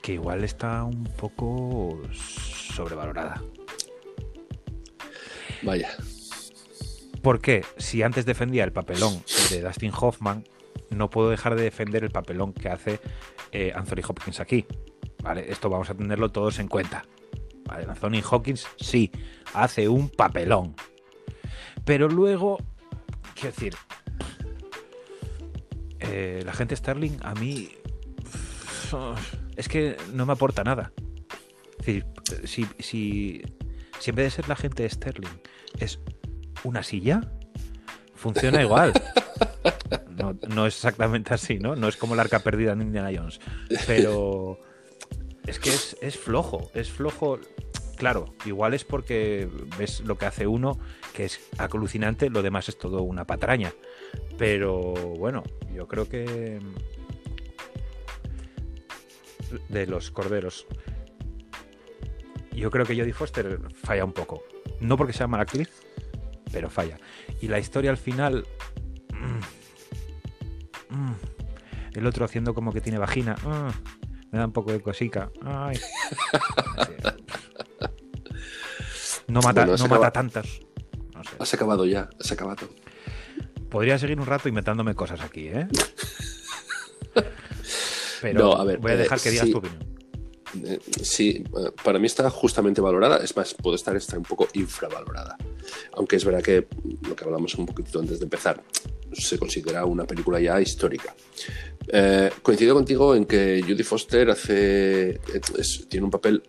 que 0.00 0.14
igual 0.14 0.42
está 0.44 0.82
un 0.84 1.04
poco 1.04 2.00
sobrevalorada. 2.14 3.42
Vaya. 5.62 5.90
Porque 7.22 7.66
si 7.76 8.02
antes 8.02 8.24
defendía 8.24 8.64
el 8.64 8.72
papelón 8.72 9.22
de 9.50 9.60
Dustin 9.60 9.92
Hoffman, 9.94 10.44
no 10.88 11.10
puedo 11.10 11.28
dejar 11.28 11.54
de 11.54 11.64
defender 11.64 12.02
el 12.02 12.10
papelón 12.10 12.54
que 12.54 12.70
hace 12.70 12.98
eh, 13.52 13.72
Anthony 13.74 14.00
Hopkins 14.08 14.40
aquí. 14.40 14.64
¿Vale? 15.22 15.44
Esto 15.50 15.68
vamos 15.68 15.90
a 15.90 15.94
tenerlo 15.94 16.30
todos 16.30 16.58
en 16.60 16.68
cuenta. 16.68 17.04
¿Vale? 17.66 17.84
Anthony 17.84 18.22
Hopkins 18.30 18.66
sí, 18.80 19.10
hace 19.52 19.86
un 19.86 20.08
papelón. 20.08 20.74
Pero 21.84 22.08
luego, 22.08 22.56
quiero 23.34 23.50
decir, 23.50 23.74
eh, 26.16 26.42
la 26.44 26.52
gente 26.52 26.76
Sterling 26.76 27.18
a 27.22 27.34
mí 27.34 27.70
es 29.56 29.68
que 29.68 29.96
no 30.12 30.26
me 30.26 30.32
aporta 30.32 30.62
nada. 30.62 30.92
Si, 31.84 32.04
si, 32.44 32.66
si 32.78 33.42
en 34.10 34.14
vez 34.14 34.26
de 34.26 34.30
ser 34.30 34.48
la 34.48 34.54
gente 34.54 34.88
Sterling 34.88 35.40
es 35.80 35.98
una 36.62 36.84
silla, 36.84 37.20
funciona 38.14 38.62
igual. 38.62 38.92
No, 40.16 40.38
no 40.48 40.66
es 40.66 40.76
exactamente 40.76 41.34
así, 41.34 41.58
¿no? 41.58 41.74
No 41.74 41.88
es 41.88 41.96
como 41.96 42.14
la 42.14 42.22
arca 42.22 42.38
perdida 42.38 42.72
en 42.72 42.82
Indiana 42.82 43.10
Jones. 43.12 43.40
Pero 43.86 44.60
es 45.46 45.58
que 45.58 45.70
es, 45.70 45.96
es 46.00 46.16
flojo, 46.16 46.70
es 46.74 46.90
flojo. 46.90 47.40
Claro, 47.96 48.26
igual 48.44 48.74
es 48.74 48.84
porque 48.84 49.48
ves 49.76 50.00
lo 50.00 50.16
que 50.16 50.26
hace 50.26 50.46
uno, 50.46 50.78
que 51.12 51.24
es 51.24 51.40
alucinante, 51.58 52.30
lo 52.30 52.42
demás 52.42 52.68
es 52.68 52.78
todo 52.78 53.02
una 53.02 53.24
patraña. 53.24 53.72
Pero 54.38 54.92
bueno, 55.18 55.42
yo 55.72 55.86
creo 55.86 56.08
que 56.08 56.58
de 59.68 59.86
los 59.86 60.10
corderos, 60.10 60.66
yo 62.52 62.70
creo 62.70 62.84
que 62.86 62.96
Jodie 62.96 63.12
Foster 63.12 63.60
falla 63.82 64.04
un 64.04 64.12
poco. 64.12 64.42
No 64.80 64.96
porque 64.96 65.12
sea 65.12 65.26
mala 65.26 65.44
actriz, 65.44 65.70
pero 66.52 66.68
falla. 66.70 66.98
Y 67.40 67.48
la 67.48 67.58
historia 67.58 67.90
al 67.90 67.96
final. 67.96 68.46
mm, 70.90 70.94
mm, 70.94 71.14
el 71.94 72.06
otro 72.06 72.24
haciendo 72.24 72.54
como 72.54 72.72
que 72.72 72.80
tiene 72.80 72.98
vagina. 72.98 73.36
mm, 73.44 73.68
me 74.32 74.38
da 74.38 74.46
un 74.46 74.52
poco 74.52 74.72
de 74.72 74.80
cosica. 74.80 75.30
Ay. 75.42 75.78
No 79.26 79.40
mata, 79.40 79.64
Bueno, 79.64 79.82
no 79.82 79.88
mata 79.88 80.10
tantas. 80.10 80.60
No 81.14 81.24
sé. 81.24 81.30
Has 81.38 81.54
acabado 81.54 81.86
ya, 81.86 82.10
has 82.20 82.30
acabado. 82.30 82.68
Podría 83.75 83.99
seguir 83.99 84.20
un 84.20 84.27
rato 84.27 84.49
inventándome 84.49 84.95
cosas 84.95 85.20
aquí, 85.20 85.49
¿eh? 85.49 85.66
Pero 88.22 88.39
No, 88.39 88.53
a 88.53 88.62
ver, 88.62 88.79
voy 88.79 88.93
a 88.93 88.95
eh, 88.95 88.99
dejar 88.99 89.20
que 89.20 89.31
digas 89.31 89.47
sí. 89.47 89.51
tu 89.51 89.59
opinión. 89.59 89.83
Eh, 90.64 90.79
sí, 91.03 91.43
eh, 91.59 91.72
para 91.83 91.99
mí 91.99 92.07
está 92.07 92.31
justamente 92.31 92.81
valorada, 92.81 93.16
es 93.16 93.37
más, 93.37 93.53
puede 93.55 93.75
estar 93.75 93.97
está 93.97 94.16
un 94.16 94.22
poco 94.22 94.47
infravalorada. 94.53 95.37
Aunque 95.95 96.14
es 96.14 96.25
verdad 96.25 96.41
que 96.41 96.68
lo 97.03 97.16
que 97.16 97.25
hablamos 97.25 97.57
un 97.57 97.66
poquito 97.66 97.99
antes 97.99 98.20
de 98.20 98.25
empezar, 98.27 98.62
se 99.12 99.41
considera 99.41 99.85
una 99.87 100.05
película 100.05 100.39
ya 100.39 100.61
histórica. 100.61 101.12
Eh, 101.89 102.31
coincido 102.43 102.77
contigo 102.77 103.16
en 103.16 103.25
que 103.27 103.61
Judy 103.66 103.83
Foster 103.83 104.31
hace, 104.31 105.20
es- 105.59 105.89
tiene 105.89 106.05
un 106.05 106.12
papel 106.12 106.45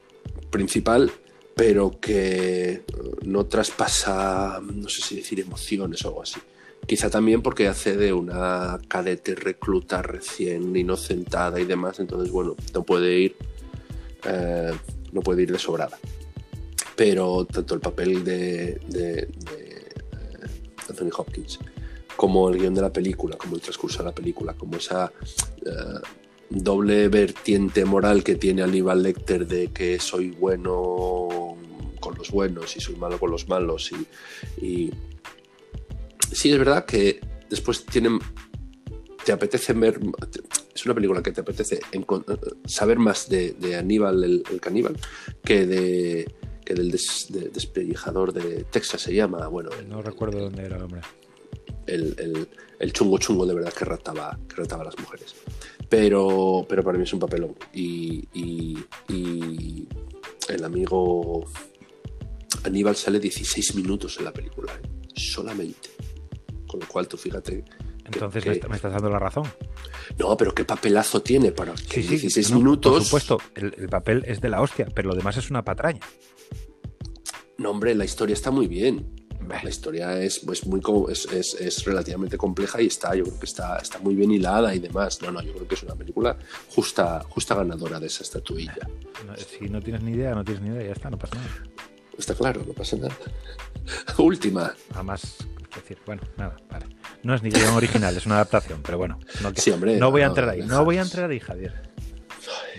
principal, 0.52 1.12
pero 1.56 2.00
que 2.00 2.70
eh, 2.70 2.84
no 3.24 3.48
traspasa, 3.48 4.62
no 4.62 4.88
sé 4.90 5.02
si 5.02 5.16
decir 5.16 5.40
emociones 5.40 6.06
o 6.06 6.10
algo 6.10 6.22
así. 6.22 6.40
Quizá 6.88 7.10
también 7.10 7.42
porque 7.42 7.68
hace 7.68 7.98
de 7.98 8.14
una 8.14 8.80
cadete 8.88 9.36
recluta 9.36 10.02
recién 10.02 10.76
inocentada 10.76 11.60
y 11.60 11.66
demás, 11.66 12.00
entonces 12.00 12.32
bueno, 12.32 12.56
no 12.74 12.84
puede 12.84 13.20
ir 13.20 13.36
eh, 14.26 14.72
no 15.12 15.22
puede 15.22 15.44
ir 15.44 15.52
de 15.52 15.60
sobrada. 15.60 15.98
Pero 16.96 17.46
tanto 17.46 17.76
el 17.76 17.82
papel 17.82 18.24
de, 18.24 18.80
eh, 18.94 19.30
Anthony 20.90 21.10
Hopkins 21.18 21.60
como 22.16 22.50
el 22.50 22.58
guion 22.58 22.74
de 22.74 22.82
la 22.82 22.94
película, 22.94 23.38
como 23.38 23.56
el 23.56 23.62
transcurso 23.62 24.00
de 24.00 24.06
la 24.06 24.16
película, 24.16 24.54
como 24.54 24.78
esa 24.78 25.12
eh, 25.66 26.00
doble 26.50 27.10
vertiente 27.10 27.84
moral 27.84 28.24
que 28.24 28.36
tiene 28.36 28.64
Aníbal 28.64 29.04
Lecter 29.04 29.46
de 29.46 29.68
que 29.68 30.00
soy 30.00 30.32
bueno 30.32 31.58
con 32.00 32.16
los 32.18 32.32
buenos 32.32 32.78
y 32.78 32.80
soy 32.80 32.96
malo 32.96 33.20
con 33.20 33.32
los 33.32 33.50
malos 33.50 33.92
y 34.62 34.92
sí 36.32 36.52
es 36.52 36.58
verdad 36.58 36.86
que 36.86 37.20
después 37.50 37.86
tienen 37.86 38.20
te 39.26 39.32
apetece 39.32 39.74
ver 39.74 40.00
es 40.74 40.86
una 40.86 40.94
película 40.94 41.24
que 41.24 41.32
te 41.32 41.42
apetece 41.42 41.80
saber 42.66 43.00
más 43.00 43.28
de, 43.30 43.54
de 43.54 43.76
Aníbal 43.76 44.24
el, 44.24 44.44
el 44.52 44.60
caníbal 44.62 44.98
que 45.44 45.66
de 45.66 46.36
que 46.64 46.74
del 46.74 46.92
des- 46.92 47.28
de- 47.30 47.50
despellejador 47.50 48.34
de 48.34 48.64
Texas 48.66 49.02
se 49.02 49.14
llama 49.14 49.48
bueno 49.48 49.70
el, 49.80 49.88
No 49.90 50.02
recuerdo 50.02 50.40
dónde 50.40 50.64
era 50.64 50.78
el 50.78 50.84
hombre. 50.84 51.02
el, 51.88 52.16
el- 52.20 52.48
el 52.78 52.92
chungo 52.94 53.18
chungo 53.20 53.46
de 53.46 53.54
verdad 53.54 53.72
que 53.74 53.86
rataba, 53.86 54.38
que 54.50 54.56
rataba 54.58 54.82
a 54.82 54.86
las 54.88 55.00
mujeres. 55.00 55.34
Pero, 55.88 56.66
pero 56.68 56.84
para 56.84 56.98
mí 56.98 57.06
es 57.06 57.14
un 57.14 57.20
papelón. 57.22 57.56
Y, 57.74 58.28
y- 58.34 58.84
y 59.08 59.88
el 60.50 60.64
amigo 60.64 61.46
Aníbal 62.64 62.96
sale 62.98 63.20
16 63.20 63.76
minutos 63.76 64.18
en 64.18 64.26
la 64.26 64.34
película, 64.34 64.74
¿eh? 64.74 64.88
solamente. 65.16 65.90
Con 66.76 66.80
lo 66.82 66.88
cual 66.92 67.08
tú 67.08 67.16
fíjate. 67.18 67.64
Entonces 68.04 68.44
que- 68.44 68.50
me, 68.50 68.56
está- 68.58 68.68
me 68.68 68.76
estás 68.76 68.92
dando 68.92 69.10
la 69.10 69.18
razón. 69.20 69.46
no, 70.20 70.36
pero 70.36 70.54
qué 70.54 70.66
papelazo 70.66 71.22
tiene 71.22 71.52
para 71.54 71.74
que 71.74 72.02
Sí, 72.02 72.04
sí, 72.04 72.08
16 72.10 72.52
no, 72.52 72.58
minutos. 72.58 72.92
Por 72.94 73.04
supuesto, 73.04 73.38
el, 73.56 73.74
el 73.78 73.88
papel 73.90 74.24
es 74.28 74.42
de 74.42 74.50
la 74.50 74.62
hostia, 74.62 74.88
pero 74.94 75.10
lo 75.10 75.16
demás 75.16 75.38
es 75.38 75.50
una 75.50 75.64
patraña. 75.64 76.02
No, 77.58 77.72
hombre, 77.72 77.96
la 77.96 78.04
historia 78.06 78.34
está 78.34 78.52
muy 78.52 78.68
bien. 78.68 79.10
Bah, 79.48 79.62
La 79.64 79.70
historia 79.70 80.20
es, 80.22 80.40
pues, 80.40 80.66
muy, 80.66 80.82
es, 81.10 81.26
es- 81.32 81.54
es 81.54 81.86
relativamente 81.86 82.36
compleja 82.38 82.82
y 82.82 82.88
está, 82.88 83.16
yo 83.16 83.24
creo 83.24 83.40
que 83.40 83.46
está, 83.46 83.78
está 83.78 84.00
muy 84.00 84.16
bien 84.16 84.32
hilada 84.32 84.74
y 84.76 84.80
demás. 84.80 85.22
No, 85.22 85.32
no, 85.32 85.42
yo 85.42 85.54
creo 85.54 85.68
que 85.68 85.76
es 85.76 85.84
una 85.84 85.96
película 85.96 86.38
justa, 86.70 87.24
justa 87.30 87.56
ganadora 87.56 88.00
de 88.00 88.08
esa 88.08 88.24
estatuilla. 88.24 88.76
no- 89.26 89.36
si 89.38 89.70
no 89.70 89.82
tienes 89.82 90.02
ni 90.04 90.12
idea, 90.12 90.34
no 90.36 90.44
tienes 90.44 90.62
ni 90.64 90.70
idea, 90.70 90.88
ya 90.88 90.94
está, 90.94 91.10
no 91.10 91.18
pasa 91.18 91.36
nada. 91.36 91.50
Está 92.18 92.34
claro, 92.36 92.64
no 92.68 92.74
pasa 92.74 92.98
nada. 92.98 93.16
Última. 94.18 94.74
Además, 94.94 95.38
quiero 95.76 95.88
decir, 95.88 95.98
bueno, 96.06 96.22
nada, 96.38 96.56
vale. 96.70 96.86
No 97.24 97.34
es 97.34 97.44
ni 97.44 97.50
guion 97.50 97.74
original, 97.74 98.16
es 98.16 98.26
una 98.26 98.36
adaptación, 98.36 98.82
pero 98.84 98.98
bueno. 98.98 99.20
No, 99.42 99.52
Sí, 99.56 99.72
hombre, 99.72 99.98
no 99.98 100.12
voy 100.12 100.22
a 100.22 100.28
entrar 100.28 100.50
ahí, 100.50 100.62
no 100.62 100.84
voy 100.86 100.98
a 100.98 101.02
entrar 101.02 101.30
ahí, 101.30 101.40
Javier. 101.40 101.74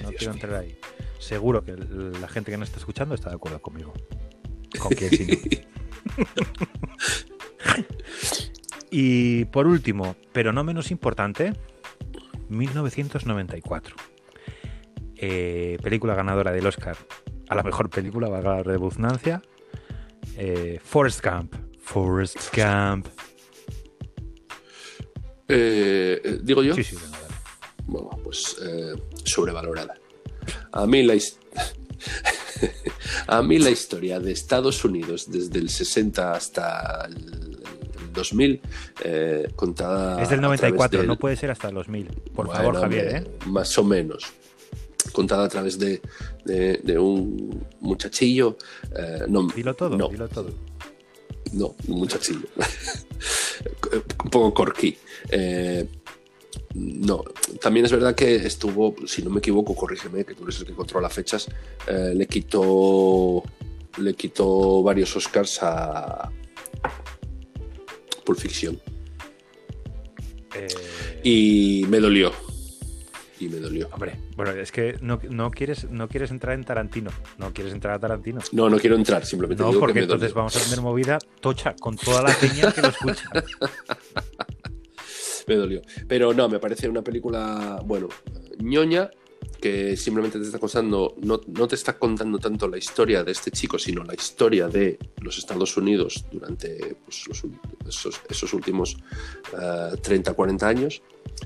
No 0.03 0.11
Dios 0.11 0.19
quiero 0.19 0.35
mío. 0.35 0.43
entrar 0.45 0.63
ahí. 0.63 0.79
seguro 1.19 1.65
que 1.65 1.75
la 1.77 2.29
gente 2.29 2.51
que 2.51 2.57
nos 2.57 2.69
está 2.69 2.79
escuchando 2.79 3.15
está 3.15 3.31
de 3.31 3.37
acuerdo 3.37 3.61
conmigo. 3.61 3.93
Con 4.79 4.93
quién 4.93 5.11
sí. 5.11 5.63
y 8.91 9.45
por 9.47 9.67
último, 9.67 10.17
pero 10.33 10.53
no 10.53 10.65
menos 10.65 10.91
importante, 10.91 11.53
1994. 12.49 13.97
Eh, 15.19 15.79
película 15.83 16.15
ganadora 16.15 16.53
del 16.53 16.67
Oscar 16.67 16.97
a 17.49 17.55
la 17.55 17.63
mejor 17.63 17.91
película, 17.91 18.29
valga 18.29 18.57
la 18.57 18.63
redundancia. 18.63 19.43
Eh, 20.37 20.81
Forrest 20.83 21.25
Gump. 21.25 21.55
Forrest 21.87 22.37
Gump. 22.55 23.07
Eh, 25.49 26.21
eh, 26.25 26.39
¿Digo 26.43 26.63
yo? 26.63 26.75
Sí, 26.75 26.85
sí. 26.85 26.97
Bueno, 27.87 28.11
pues 28.23 28.57
eh, 28.63 28.95
sobrevalorada. 29.25 29.95
A 30.73 30.87
mí 30.87 31.03
la 31.05 31.15
a 33.29 33.43
mí 33.43 33.59
la 33.59 33.71
historia 33.71 34.19
de 34.21 34.33
Estados 34.33 34.85
Unidos 34.85 35.31
desde 35.31 35.59
el 35.59 35.69
60 35.71 36.33
hasta 36.33 37.07
el, 37.07 37.17
el 38.01 38.13
2000 38.13 38.61
eh, 39.05 39.49
contada 39.55 40.21
Es 40.23 40.29
del 40.31 40.39
a 40.41 40.43
través 40.43 40.61
94, 40.61 40.99
del- 40.99 41.07
no 41.09 41.17
puede 41.19 41.37
ser 41.37 41.51
hasta 41.53 41.69
el 41.69 41.75
2000. 41.77 42.07
Por 42.35 42.47
Bueno, 42.47 42.53
favor, 42.61 42.81
Javier, 42.81 43.17
¿eh? 43.17 43.25
Más 43.47 43.77
o 43.79 43.85
menos. 43.85 44.25
Contada 45.13 45.45
a 45.45 45.49
través 45.49 45.79
de, 45.79 46.03
de- 46.45 46.81
de 46.83 46.99
un 46.99 47.65
muchachillo. 47.81 48.57
eh, 48.99 49.25
no, 49.29 49.47
Dilo 49.55 49.75
todo, 49.75 49.97
no, 49.97 50.09
dilo 50.09 50.29
todo. 50.29 50.51
No, 51.53 51.75
un 51.89 51.99
muchachillo. 51.99 52.49
un 54.25 54.31
poco 54.31 54.55
corky. 54.55 54.97
Eh, 55.31 55.87
no, 56.75 57.25
también 57.61 57.87
es 57.87 57.93
verdad 57.93 58.15
que 58.15 58.37
estuvo, 58.37 58.95
si 59.07 59.23
no 59.23 59.31
me 59.31 59.39
equivoco, 59.39 59.75
corrígeme, 59.75 60.25
que 60.25 60.35
tú 60.35 60.45
eres 60.45 60.61
el 60.61 60.67
que 60.67 60.75
controla 60.75 61.09
fechas, 61.09 61.49
eh, 61.87 62.13
le 62.15 62.27
quitó 62.27 63.43
le 63.99 64.15
quitó 64.15 64.83
varios 64.83 65.17
Oscars 65.17 65.59
a 65.63 66.31
Pulp 68.25 68.39
Fiction. 68.39 68.79
Eh, 70.55 70.69
Y 71.23 71.87
me 71.89 71.99
dolió. 72.01 72.33
Y 73.39 73.49
me 73.49 73.59
dolió. 73.59 73.89
Hombre, 73.93 74.19
bueno, 74.37 74.53
es 74.53 74.73
que 74.73 74.97
no, 75.03 75.21
no 75.29 75.51
quieres, 75.51 75.91
no 75.91 76.09
quieres 76.09 76.31
entrar 76.31 76.55
en 76.55 76.65
Tarantino. 76.65 77.11
No 77.39 77.53
quieres 77.53 77.73
entrar 77.73 77.95
a 77.95 77.99
Tarantino. 77.99 78.41
No, 78.53 78.71
no 78.71 78.79
quiero 78.79 78.97
entrar, 78.97 79.27
simplemente 79.27 79.63
No, 79.63 79.69
digo 79.69 79.81
porque 79.81 79.95
que 79.95 80.01
me 80.01 80.05
entonces 80.05 80.31
dolió. 80.31 80.37
vamos 80.37 80.57
a 80.57 80.61
tener 80.61 80.81
movida 80.81 81.19
tocha 81.41 81.75
con 81.79 81.97
toda 81.97 82.23
la 82.23 82.35
peña 82.35 82.73
que 82.73 82.83
lo 82.83 82.89
escucha. 82.89 83.29
Me 85.47 85.55
dolió. 85.55 85.81
Pero 86.09 86.35
no, 86.35 86.49
me 86.49 86.59
parece 86.59 86.89
una 86.89 87.03
película, 87.03 87.81
bueno, 87.85 88.09
ñoña, 88.59 89.09
que 89.61 89.97
simplemente 89.97 90.39
te 90.39 90.45
está 90.45 90.59
contando, 90.59 91.15
no, 91.23 91.41
no 91.47 91.69
te 91.69 91.77
está 91.77 91.97
contando 91.99 92.39
tanto 92.39 92.67
la 92.69 92.79
historia 92.79 93.23
de 93.23 93.33
este 93.33 93.53
chico, 93.53 93.79
sino 93.79 94.03
la 94.03 94.15
historia 94.15 94.67
de 94.69 94.99
los 95.21 95.39
Estados 95.39 95.77
Unidos 95.77 96.25
durante 96.33 96.97
pues, 97.05 97.29
los 97.29 97.45
esos, 97.89 98.21
esos 98.29 98.53
últimos 98.55 98.97
eh, 99.53 99.97
30, 100.03 100.35
40 100.35 100.69
años. 100.69 101.03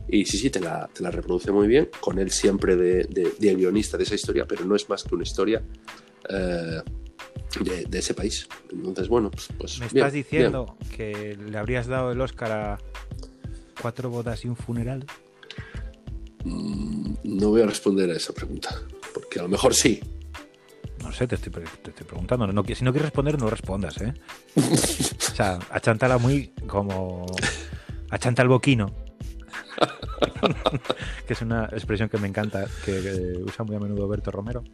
Y 0.08 0.24
sí, 0.24 0.38
sí, 0.38 0.50
te 0.50 0.60
la, 0.60 0.88
te 0.92 1.02
la 1.02 1.10
reproduce 1.10 1.50
muy 1.52 1.66
bien, 1.68 1.88
con 2.00 2.18
él 2.18 2.30
siempre 2.30 2.76
de, 2.76 3.04
de- 3.04 3.32
de 3.38 3.54
guionista 3.54 3.96
de 3.96 4.04
esa 4.04 4.14
historia, 4.14 4.46
pero 4.46 4.64
no 4.64 4.74
es 4.76 4.88
más 4.88 5.04
que 5.04 5.14
una 5.14 5.22
historia 5.24 5.62
eh, 6.28 6.80
de, 7.60 7.84
de 7.84 7.98
ese 7.98 8.14
país. 8.14 8.48
Entonces, 8.72 9.08
bueno, 9.08 9.30
pues, 9.30 9.48
pues 9.58 9.78
Me 9.78 9.86
bien, 9.88 9.98
estás 9.98 10.12
diciendo 10.12 10.76
que 10.96 11.36
le 11.36 11.58
habrías 11.58 11.86
dado 11.86 12.12
el 12.12 12.20
Oscar 12.20 12.52
a 12.52 12.78
cuatro 13.80 14.10
bodas 14.10 14.44
y 14.44 14.48
un 14.48 14.56
funeral. 14.56 15.04
Mm, 16.44 17.14
No 17.24 17.48
voy 17.50 17.62
a 17.62 17.66
responder 17.66 18.10
a 18.10 18.14
esa 18.16 18.32
pregunta, 18.32 18.74
porque 19.14 19.38
a 19.38 19.42
lo 19.42 19.48
mejor 19.48 19.74
sí. 19.74 20.00
No 21.02 21.12
sé, 21.12 21.26
te 21.26 21.34
estoy, 21.36 21.50
te 21.82 21.90
estoy 21.90 22.06
preguntando. 22.06 22.46
No, 22.46 22.62
si 22.64 22.84
no 22.84 22.92
quieres 22.92 23.06
responder, 23.06 23.38
no 23.38 23.48
respondas, 23.50 24.00
¿eh? 24.00 24.12
O 24.56 25.34
sea, 25.42 25.58
achántala 25.70 26.18
muy 26.18 26.48
como... 26.66 27.24
Achanta 28.10 28.42
el 28.42 28.48
boquino. 28.48 28.92
que 31.26 31.32
es 31.32 31.42
una 31.42 31.64
expresión 31.72 32.08
que 32.08 32.18
me 32.18 32.28
encanta, 32.28 32.66
que, 32.84 33.00
que 33.00 33.42
usa 33.44 33.64
muy 33.64 33.76
a 33.76 33.80
menudo 33.80 34.08
Berto 34.08 34.30
Romero. 34.30 34.64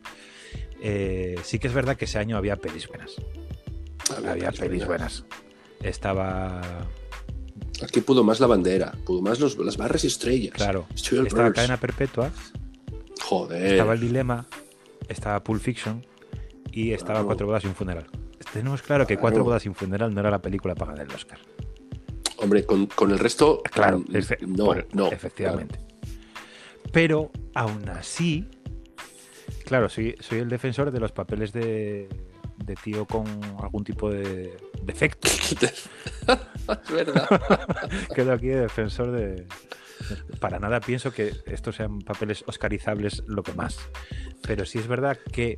Eh, 0.80 1.37
sí 1.43 1.59
que 1.59 1.68
es 1.68 1.74
verdad 1.74 1.97
que 1.97 2.05
ese 2.05 2.18
año 2.18 2.37
había 2.37 2.57
pelis 2.57 2.89
buenas. 2.89 3.16
Había 4.26 4.53
pelis 4.53 4.87
buenas. 4.87 5.24
Estaba... 5.82 6.61
Aquí 7.82 8.01
pudo 8.01 8.24
más 8.24 8.41
la 8.41 8.47
bandera, 8.47 8.93
pudo 9.05 9.20
más 9.20 9.39
los, 9.39 9.59
las 9.59 9.76
barras 9.76 10.05
y 10.05 10.07
estrellas. 10.07 10.55
Claro. 10.55 10.87
Estaba. 10.95 11.53
Cadena 11.53 11.76
Perpetua, 11.78 12.30
Joder. 13.22 13.72
estaba 13.72 13.93
El 13.95 14.01
Dilema, 14.01 14.47
estaba 15.09 15.43
Pulp 15.43 15.61
Fiction 15.61 16.07
y 16.72 16.93
estaba 16.93 17.14
Claro. 17.14 17.26
Cuatro 17.26 17.47
bodas 17.47 17.64
y 17.64 17.66
un 17.66 17.74
funeral. 17.74 18.07
Tenemos 18.53 18.80
claro 18.80 19.07
que 19.07 19.14
Claro. 19.14 19.20
Cuatro 19.20 19.45
bodas 19.45 19.66
y 19.66 19.68
un 19.68 19.74
funeral 19.74 20.14
no 20.14 20.20
era 20.20 20.30
la 20.30 20.41
película 20.41 20.74
para 20.74 20.93
ganar 20.93 21.07
el 21.09 21.14
Oscar. 21.14 21.39
Hombre, 22.39 22.64
con, 22.64 22.87
con 22.87 23.11
el 23.11 23.18
resto. 23.18 23.62
Claro, 23.72 24.01
mm, 24.01 24.05
efe- 24.14 24.41
no, 24.47 24.64
por- 24.66 24.87
no. 24.95 25.09
efectivamente. 25.11 25.78
Pero 26.93 27.30
aún 27.55 27.89
así, 27.89 28.49
claro, 29.64 29.89
soy, 29.89 30.16
soy 30.20 30.39
el 30.41 30.49
defensor 30.49 30.91
de 30.91 31.01
los 31.01 31.12
papeles 31.12 31.53
de, 31.53 32.09
de 32.59 32.74
tío 32.76 33.07
con 33.07 33.24
algún 33.62 33.84
tipo 33.84 34.11
de 34.11 34.57
defecto. 34.82 35.28
es 35.59 35.89
verdad. 36.91 37.28
Quedo 38.14 38.32
aquí 38.32 38.49
de 38.49 38.61
defensor 38.61 39.11
de. 39.12 39.47
Para 40.41 40.59
nada 40.59 40.80
pienso 40.80 41.11
que 41.11 41.32
estos 41.47 41.76
sean 41.76 42.01
papeles 42.01 42.45
oscarizables 42.47 43.22
lo 43.26 43.43
que 43.43 43.53
más. 43.55 43.78
Pero 44.47 44.64
sí 44.66 44.78
es 44.78 44.87
verdad 44.87 45.18
que 45.32 45.57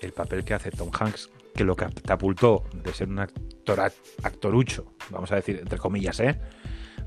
el 0.00 0.12
papel 0.12 0.44
que 0.44 0.52
hace 0.54 0.70
Tom 0.72 0.90
Hanks, 0.92 1.30
que 1.54 1.64
lo 1.64 1.76
catapultó 1.76 2.64
de 2.74 2.92
ser 2.92 3.08
un 3.08 3.20
actor 3.20 3.80
actorucho, 4.24 4.91
vamos 5.10 5.30
a 5.32 5.36
decir, 5.36 5.58
entre 5.60 5.78
comillas, 5.78 6.18
¿eh? 6.20 6.38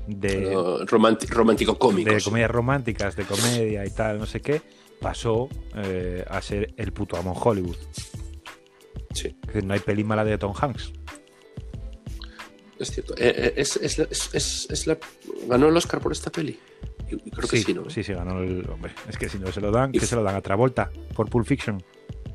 De, 0.06 0.50
No, 0.52 0.84
romántico 0.86 1.78
cómico. 1.78 2.10
de 2.12 2.20
comedias 2.22 2.50
románticas, 2.50 3.16
de 3.16 3.24
comedia 3.24 3.84
y 3.84 3.90
tal, 3.90 4.18
no 4.18 4.26
sé 4.26 4.40
qué, 4.40 4.62
pasó 5.00 5.48
eh, 5.74 6.24
a 6.28 6.40
ser 6.42 6.72
el 6.76 6.92
puto 6.92 7.16
amo 7.16 7.32
en 7.34 7.40
Hollywood. 7.42 7.76
Sí, 9.12 9.28
Es 9.40 9.46
decir, 9.48 9.64
no 9.64 9.74
hay 9.74 9.80
peli 9.80 10.04
mala 10.04 10.24
de 10.24 10.38
Tom 10.38 10.54
Hanks. 10.60 10.92
es 12.78 12.90
cierto. 12.90 13.14
Eh, 13.16 13.34
eh, 13.36 13.54
es, 13.56 13.76
es 13.76 13.98
la- 13.98 14.08
es- 14.10 14.88
ganó 15.48 15.68
el 15.68 15.76
Oscar 15.76 16.00
por 16.00 16.12
esta 16.12 16.30
peli. 16.30 16.58
Creo 17.08 17.48
que 17.48 17.56
sí, 17.58 17.72
¿no? 17.74 17.88
sí, 17.88 18.02
sí, 18.04 18.12
ganó 18.12 18.42
el 18.42 18.68
hombre. 18.68 18.92
Es 19.08 19.16
que 19.16 19.28
si 19.28 19.38
no 19.38 19.50
se 19.52 19.60
lo 19.60 19.70
dan, 19.70 19.90
f- 19.94 20.06
se 20.06 20.16
lo 20.16 20.22
dan 20.22 20.34
a 20.36 20.40
Travolta 20.40 20.90
por 21.14 21.28
Pulp 21.30 21.46
Fiction. 21.46 21.82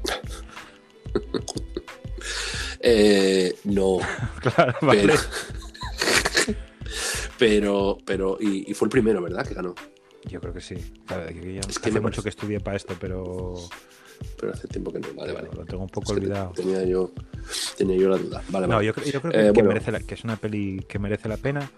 Eh, 2.84 3.55
no, 3.65 3.97
Claro, 4.41 4.73
vale. 4.82 5.01
pero. 5.01 5.13
pero, 7.38 7.97
pero 8.05 8.38
y, 8.39 8.69
y 8.69 8.73
fue 8.73 8.88
el 8.88 8.89
primero, 8.91 9.21
¿verdad? 9.21 9.45
Que 9.47 9.53
ganó. 9.53 9.73
Yo 10.25 10.39
creo 10.39 10.53
que 10.53 10.61
sí. 10.61 10.75
Claro, 11.05 11.27
que 11.27 11.57
Es 11.59 11.79
que 11.79 11.89
hace 11.89 11.91
me 11.91 11.99
mucho 12.01 12.21
que 12.23 12.29
estudié 12.29 12.59
para 12.59 12.77
esto, 12.77 12.95
pero 12.99 13.55
Pero 14.39 14.53
hace 14.53 14.67
tiempo 14.67 14.91
que 14.91 14.99
no. 14.99 15.07
Vale, 15.15 15.34
vale. 15.34 15.49
lo 15.55 15.65
tengo 15.65 15.84
un 15.84 15.89
poco 15.89 16.11
Es 16.13 16.17
olvidado. 16.19 16.51
Tenía 16.51 16.84
yo, 16.84 17.11
tenía 17.77 17.97
yo 17.97 18.09
la 18.09 18.17
duda. 18.17 18.43
Vale, 18.49 18.67
No, 18.67 18.75
vale. 18.75 18.88
yo, 18.88 18.93
cre- 18.93 19.11
yo 19.11 19.19
creo 19.21 19.32
que, 19.34 19.39
Eh, 19.39 19.43
que 19.45 19.51
bueno. 19.51 19.69
merece 19.69 19.91
la- 19.91 19.99
que 19.99 20.13
es 20.13 20.23
una 20.23 20.36
peli 20.36 20.86
que 20.88 20.99
merece 20.99 21.27
la 21.27 21.38
pena. 21.38 21.71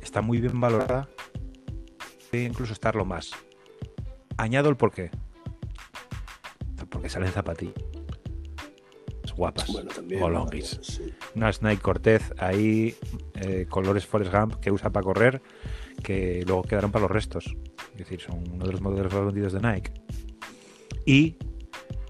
Está 0.00 0.22
muy 0.22 0.40
bien 0.40 0.60
valorada. 0.60 1.08
Puede 2.30 2.44
incluso 2.44 2.72
estarlo 2.72 3.04
más. 3.04 3.30
Añado 4.36 4.68
el 4.68 4.76
porqué. 4.76 5.10
Porque 6.88 7.08
salen 7.08 7.32
zapatillas. 7.32 7.74
Guapas. 9.38 9.72
Bueno, 9.72 9.90
también. 9.90 10.22
O 10.22 10.28
longis. 10.28 10.78
sí. 10.82 11.14
Una 11.34 11.52
Snake 11.52 11.80
Cortez 11.80 12.34
ahí, 12.38 12.94
eh, 13.34 13.66
colores 13.68 14.04
Forrest 14.04 14.32
Gump 14.32 14.56
que 14.56 14.70
usa 14.70 14.90
para 14.90 15.04
correr, 15.04 15.40
que 16.02 16.44
luego 16.46 16.62
quedaron 16.62 16.92
para 16.92 17.02
los 17.02 17.10
restos. 17.10 17.56
Es 17.92 17.98
decir, 17.98 18.20
son 18.20 18.44
uno 18.52 18.66
de 18.66 18.72
los 18.72 18.80
modelos 18.80 19.12
más 19.12 19.24
vendidos 19.24 19.52
de 19.52 19.60
Nike. 19.60 19.92
Y 21.06 21.36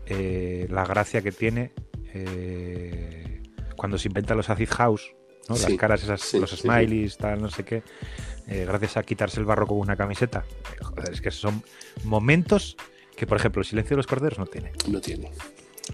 eh, 0.07 0.67
la 0.71 0.85
gracia 0.85 1.23
que 1.23 1.33
tiene 1.33 1.73
eh, 2.15 3.43
cuando 3.77 3.99
se 3.99 4.09
inventan 4.09 4.37
los 4.37 4.51
acid 4.51 4.69
house, 4.71 5.15
¿no? 5.49 5.57
Sí, 5.57 5.69
las 5.69 5.79
caras 5.79 6.03
esas, 6.03 6.21
sí, 6.21 6.41
los 6.41 6.51
smileys, 6.51 7.17
tal, 7.17 7.41
no 7.41 7.51
sé 7.51 7.65
qué, 7.65 7.83
eh, 8.47 8.65
gracias 8.67 8.97
a 8.97 9.03
quitarse 9.03 9.39
el 9.39 9.47
barro 9.47 9.67
con 9.67 9.79
una 9.79 9.97
camiseta. 9.97 10.45
Joder, 10.83 11.13
es 11.13 11.21
que 11.21 11.31
son 11.31 11.63
momentos 12.05 12.77
que, 13.17 13.27
por 13.27 13.37
ejemplo, 13.37 13.61
el 13.61 13.67
silencio 13.67 13.95
de 13.95 13.99
los 13.99 14.07
corderos 14.07 14.39
no 14.39 14.47
tiene. 14.47 14.73
No 14.89 15.01
tiene. 15.01 15.31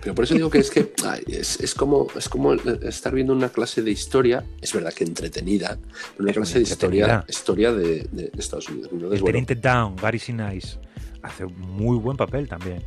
Pero 0.01 0.15
por 0.15 0.25
eso 0.25 0.35
digo 0.35 0.51
que 0.51 0.59
es 0.59 0.71
que 0.71 0.93
ay, 1.05 1.23
es, 1.29 1.61
es 1.61 1.75
como, 1.75 2.09
es 2.17 2.29
como 2.29 2.53
estar 2.53 3.15
viendo 3.15 3.33
una 3.33 3.49
clase 3.49 3.83
de 3.83 3.91
historia, 3.91 4.45
es 4.61 4.73
verdad 4.73 4.93
que 4.93 5.05
entretenida, 5.05 5.79
pero 6.13 6.25
una 6.25 6.31
Es 6.31 6.37
clase 6.37 6.59
de 6.59 6.65
historia, 6.65 7.25
historia 7.29 7.73
de, 7.73 8.31
Estados 8.37 8.69
Unidos. 8.69 8.91
Entonces, 8.93 9.19
El 9.19 9.23
bueno, 9.23 9.47
Down, 9.63 9.97
Gary 9.97 10.19
Sinise, 10.19 10.79
hace 11.23 11.47
muy 11.47 11.97
buen 11.97 12.17
papel 12.17 12.49
también. 12.49 12.83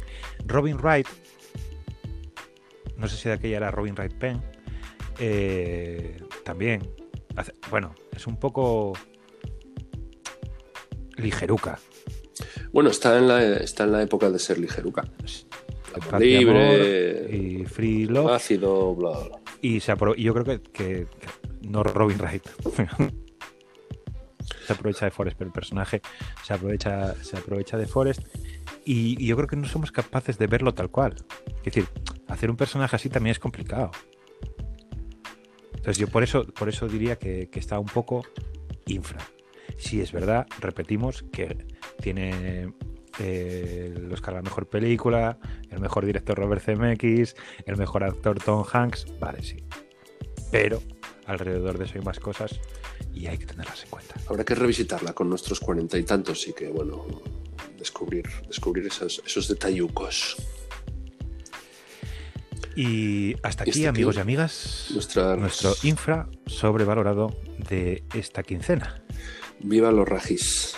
Robin 0.45 0.77
Wright, 0.77 1.07
no 2.97 3.07
sé 3.07 3.15
si 3.17 3.29
de 3.29 3.35
aquella 3.35 3.57
era 3.57 3.71
Robin 3.71 3.95
Wright 3.95 4.13
Penn, 4.13 4.41
eh, 5.19 6.17
también. 6.43 6.87
hace- 7.35 7.53
bueno, 7.69 7.95
es 8.15 8.27
un 8.27 8.37
poco 8.37 8.93
ligeruca. 11.15 11.79
bueno 12.71 12.89
está, 12.89 13.17
en 13.17 13.27
la, 13.27 13.43
está 13.57 13.85
en 13.85 13.91
la 13.93 14.01
época 14.03 14.29
de 14.29 14.39
ser 14.39 14.59
ligeruca. 14.59 15.03
Libre, 16.19 17.27
y 17.35 17.65
Free 17.65 18.05
Love. 18.05 18.31
ácido, 18.33 18.95
bla, 18.95 19.11
bla. 19.11 19.39
Y 19.61 19.79
se 19.79 19.93
apro- 19.93 20.13
y 20.17 20.23
yo 20.23 20.33
creo 20.33 20.45
que, 20.45 20.61
que- 20.71 21.07
que 21.07 21.67
no 21.67 21.83
Robin 21.83 22.17
Wright. 22.19 22.43
se 24.65 24.73
aprovecha 24.73 25.05
de 25.05 25.11
Forrest, 25.11 25.37
pero 25.37 25.47
el 25.49 25.53
personaje 25.53 26.01
se 26.43 26.53
aprovecha, 26.53 27.13
se 27.23 27.37
aprovecha 27.37 27.77
de 27.77 27.85
Forrest. 27.85 28.21
Y, 28.85 29.21
y 29.21 29.27
yo 29.27 29.35
creo 29.35 29.47
que 29.47 29.55
no 29.55 29.67
somos 29.67 29.91
capaces 29.91 30.37
de 30.37 30.47
verlo 30.47 30.73
tal 30.73 30.89
cual. 30.89 31.15
Es 31.59 31.63
decir, 31.65 31.85
hacer 32.27 32.49
un 32.49 32.55
personaje 32.57 32.95
así 32.95 33.09
también 33.09 33.31
es 33.31 33.39
complicado. 33.39 33.91
Entonces 35.75 35.97
yo 35.97 36.07
por 36.07 36.23
eso, 36.23 36.45
por 36.47 36.69
eso 36.69 36.87
diría 36.87 37.17
que, 37.17 37.49
que 37.49 37.59
está 37.59 37.79
un 37.79 37.85
poco 37.87 38.23
infra. 38.85 39.19
Si 39.77 40.01
es 40.01 40.11
verdad, 40.11 40.47
repetimos 40.59 41.23
que 41.31 41.65
tiene 42.01 42.73
eh, 43.19 43.93
el 43.95 44.11
Oscar 44.11 44.35
a 44.35 44.37
la 44.37 44.43
mejor 44.43 44.67
película, 44.67 45.37
el 45.69 45.79
mejor 45.79 46.05
director 46.05 46.37
Robert 46.37 46.63
Zemeckis, 46.63 47.35
el 47.65 47.77
mejor 47.77 48.03
actor 48.03 48.39
Tom 48.39 48.63
Hanks, 48.71 49.05
vale, 49.19 49.43
sí. 49.43 49.63
Pero 50.51 50.81
alrededor 51.25 51.77
de 51.77 51.85
eso 51.85 51.95
hay 51.95 52.01
más 52.05 52.19
cosas 52.19 52.59
y 53.13 53.27
hay 53.27 53.37
que 53.37 53.45
tenerlas 53.45 53.83
en 53.83 53.89
cuenta. 53.89 54.15
Habrá 54.27 54.43
que 54.45 54.55
revisitarla 54.55 55.13
con 55.13 55.29
nuestros 55.29 55.59
cuarenta 55.59 55.97
y 55.97 56.03
tantos 56.03 56.47
y 56.47 56.53
que, 56.53 56.69
bueno, 56.69 57.05
descubrir, 57.77 58.25
descubrir 58.47 58.87
esos, 58.87 59.21
esos 59.25 59.47
detallucos. 59.47 60.37
Y 62.75 63.35
hasta 63.41 63.63
aquí, 63.63 63.85
amigos 63.87 64.17
y 64.17 64.19
amigas, 64.19 64.89
nuestra- 64.93 65.35
nuestro 65.35 65.73
infra 65.81 66.29
sobrevalorado 66.45 67.35
de 67.57 68.03
esta 68.13 68.43
quincena. 68.43 69.01
Viva 69.59 69.91
los 69.91 70.07
rajis. 70.07 70.75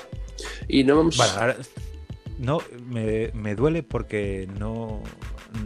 Y 0.70 0.86
no 0.86 0.96
vamos... 0.96 1.18
Bueno, 1.18 1.34
ahora, 1.34 1.58
no, 2.40 2.60
me, 2.88 3.32
me 3.34 3.54
duele 3.56 3.84
porque 3.84 4.48
no, 4.60 5.04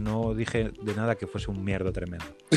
no 0.00 0.34
dije 0.34 0.72
de 0.82 0.94
nada 0.94 1.14
que 1.16 1.26
fuese 1.26 1.50
un 1.50 1.64
mierdo 1.64 1.92
tremendo. 1.92 2.26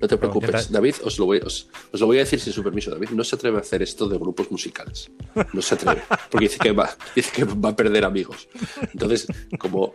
No 0.00 0.08
te 0.08 0.16
preocupes, 0.16 0.48
intenta- 0.50 0.72
David, 0.72 0.94
os 1.04 1.18
lo, 1.18 1.26
voy, 1.26 1.38
os, 1.38 1.68
os 1.92 2.00
lo 2.00 2.06
voy 2.06 2.16
a 2.18 2.20
decir 2.20 2.40
sin 2.40 2.52
su 2.52 2.62
permiso. 2.62 2.90
David 2.90 3.10
no 3.10 3.22
se 3.24 3.36
atreve 3.36 3.58
a 3.58 3.60
hacer 3.60 3.82
esto 3.82 4.08
de 4.08 4.18
grupos 4.18 4.50
musicales. 4.50 5.10
No 5.52 5.62
se 5.62 5.74
atreve. 5.76 6.02
Porque 6.30 6.46
dice 6.46 6.58
que 6.58 6.72
va, 6.72 6.90
dice 7.14 7.30
que 7.32 7.44
va 7.44 7.70
a 7.70 7.76
perder 7.76 8.04
amigos. 8.04 8.48
Entonces, 8.92 9.26
como. 9.58 9.94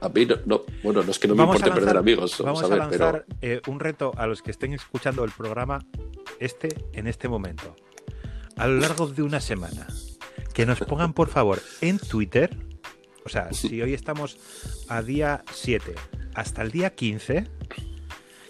A 0.00 0.08
mí 0.08 0.26
no, 0.26 0.36
no- 0.46 0.62
bueno, 0.82 1.02
no 1.02 1.10
es 1.10 1.18
que 1.18 1.26
no 1.28 1.34
me 1.34 1.38
Vamos 1.40 1.56
a 1.56 1.58
importe 1.58 1.80
perder 1.80 1.96
amigos. 1.96 2.36
Vamos 2.40 2.62
a 2.62 2.66
a 2.66 2.68
ver, 2.68 2.78
lanzar 2.78 3.24
pero 3.40 3.54
eh, 3.54 3.60
un 3.68 3.80
reto 3.80 4.12
a 4.16 4.26
los 4.26 4.42
que 4.42 4.50
estén 4.50 4.72
escuchando 4.74 5.24
el 5.24 5.30
programa 5.32 5.84
este 6.38 6.68
en 6.92 7.06
este 7.08 7.28
momento. 7.28 7.74
A 8.56 8.66
lo 8.66 8.76
largo 8.80 9.06
de 9.08 9.22
una 9.22 9.40
semana. 9.40 9.86
Que 10.58 10.66
nos 10.66 10.80
pongan, 10.80 11.12
por 11.12 11.28
favor, 11.28 11.62
en 11.80 12.00
Twitter. 12.00 12.50
O 13.24 13.28
sea, 13.28 13.52
si 13.52 13.80
hoy 13.80 13.94
estamos 13.94 14.38
a 14.88 15.02
día 15.02 15.44
7 15.52 15.94
hasta 16.34 16.62
el 16.62 16.72
día 16.72 16.96
15, 16.96 17.46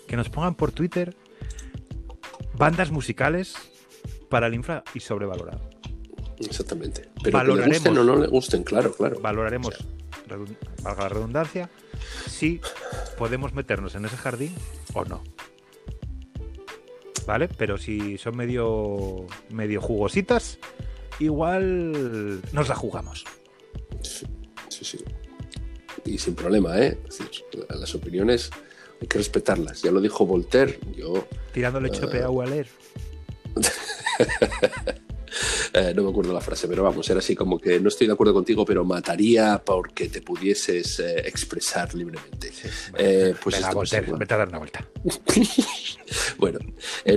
que 0.06 0.16
nos 0.16 0.30
pongan 0.30 0.54
por 0.54 0.72
Twitter 0.72 1.14
bandas 2.54 2.90
musicales 2.90 3.56
para 4.30 4.46
el 4.46 4.54
infra 4.54 4.84
y 4.94 5.00
sobrevalorado. 5.00 5.60
exactamente. 6.38 7.10
Pero 7.22 7.24
que 7.24 7.30
le 7.30 7.36
valoraremos. 7.36 7.76
gusten 7.76 7.98
o 7.98 8.04
no 8.04 8.16
le 8.16 8.26
gusten, 8.26 8.62
claro, 8.62 8.90
claro. 8.94 9.20
Valoraremos, 9.20 9.74
valga 10.82 11.02
la 11.02 11.08
redundancia, 11.10 11.68
si 12.26 12.62
podemos 13.18 13.52
meternos 13.52 13.94
en 13.96 14.06
ese 14.06 14.16
jardín 14.16 14.54
o 14.94 15.04
no. 15.04 15.22
¿Vale? 17.26 17.48
Pero 17.48 17.76
si 17.76 18.16
son 18.16 18.34
medio, 18.34 19.26
medio 19.50 19.82
jugositas, 19.82 20.58
igual 21.18 22.40
nos 22.52 22.68
la 22.68 22.74
jugamos. 22.74 23.24
Sí, 24.02 24.26
sí, 24.68 24.84
sí. 24.84 24.98
Y 26.04 26.18
sin 26.18 26.34
problema, 26.34 26.78
¿eh? 26.78 26.98
Es 27.08 27.18
decir, 27.18 27.44
las 27.68 27.94
opiniones 27.94 28.50
hay 29.00 29.08
que 29.08 29.18
respetarlas. 29.18 29.82
Ya 29.82 29.90
lo 29.90 30.00
dijo 30.00 30.26
Voltaire, 30.26 30.78
yo 30.96 31.26
Tirándole 31.52 31.90
chope 31.90 32.22
a 32.22 32.30
Waller. 32.30 32.68
Eh, 35.80 35.92
no 35.94 36.02
me 36.02 36.10
acuerdo 36.10 36.32
la 36.32 36.40
frase, 36.40 36.66
pero 36.66 36.82
vamos, 36.82 37.08
era 37.08 37.20
así 37.20 37.36
como 37.36 37.58
que 37.60 37.78
no 37.78 37.88
estoy 37.88 38.06
de 38.08 38.12
acuerdo 38.12 38.32
contigo, 38.34 38.64
pero 38.64 38.84
mataría 38.84 39.62
porque 39.64 40.08
te 40.08 40.22
pudieses 40.22 40.98
eh, 40.98 41.20
expresar 41.26 41.94
libremente. 41.94 42.50
Eh, 42.98 43.34
pues 43.42 43.56
Venga, 43.56 43.68
esto 43.82 44.16
vete 44.18 44.34
a 44.34 44.36
dar 44.38 44.48
una 44.48 44.58
vuelta. 44.58 44.86
Bueno, 46.38 46.58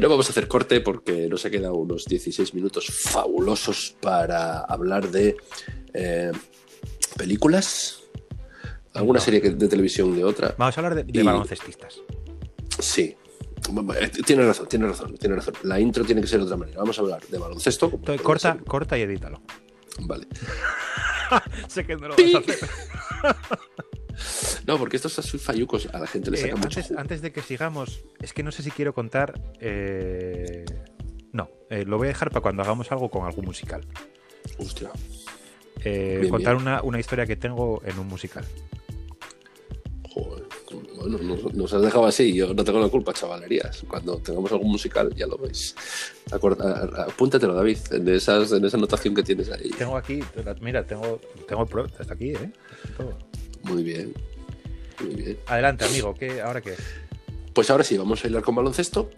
no 0.01 0.09
vamos 0.09 0.27
a 0.27 0.31
hacer 0.31 0.47
corte 0.47 0.81
porque 0.81 1.27
nos 1.29 1.45
ha 1.45 1.49
quedado 1.49 1.75
unos 1.75 2.05
16 2.05 2.53
minutos 2.53 2.87
fabulosos 2.87 3.95
para 4.01 4.59
hablar 4.59 5.09
de 5.09 5.37
películas, 7.17 8.03
alguna 8.93 9.19
No. 9.19 9.25
serie 9.25 9.39
de 9.41 9.67
televisión 9.67 10.15
de 10.15 10.23
otra. 10.23 10.55
Vamos 10.57 10.77
a 10.77 10.81
hablar 10.81 10.95
de, 10.95 11.03
de 11.03 11.19
Y- 11.19 11.23
baloncestistas. 11.23 12.01
Sí. 12.79 13.15
Eh, 13.99 14.09
Tienes 14.25 14.45
razón, 14.47 14.67
tienes 14.67 14.89
razón, 14.89 15.15
tienes 15.17 15.37
razón. 15.37 15.53
La 15.63 15.79
intro 15.79 16.03
tiene 16.03 16.21
que 16.21 16.27
ser 16.27 16.39
de 16.39 16.45
otra 16.45 16.57
manera. 16.57 16.79
Vamos 16.79 16.97
a 16.97 17.01
hablar 17.01 17.21
de 17.27 17.37
baloncesto. 17.37 17.89
Entonces, 17.93 18.21
corta, 18.21 18.53
ser- 18.53 18.63
corta 18.63 18.97
y 18.97 19.01
edítalo. 19.01 19.41
Vale. 20.01 20.27
sé 21.67 21.85
que 21.85 21.95
no 21.95 22.07
lo 22.09 22.15
vas 22.15 22.35
a 22.35 22.37
hacer. 22.39 22.69
No, 24.67 24.77
porque 24.77 24.97
estos 24.97 25.15
fallucos 25.41 25.87
a 25.93 25.99
la 25.99 26.07
gente 26.07 26.31
le 26.31 26.37
Eh, 26.37 26.41
saca 26.41 26.55
mucho 26.55 26.81
antes, 26.97 27.21
de 27.21 27.31
que 27.31 27.41
sigamos, 27.41 28.01
es 28.19 28.33
que 28.33 28.43
no 28.43 28.51
sé 28.51 28.61
si 28.63 28.71
quiero 28.71 28.93
contar. 28.93 29.39
eh, 29.59 30.65
No, 31.33 31.49
eh, 31.69 31.85
lo 31.85 31.97
voy 31.97 32.07
a 32.07 32.09
dejar 32.09 32.29
para 32.29 32.41
cuando 32.41 32.61
hagamos 32.61 32.91
algo 32.91 33.09
con 33.09 33.25
algún 33.25 33.45
musical. 33.45 33.85
Hostia. 34.57 34.91
Bien, 35.83 36.29
contar 36.29 36.55
bien. 36.55 36.67
Una, 36.67 36.81
una 36.83 36.99
historia 36.99 37.25
que 37.25 37.35
tengo 37.37 37.81
en 37.85 37.97
un 37.97 38.07
musical. 38.07 38.45
Joder. 40.13 40.43
Bueno, 40.97 41.17
nos, 41.19 41.53
nos 41.53 41.73
has 41.73 41.81
dejado 41.81 42.05
así. 42.05 42.33
Yo 42.33 42.53
no 42.53 42.63
tengo 42.63 42.79
la 42.79 42.89
culpa, 42.89 43.13
chavalerías. 43.13 43.83
Cuando 43.87 44.17
tengamos 44.17 44.51
algún 44.51 44.71
musical, 44.71 45.13
ya 45.15 45.25
lo 45.25 45.37
veis. 45.37 45.73
Acorda- 46.31 47.05
apúntatelo, 47.07 47.53
David, 47.53 47.77
en, 47.91 48.07
esas, 48.09 48.51
en 48.51 48.65
esa 48.65 48.77
anotación 48.77 49.15
que 49.15 49.23
tienes 49.23 49.49
ahí. 49.51 49.69
Tengo 49.77 49.95
aquí, 49.95 50.19
mira, 50.61 50.85
tengo, 50.85 51.19
tengo 51.47 51.65
está 51.99 52.13
aquí, 52.13 52.31
¿eh? 52.31 52.51
Todo. 52.97 53.17
Muy 53.63 53.83
bien. 53.83 54.13
Muy 55.01 55.15
bien. 55.15 55.37
Adelante, 55.47 55.85
amigo, 55.85 56.13
¿qué, 56.13 56.41
¿ahora 56.41 56.61
qué? 56.61 56.75
Pues 57.53 57.69
ahora 57.69 57.83
sí, 57.83 57.97
vamos 57.97 58.19
a 58.19 58.23
bailar 58.23 58.43
con 58.43 58.55
baloncesto. 58.55 59.09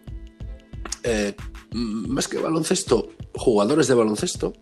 Eh, 1.03 1.33
más 1.71 2.27
que 2.27 2.37
baloncesto, 2.37 3.09
jugadores 3.33 3.87
de 3.87 3.93
baloncesto 3.95 4.53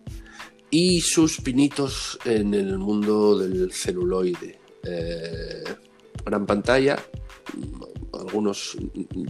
y 0.70 1.00
sus 1.02 1.40
pinitos 1.40 2.18
en 2.24 2.54
el 2.54 2.78
mundo 2.78 3.38
del 3.38 3.70
celuloide. 3.72 4.58
Eh, 4.84 5.62
gran 6.24 6.46
pantalla, 6.46 6.98
algunos. 8.12 8.76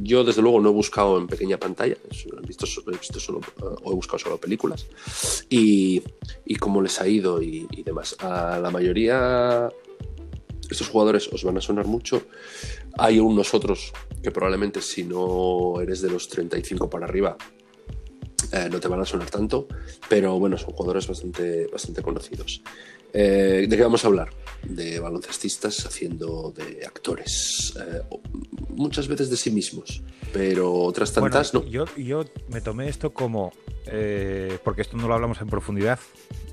Yo, 0.02 0.24
desde 0.24 0.42
luego, 0.42 0.60
no 0.60 0.70
he 0.70 0.72
buscado 0.72 1.18
en 1.18 1.26
pequeña 1.26 1.58
pantalla, 1.58 1.96
es- 2.10 2.26
he 2.26 2.46
visto, 2.46 2.66
he 2.92 2.98
visto 2.98 3.20
solo, 3.20 3.40
eh, 3.40 3.64
o 3.84 3.92
he 3.92 3.94
buscado 3.94 4.18
solo 4.18 4.38
películas, 4.38 4.86
y, 5.48 6.02
y 6.44 6.56
cómo 6.56 6.82
les 6.82 7.00
ha 7.00 7.08
ido 7.08 7.42
y, 7.42 7.66
y 7.70 7.82
demás. 7.82 8.16
A 8.20 8.58
la 8.58 8.70
mayoría, 8.70 9.70
estos 10.70 10.88
jugadores 10.88 11.28
os 11.32 11.44
van 11.44 11.58
a 11.58 11.60
sonar 11.60 11.86
mucho. 11.86 12.22
Hay 12.98 13.18
unos 13.18 13.54
otros 13.54 13.92
que 14.22 14.30
probablemente 14.30 14.82
si 14.82 15.04
no 15.04 15.80
eres 15.80 16.02
de 16.02 16.10
los 16.10 16.28
35 16.28 16.90
para 16.90 17.06
arriba 17.06 17.36
eh, 18.52 18.68
no 18.70 18.78
te 18.80 18.88
van 18.88 19.00
a 19.00 19.06
sonar 19.06 19.30
tanto, 19.30 19.66
pero 20.08 20.38
bueno, 20.38 20.58
son 20.58 20.72
jugadores 20.72 21.06
bastante, 21.06 21.66
bastante 21.68 22.02
conocidos. 22.02 22.62
Eh, 23.12 23.66
¿De 23.68 23.76
qué 23.76 23.82
vamos 23.82 24.04
a 24.04 24.08
hablar? 24.08 24.30
De 24.62 25.00
baloncestistas 25.00 25.84
haciendo 25.86 26.52
de 26.54 26.84
actores, 26.86 27.74
eh, 27.78 28.02
muchas 28.72 29.08
veces 29.08 29.30
de 29.30 29.36
sí 29.36 29.50
mismos, 29.50 30.02
pero 30.32 30.72
otras 30.72 31.12
tantas 31.12 31.52
Bueno, 31.52 31.66
no. 31.66 31.70
yo, 31.72 31.84
yo 31.96 32.24
me 32.48 32.60
tomé 32.60 32.88
esto 32.88 33.12
como. 33.12 33.52
eh, 33.86 34.58
porque 34.64 34.82
esto 34.82 34.96
no 34.96 35.08
lo 35.08 35.14
hablamos 35.14 35.40
en 35.40 35.48
profundidad. 35.48 35.98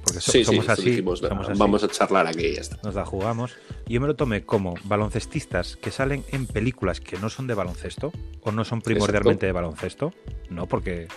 Porque 0.04 0.20
so- 0.22 0.32
Sí, 0.32 0.40
sí, 0.40 0.46
somos 0.46 0.62
esto 0.62 0.72
así. 0.74 0.90
dijimos, 0.90 1.20
somos 1.20 1.48
así. 1.50 1.60
vamos 1.60 1.84
a 1.84 1.88
charlar 1.90 2.26
aquí 2.26 2.46
y 2.46 2.56
ya 2.56 2.62
está. 2.62 2.80
nos 2.84 2.96
la 2.96 3.06
jugamos. 3.06 3.52
Y 3.88 3.94
yo 3.94 4.02
me 4.02 4.08
lo 4.08 4.16
tomé 4.16 4.46
como 4.46 4.74
baloncestistas 4.86 5.76
que 5.76 5.92
salen 5.92 6.24
en 6.32 6.48
películas 6.48 7.00
que 7.02 7.18
no 7.20 7.30
son 7.30 7.46
de 7.48 7.54
baloncesto 7.54 8.12
o 8.42 8.52
no 8.52 8.64
son 8.66 8.82
primordialmente 8.82 9.46
de 9.46 9.52
baloncesto. 9.52 10.14
No, 10.50 10.66
porque 10.68 11.08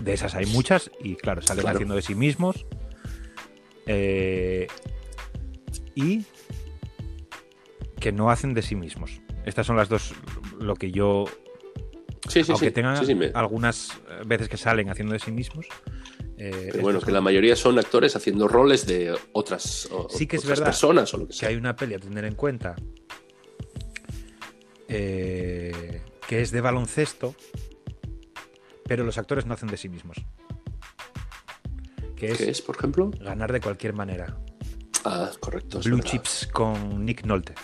de 0.00 0.12
esas 0.12 0.34
hay 0.34 0.46
muchas 0.46 0.90
y 1.02 1.14
claro, 1.14 1.42
salen 1.42 1.62
Claro. 1.62 1.76
haciendo 1.76 1.94
de 1.94 2.02
sí 2.02 2.14
mismos. 2.14 2.66
Eh, 3.86 4.66
y 5.94 6.24
que 8.00 8.10
no 8.12 8.30
hacen 8.30 8.54
de 8.54 8.62
sí 8.62 8.74
mismos. 8.74 9.20
Estas 9.44 9.66
son 9.66 9.76
las 9.76 9.88
dos, 9.88 10.12
lo 10.60 10.74
que 10.76 10.90
yo 10.92 11.24
Sí, 12.28 12.44
sí, 12.44 12.52
aunque 12.52 12.68
sí. 12.68 12.72
tengan 12.72 12.96
sí, 12.98 13.06
sí, 13.06 13.14
me- 13.14 13.32
algunas 13.34 13.90
eh, 14.08 14.22
veces 14.24 14.48
que 14.48 14.56
salen 14.56 14.88
haciendo 14.90 15.12
de 15.12 15.18
sí 15.18 15.32
mismos. 15.32 15.66
eh, 16.38 16.68
Pero 16.70 16.82
bueno, 16.82 17.00
son- 17.00 17.06
que 17.06 17.12
la 17.12 17.20
mayoría 17.20 17.56
son 17.56 17.78
actores 17.78 18.14
haciendo 18.16 18.46
roles 18.48 18.86
de 18.86 19.14
otras, 19.32 19.88
o- 19.90 20.08
Sí 20.08 20.26
que 20.26 20.36
es 20.36 20.42
otras 20.44 20.60
verdad 20.60 20.70
personas 20.72 21.12
o 21.14 21.18
lo 21.18 21.24
que 21.26 21.30
que 21.32 21.36
sea. 21.38 21.48
hay 21.48 21.56
una 21.56 21.74
peli 21.76 21.94
a 21.94 21.98
tener 21.98 22.24
en 22.24 22.34
cuenta 22.34 22.76
eh, 24.88 26.02
que 26.28 26.40
es 26.42 26.50
de 26.50 26.60
baloncesto, 26.60 27.34
pero 28.86 29.04
los 29.04 29.18
actores 29.18 29.46
no 29.46 29.54
hacen 29.54 29.68
de 29.68 29.76
sí 29.76 29.88
mismos. 29.88 30.16
Que 32.16 32.32
es, 32.32 32.38
¿Qué 32.38 32.50
es, 32.50 32.62
por 32.62 32.76
ejemplo? 32.76 33.10
ganar 33.20 33.52
de 33.52 33.60
cualquier 33.60 33.94
manera. 33.94 34.36
Ah, 35.04 35.30
correcto. 35.40 35.80
Blue. 35.80 36.00
Chips 36.00 36.48
con 36.52 37.04
Nick 37.04 37.24
Nolte. 37.24 37.54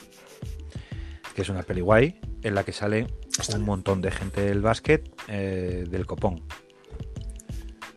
Que 1.35 1.43
es 1.43 1.49
una 1.49 1.63
peli 1.63 1.81
guay 1.81 2.21
en 2.43 2.55
la 2.55 2.65
que 2.65 2.73
sale 2.73 3.07
un 3.55 3.63
montón 3.63 4.01
de 4.01 4.11
gente 4.11 4.41
del 4.43 4.61
básquet 4.61 5.11
eh, 5.29 5.85
del 5.89 6.07
copón. 6.07 6.43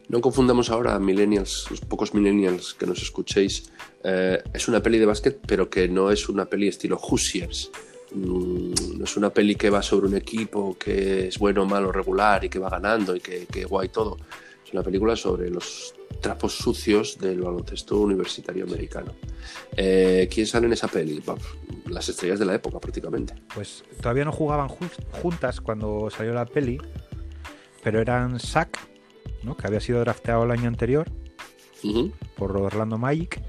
No 0.09 0.19
confundamos 0.19 0.69
ahora 0.69 0.95
a 0.95 0.99
millennials, 0.99 1.67
los 1.69 1.79
pocos 1.81 2.13
millennials 2.13 2.73
que 2.73 2.85
nos 2.85 3.01
escuchéis. 3.01 3.71
Eh, 4.03 4.43
es 4.53 4.67
una 4.67 4.83
peli 4.83 4.99
de 4.99 5.05
básquet, 5.05 5.39
pero 5.47 5.69
que 5.69 5.87
no 5.87 6.11
es 6.11 6.27
una 6.27 6.45
peli 6.45 6.67
estilo 6.67 6.97
Hoosiers. 6.97 7.71
Mm, 8.13 8.97
No 8.97 9.05
es 9.05 9.15
una 9.15 9.29
peli 9.29 9.55
que 9.55 9.69
va 9.69 9.81
sobre 9.81 10.07
un 10.07 10.15
equipo 10.17 10.77
que 10.77 11.29
es 11.29 11.37
bueno, 11.39 11.65
malo, 11.65 11.91
regular 11.91 12.43
y 12.43 12.49
que 12.49 12.59
va 12.59 12.69
ganando 12.69 13.15
y 13.15 13.21
que, 13.21 13.45
que 13.45 13.63
guay 13.63 13.87
todo. 13.87 14.17
Es 14.65 14.73
una 14.73 14.83
película 14.83 15.15
sobre 15.15 15.49
los 15.49 15.93
trapos 16.19 16.55
sucios 16.57 17.17
del 17.17 17.41
baloncesto 17.41 17.99
universitario 17.99 18.65
americano. 18.65 19.13
Eh, 19.75 20.27
¿Quién 20.31 20.45
sale 20.47 20.67
en 20.67 20.73
esa 20.73 20.87
peli? 20.87 21.21
Las 21.87 22.09
estrellas 22.09 22.39
de 22.39 22.45
la 22.45 22.55
época, 22.55 22.79
prácticamente. 22.79 23.33
Pues 23.53 23.83
todavía 24.01 24.25
no 24.25 24.31
jugaban 24.31 24.67
ju- 24.69 24.89
juntas 25.11 25.61
cuando 25.61 26.09
salió 26.09 26.33
la 26.33 26.45
peli, 26.45 26.79
pero 27.83 27.99
eran 28.01 28.39
Zack, 28.39 28.77
¿no? 29.43 29.55
que 29.57 29.67
había 29.67 29.79
sido 29.79 29.99
drafteado 30.01 30.43
el 30.43 30.51
año 30.51 30.67
anterior 30.67 31.09
por 32.35 32.55
Orlando 32.55 32.97
Magic, 32.97 33.41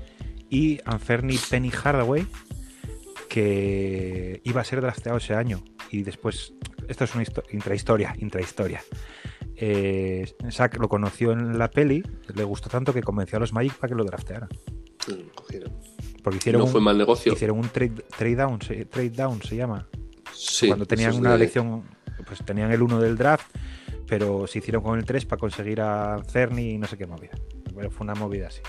y 0.48 0.78
Anferni 0.84 1.38
Penny 1.50 1.70
Hardaway, 1.70 2.26
que 3.28 4.40
iba 4.44 4.60
a 4.60 4.64
ser 4.64 4.80
drafteado 4.80 5.18
ese 5.18 5.34
año. 5.34 5.62
Y 5.90 6.02
después, 6.02 6.54
esto 6.88 7.04
es 7.04 7.14
una 7.14 7.24
histo- 7.24 7.44
intrahistoria, 7.52 8.14
intrahistoria. 8.18 8.82
Eh, 9.64 10.26
Zack 10.50 10.78
lo 10.80 10.88
conoció 10.88 11.30
en 11.30 11.56
la 11.56 11.70
peli, 11.70 12.02
le 12.34 12.42
gustó 12.42 12.68
tanto 12.68 12.92
que 12.92 13.00
convenció 13.00 13.36
a 13.36 13.40
los 13.40 13.52
Magic 13.52 13.74
para 13.74 13.90
que 13.90 13.94
lo 13.94 14.02
draftearan. 14.04 14.48
Mm, 15.06 15.28
cogieron. 15.36 15.72
Porque 16.20 16.38
hicieron 16.38 16.60
No 16.60 16.64
un, 16.66 16.72
fue 16.72 16.80
mal 16.80 16.98
negocio. 16.98 17.32
hicieron 17.32 17.58
un 17.60 17.68
trade, 17.68 18.02
trade 18.18 18.34
down, 18.34 18.60
se, 18.60 18.84
trade 18.86 19.10
down 19.10 19.40
se 19.40 19.54
llama. 19.54 19.86
Sí, 20.34 20.66
cuando 20.66 20.84
tenían 20.84 21.14
una 21.14 21.30
de- 21.30 21.36
elección, 21.36 21.84
pues 22.26 22.44
tenían 22.44 22.72
el 22.72 22.82
1 22.82 22.98
del 23.00 23.16
draft, 23.16 23.54
pero 24.08 24.48
se 24.48 24.58
hicieron 24.58 24.82
con 24.82 24.98
el 24.98 25.04
3 25.04 25.26
para 25.26 25.38
conseguir 25.38 25.80
a 25.80 26.20
Cerny 26.28 26.70
y 26.72 26.78
no 26.78 26.88
sé 26.88 26.96
qué 26.98 27.06
movida. 27.06 27.32
Pero 27.72 27.88
fue 27.92 28.04
una 28.04 28.16
movida 28.16 28.48
así. 28.48 28.62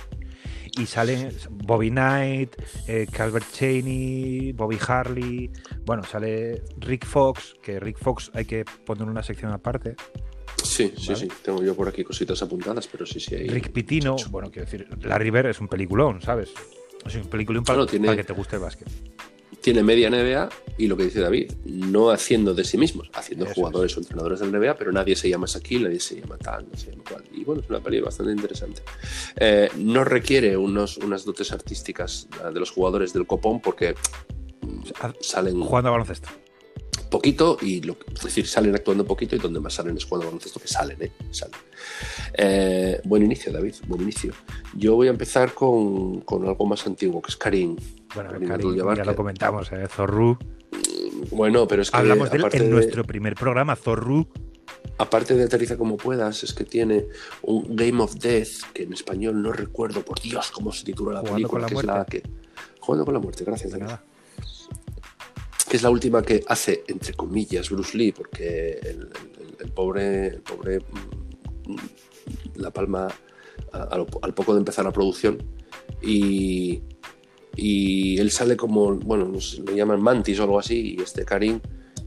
Y 0.77 0.85
salen 0.85 1.29
Bobby 1.49 1.89
Knight, 1.89 2.55
eh, 2.87 3.07
Calvert 3.11 3.45
Cheney, 3.51 4.51
Bobby 4.53 4.77
Harley. 4.87 5.51
Bueno, 5.85 6.03
sale 6.03 6.63
Rick 6.77 7.05
Fox, 7.05 7.55
que 7.63 7.79
Rick 7.79 7.97
Fox 7.97 8.29
hay 8.35 8.45
que 8.45 8.63
poner 8.85 9.07
una 9.07 9.23
sección 9.23 9.51
aparte. 9.51 9.95
Sí, 10.61 10.91
sí, 10.97 11.07
Vale. 11.13 11.19
sí. 11.19 11.27
Tengo 11.41 11.63
yo 11.63 11.75
por 11.75 11.87
aquí 11.87 12.03
cositas 12.03 12.41
apuntadas, 12.41 12.87
pero 12.87 13.05
sí, 13.05 13.19
sí. 13.19 13.35
Hay... 13.35 13.47
Rick 13.47 13.71
Pitino, 13.71 14.15
bueno, 14.29 14.49
quiero 14.51 14.65
decir, 14.65 14.87
Larry 15.03 15.29
Bird 15.29 15.47
es 15.47 15.59
un 15.59 15.67
peliculón, 15.67 16.21
¿sabes? 16.21 16.51
Es 17.05 17.15
un 17.15 17.23
peliculón 17.25 17.63
para, 17.63 17.75
Claro, 17.77 17.87
tiene- 17.89 18.07
para 18.07 18.17
que 18.17 18.23
te 18.23 18.33
guste 18.33 18.55
el 18.55 18.61
básquet. 18.61 18.87
Tiene 19.61 19.81
media 19.81 20.09
NBA 20.09 20.49
y 20.77 20.87
lo 20.87 20.97
que 20.97 21.05
dice 21.05 21.21
David, 21.21 21.51
no 21.63 22.09
haciendo 22.09 22.53
de 22.53 22.65
sí 22.65 22.77
mismos, 22.77 23.09
haciendo 23.13 23.45
Eso 23.45 23.53
jugadores 23.53 23.95
o 23.95 24.01
entrenadores 24.01 24.41
del 24.41 24.51
NBA, 24.51 24.75
pero 24.75 24.91
nadie 24.91 25.15
se 25.15 25.29
llama 25.29 25.45
Shaquille, 25.47 25.85
nadie 25.85 26.01
se 26.01 26.19
llama 26.19 26.37
tal, 26.37 26.67
no 26.69 26.77
se 26.77 26.91
llama 26.91 27.03
cual. 27.09 27.23
Y 27.31 27.45
bueno, 27.45 27.61
es 27.61 27.69
una 27.69 27.79
peli 27.79 28.01
bastante 28.01 28.33
interesante. 28.33 28.81
Eh, 29.37 29.69
no 29.77 30.03
requiere 30.03 30.57
unos, 30.57 30.97
unas 30.97 31.23
dotes 31.23 31.53
artísticas 31.53 32.27
de 32.53 32.59
los 32.59 32.71
jugadores 32.71 33.13
del 33.13 33.25
copón 33.25 33.61
porque 33.61 33.95
mm, 34.61 34.81
salen 35.21 35.61
Jugando 35.61 35.89
a 35.89 35.91
baloncesto. 35.93 36.27
Poquito 37.13 37.57
y 37.61 37.81
lo, 37.81 37.95
es 38.15 38.23
decir, 38.23 38.45
salen 38.47 38.73
actuando 38.75 39.05
poquito 39.05 39.35
y 39.35 39.39
donde 39.39 39.59
más 39.59 39.73
salen 39.75 39.95
es 39.95 40.03
jugando 40.05 40.25
baloncesto 40.27 40.59
que 40.59 40.67
salen, 40.67 40.97
¿eh? 41.01 41.11
Salen. 41.31 41.55
Eh, 42.33 42.99
buen 43.05 43.23
inicio, 43.23 43.51
David, 43.53 43.75
buen 43.87 44.01
inicio. 44.01 44.33
Yo 44.75 44.95
voy 44.95 45.07
a 45.07 45.11
empezar 45.11 45.53
con, 45.53 46.21
con 46.21 46.47
algo 46.47 46.65
más 46.65 46.85
antiguo, 46.87 47.21
que 47.21 47.29
es 47.31 47.37
Karim. 47.37 47.77
Bueno, 48.15 48.31
Karim 48.31 48.49
Karim, 48.49 48.75
ya 48.97 49.05
lo 49.05 49.15
comentamos, 49.15 49.71
¿eh? 49.71 49.87
Zorru. 49.87 50.37
Bueno, 51.31 51.67
pero 51.67 51.81
es 51.83 51.91
que 51.91 51.97
Hablamos 51.97 52.29
de 52.31 52.37
él 52.37 52.45
en 52.51 52.59
de- 52.63 52.69
nuestro 52.69 53.03
primer 53.05 53.35
programa, 53.35 53.75
Zorru. 53.75 54.27
aparte 54.97 55.35
de 55.35 55.43
Aterriza 55.43 55.77
como 55.77 55.97
puedas, 55.97 56.43
es 56.43 56.53
que 56.53 56.63
tiene 56.63 57.05
un 57.43 57.75
Game 57.75 58.01
of 58.01 58.15
Death, 58.15 58.71
que 58.73 58.83
en 58.83 58.93
español 58.93 59.41
no 59.41 59.51
recuerdo, 59.53 60.03
por 60.03 60.19
Dios, 60.19 60.51
cómo 60.51 60.71
se 60.71 60.83
titula 60.83 61.13
la 61.13 61.19
Jugando 61.19 61.35
película, 61.49 61.61
con 61.61 61.61
la 61.61 61.67
que 61.69 61.75
es 61.77 61.85
la 61.85 61.93
muerte. 61.93 62.21
que... 62.21 62.79
Jugando 62.79 63.05
con 63.05 63.13
la 63.13 63.19
muerte, 63.19 63.43
gracias. 63.45 63.71
David. 63.71 63.83
nada. 63.85 64.03
Que 65.73 65.77
es 65.77 65.81
la 65.81 65.89
última 65.89 66.21
que 66.21 66.43
hace, 66.47 66.83
entre 66.87 67.15
comillas, 67.15 67.71
Bruce 67.71 67.97
Lee, 67.97 68.11
porque 68.11 68.73
el, 68.83 68.89
el- 69.39 69.55
el 69.59 69.71
pobre, 69.71 70.27
el 70.27 70.41
pobre 70.41 70.77
mm, 71.65 71.75
La 72.61 72.69
Palma, 72.69 73.07
al 73.71 74.33
poco 74.35 74.53
de 74.53 74.59
empezar 74.59 74.85
la 74.85 74.91
producción, 74.91 75.41
y, 75.99 76.83
y 77.55 78.19
él 78.19 78.29
sale 78.29 78.55
como, 78.55 78.93
bueno, 78.99 79.31
le 79.65 79.75
llaman 79.75 79.99
Mantis 79.99 80.39
o 80.39 80.43
algo 80.43 80.59
así, 80.59 80.95
y 80.95 81.01
este 81.01 81.25
Karim, 81.25 81.59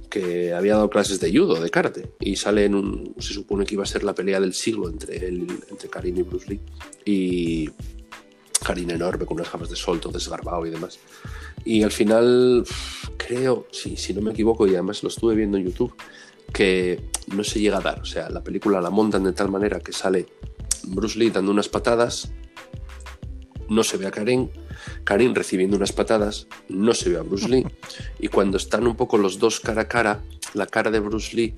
que 0.08 0.52
había 0.54 0.74
dado 0.74 0.88
clases 0.88 1.18
de 1.18 1.36
judo, 1.36 1.60
de 1.60 1.68
karate, 1.68 2.12
y 2.20 2.36
sale 2.36 2.66
en 2.66 2.76
un, 2.76 3.16
se 3.18 3.32
supone 3.34 3.66
que 3.66 3.74
iba 3.74 3.82
a 3.82 3.86
ser 3.86 4.04
la 4.04 4.14
pelea 4.14 4.38
del 4.38 4.54
siglo 4.54 4.88
entre, 4.88 5.16
él, 5.26 5.44
entre 5.70 5.88
Karim 5.88 6.18
y 6.18 6.22
Bruce 6.22 6.48
Lee, 6.50 6.60
y 7.04 7.68
Karim 8.64 8.90
enorme, 8.90 9.26
con 9.26 9.36
unas 9.36 9.52
gafas 9.52 9.70
de 9.70 9.76
sol, 9.76 10.00
todo 10.00 10.12
desgarbado 10.12 10.66
y 10.66 10.70
demás. 10.70 10.98
Y 11.64 11.82
al 11.82 11.92
final, 11.92 12.64
creo, 13.16 13.66
si, 13.70 13.96
si 13.96 14.14
no 14.14 14.20
me 14.20 14.32
equivoco, 14.32 14.66
y 14.66 14.70
además 14.70 15.02
lo 15.02 15.08
estuve 15.08 15.34
viendo 15.34 15.56
en 15.56 15.64
YouTube, 15.64 15.94
que 16.52 17.02
no 17.28 17.44
se 17.44 17.60
llega 17.60 17.78
a 17.78 17.80
dar. 17.80 18.00
O 18.00 18.04
sea, 18.04 18.30
la 18.30 18.42
película 18.42 18.80
la 18.80 18.90
montan 18.90 19.24
de 19.24 19.32
tal 19.32 19.50
manera 19.50 19.80
que 19.80 19.92
sale 19.92 20.26
Bruce 20.84 21.18
Lee 21.18 21.30
dando 21.30 21.50
unas 21.50 21.68
patadas, 21.68 22.30
no 23.68 23.82
se 23.82 23.96
ve 23.96 24.06
a 24.06 24.10
Karim, 24.10 24.48
Karim 25.04 25.34
recibiendo 25.34 25.76
unas 25.76 25.92
patadas, 25.92 26.46
no 26.68 26.94
se 26.94 27.10
ve 27.10 27.18
a 27.18 27.22
Bruce 27.22 27.48
Lee, 27.48 27.66
y 28.18 28.28
cuando 28.28 28.56
están 28.56 28.86
un 28.86 28.96
poco 28.96 29.18
los 29.18 29.38
dos 29.38 29.60
cara 29.60 29.82
a 29.82 29.88
cara, 29.88 30.22
la 30.54 30.66
cara 30.66 30.90
de 30.90 31.00
Bruce 31.00 31.36
Lee 31.36 31.56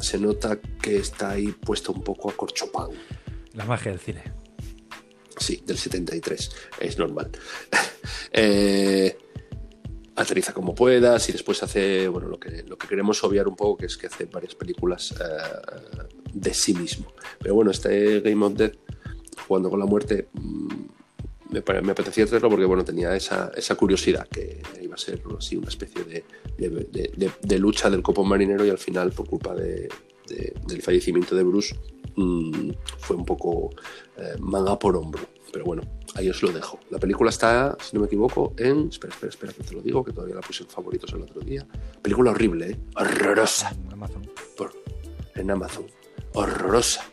se 0.00 0.18
nota 0.18 0.58
que 0.82 0.96
está 0.96 1.30
ahí 1.30 1.52
puesta 1.52 1.92
un 1.92 2.02
poco 2.02 2.30
acorchopado. 2.30 2.92
La 3.52 3.64
magia 3.64 3.92
del 3.92 4.00
cine. 4.00 4.43
Sí, 5.38 5.62
del 5.66 5.76
73. 5.78 6.50
Es 6.80 6.98
normal. 6.98 7.30
Eh, 8.36 9.16
aterriza 10.16 10.52
como 10.52 10.74
puedas 10.74 11.28
y 11.28 11.32
después 11.32 11.62
hace, 11.62 12.08
bueno, 12.08 12.26
lo 12.28 12.38
que, 12.38 12.64
lo 12.64 12.76
que 12.76 12.88
queremos 12.88 13.22
obviar 13.22 13.46
un 13.46 13.54
poco, 13.56 13.76
que 13.78 13.86
es 13.86 13.96
que 13.96 14.08
hace 14.08 14.24
varias 14.26 14.54
películas 14.56 15.12
eh, 15.12 16.08
de 16.32 16.52
sí 16.52 16.74
mismo. 16.74 17.12
Pero 17.38 17.54
bueno, 17.54 17.70
este 17.70 18.20
Game 18.20 18.44
of 18.44 18.54
Death, 18.54 18.74
jugando 19.46 19.70
con 19.70 19.78
la 19.78 19.86
muerte, 19.86 20.28
mm, 20.32 20.68
me, 21.50 21.58
apetecía 21.92 22.24
hacerlo 22.24 22.50
porque, 22.50 22.64
bueno, 22.64 22.84
tenía 22.84 23.14
esa, 23.14 23.52
esa 23.56 23.76
curiosidad, 23.76 24.26
que 24.28 24.60
iba 24.82 24.94
a 24.96 24.98
ser 24.98 25.22
así 25.38 25.56
una 25.56 25.68
especie 25.68 26.02
de, 26.04 26.24
de- 26.58 27.58
lucha 27.58 27.88
del 27.88 28.02
copo 28.02 28.24
marinero 28.24 28.66
y 28.66 28.70
al 28.70 28.78
final, 28.78 29.12
por 29.12 29.28
culpa 29.28 29.54
de- 29.54 29.88
de- 30.28 30.54
del 30.66 30.82
fallecimiento 30.82 31.36
de 31.36 31.44
Bruce, 31.44 31.76
mm, 32.16 32.70
fue 32.98 33.16
un 33.16 33.24
poco 33.24 33.70
eh, 34.16 34.34
manga 34.38 34.78
por 34.78 34.96
hombro. 34.96 35.22
Pero 35.52 35.64
bueno, 35.66 35.82
ahí 36.16 36.28
os 36.28 36.42
lo 36.42 36.50
dejo. 36.50 36.80
La 36.90 36.98
película 36.98 37.30
está, 37.30 37.76
si 37.80 37.94
no 37.94 38.00
me 38.00 38.06
equivoco, 38.06 38.54
en. 38.56 38.88
Espera, 38.88 39.12
espera, 39.14 39.30
espera, 39.30 39.52
que 39.52 39.62
te 39.62 39.72
lo 39.74 39.82
digo, 39.82 40.02
que 40.04 40.12
todavía 40.12 40.34
la 40.34 40.40
puse 40.40 40.64
en 40.64 40.68
favoritos 40.68 41.12
el 41.12 41.22
otro 41.22 41.40
día. 41.42 41.64
Película 42.02 42.32
horrible, 42.32 42.70
¿eh? 42.72 42.80
Horrorosa. 42.96 43.70
En 43.70 43.92
Amazon. 43.92 44.28
Por, 44.56 44.72
en 45.36 45.50
Amazon. 45.52 45.86
Horrorosa. 46.32 47.04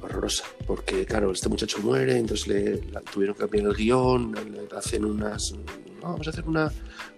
Horrorosa. 0.00 0.44
Porque, 0.64 1.04
claro, 1.06 1.32
este 1.32 1.48
muchacho 1.48 1.78
muere, 1.80 2.16
entonces 2.18 2.46
le 2.46 2.82
la- 2.92 3.00
tuvieron 3.00 3.34
que 3.34 3.40
cambiar 3.40 3.66
el 3.66 3.74
guion, 3.74 4.32
le 4.32 4.76
hacen 4.76 5.04
unas. 5.04 5.52
no, 5.52 6.02
vamos 6.12 6.26
a 6.28 6.30
hacer 6.30 6.46
una, 6.46 6.70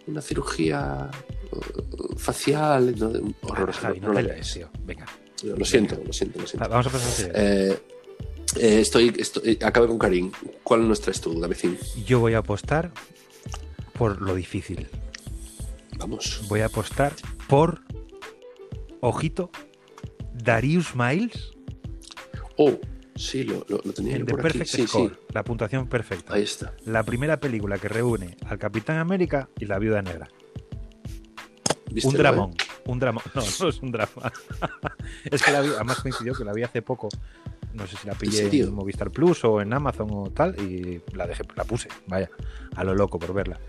una 0.07 0.23
cirugía 0.23 1.11
eh, 1.53 1.59
facial. 2.17 2.95
¿no? 2.99 3.11
Horrorosa. 3.43 3.81
Javi, 3.81 4.01
no, 4.01 4.09
no 4.09 4.15
la 4.15 4.23
lees, 4.23 4.55
tío. 4.55 4.71
Venga. 4.85 5.05
Lo 5.45 5.65
siento, 5.65 6.01
lo 6.05 6.13
siento, 6.13 6.41
lo 6.41 6.47
siento. 6.47 6.69
Va- 6.69 6.69
Vamos 6.69 6.87
a 6.87 6.91
pasar. 6.91 7.33
Eh, 7.35 7.79
eh, 8.57 8.81
estoy, 8.81 9.15
estoy, 9.19 9.53
eh, 9.53 9.59
acabé 9.65 9.87
con 9.87 9.99
Karim. 9.99 10.33
¿Cuál 10.63 10.89
nos 10.89 11.01
traes 11.01 11.21
tú, 11.21 11.39
David? 11.39 11.57
Yo 12.07 12.21
voy 12.21 12.35
a 12.35 12.39
apostar 12.39 12.91
por 13.93 14.21
lo 14.23 14.35
difícil. 14.35 14.89
Vamos. 15.99 16.43
Voy 16.49 16.61
a 16.61 16.67
apostar 16.67 17.13
por. 17.49 17.81
Ojito. 19.01 19.51
Darius 20.35 20.95
Miles 20.95 21.53
Oh, 22.57 22.79
sí, 23.17 23.43
lo, 23.45 23.65
lo, 23.69 23.81
lo 23.85 23.93
tenía 23.93 24.15
en 24.15 24.21
yo 24.21 24.27
The 24.27 24.33
por 24.33 24.47
aquí. 24.47 24.65
Sí, 24.65 24.87
Score. 24.87 25.11
sí. 25.11 25.17
La 25.35 25.45
puntuación 25.45 25.89
perfecta. 25.89 26.35
Ahí 26.35 26.43
está. 26.43 26.75
La 26.85 27.03
primera 27.05 27.39
película 27.39 27.79
que 27.79 27.89
reúne 27.89 28.37
al 28.47 28.59
Capitán 28.59 28.99
América 28.99 29.49
y 29.61 29.67
la 29.67 29.79
Viuda 29.79 30.03
Negra. 30.03 30.29
¿Vístelo, 31.93 32.45
Un 32.45 32.51
eh? 32.53 32.57
Un 32.89 32.99
drama. 32.99 33.21
No, 33.35 33.43
no 33.61 33.69
es 33.69 33.83
un 33.83 33.93
drama. 33.93 34.33
es 35.31 35.43
que 35.43 35.53
la 35.53 35.61
vi, 35.61 35.69
además 35.69 36.01
coincidió 36.01 36.35
que 36.35 36.45
la 36.45 36.53
vi 36.53 36.63
hace 36.63 36.83
poco. 36.83 37.09
No 37.75 37.87
sé 37.87 37.97
si 37.97 38.07
la 38.09 38.15
pillé 38.15 38.63
en 38.63 38.75
Movistar 38.75 39.11
Plus 39.11 39.45
o 39.45 39.61
en 39.61 39.73
Amazon 39.73 40.09
o 40.11 40.31
tal. 40.31 40.59
Y 40.59 41.03
la 41.15 41.27
dejé, 41.27 41.45
la 41.55 41.65
puse, 41.65 41.89
vaya, 42.07 42.31
a 42.75 42.85
lo 42.85 42.95
loco 42.95 43.19
por 43.19 43.35
verla. 43.35 43.61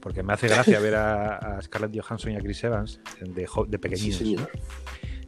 Porque 0.00 0.22
me 0.22 0.32
hace 0.32 0.46
gracia 0.54 0.78
ver 0.78 0.94
a, 0.94 1.36
a 1.58 1.62
Scarlett 1.62 2.00
Johansson 2.00 2.32
y 2.32 2.36
a 2.36 2.40
Chris 2.40 2.62
Evans 2.64 3.00
de, 3.20 3.46
de 3.68 3.96
Sí, 3.96 4.12
señor. 4.12 4.50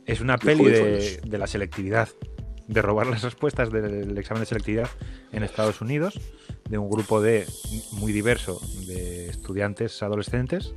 Es 0.07 0.21
una 0.21 0.39
peli 0.39 0.65
de, 0.65 1.21
de 1.25 1.39
la 1.39 1.47
selectividad, 1.47 2.09
de 2.69 2.83
robar 2.83 3.09
las 3.09 3.23
respuestas 3.23 3.71
del 3.71 4.17
examen 4.17 4.43
de 4.43 4.47
selectividad 4.47 4.89
en 5.33 5.43
Estados 5.43 5.81
Unidos, 5.81 6.19
de 6.69 6.79
un 6.79 6.89
grupo 6.89 7.21
de 7.21 7.47
muy 7.93 8.13
diverso 8.13 8.61
de 8.87 9.29
estudiantes 9.29 10.03
adolescentes 10.03 10.75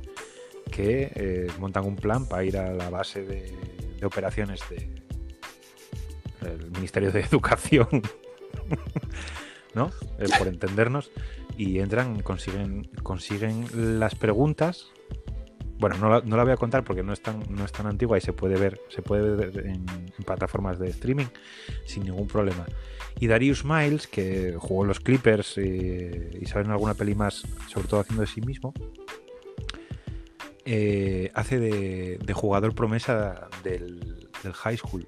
que 0.70 1.12
eh, 1.14 1.46
montan 1.58 1.86
un 1.86 1.96
plan 1.96 2.26
para 2.26 2.44
ir 2.44 2.56
a 2.56 2.72
la 2.72 2.90
base 2.90 3.22
de, 3.22 3.52
operaciones 4.04 4.60
de 4.68 4.90
el 6.42 6.70
Ministerio 6.72 7.10
de 7.10 7.20
Educación, 7.30 8.02
¿no? 9.74 9.90
Eh, 10.18 10.26
por 10.38 10.46
entendernos, 10.46 11.10
y 11.56 11.78
entran, 11.78 12.20
consiguen, 12.20 12.90
consiguen 13.02 13.98
las 13.98 14.14
preguntas. 14.14 14.88
Bueno, 15.78 15.96
no 15.98 16.08
la, 16.08 16.20
no 16.20 16.36
la 16.36 16.44
voy 16.44 16.52
a 16.52 16.56
contar 16.56 16.84
porque 16.84 17.02
no 17.02 17.12
es 17.12 17.20
tan, 17.20 17.42
no 17.48 17.64
es 17.64 17.72
tan 17.72 17.86
antigua 17.86 18.16
y 18.16 18.20
se 18.20 18.32
puede 18.32 18.56
ver, 18.56 18.80
se 18.88 19.02
puede 19.02 19.34
ver 19.34 19.66
en, 19.66 19.84
plataformas 20.24 20.78
de 20.78 20.88
streaming 20.88 21.26
sin 21.84 22.04
ningún 22.04 22.28
problema. 22.28 22.64
Y 23.20 23.26
Darius 23.26 23.64
Miles, 23.64 24.06
que 24.06 24.54
jugó 24.58 24.82
en 24.82 24.88
los 24.88 25.00
Clippers 25.00 25.58
eh, 25.58 26.30
y 26.40 26.46
sabe 26.46 26.64
en 26.64 26.70
alguna 26.70 26.94
peli 26.94 27.14
más, 27.14 27.46
sobre 27.68 27.88
todo 27.88 28.00
haciendo 28.00 28.22
de 28.22 28.28
sí 28.28 28.40
mismo, 28.40 28.72
eh, 30.64 31.30
hace 31.34 31.58
de, 31.58 32.18
de 32.24 32.32
jugador 32.32 32.74
promesa 32.74 33.48
del, 33.62 34.28
del 34.42 34.52
high 34.52 34.76
school. 34.76 35.06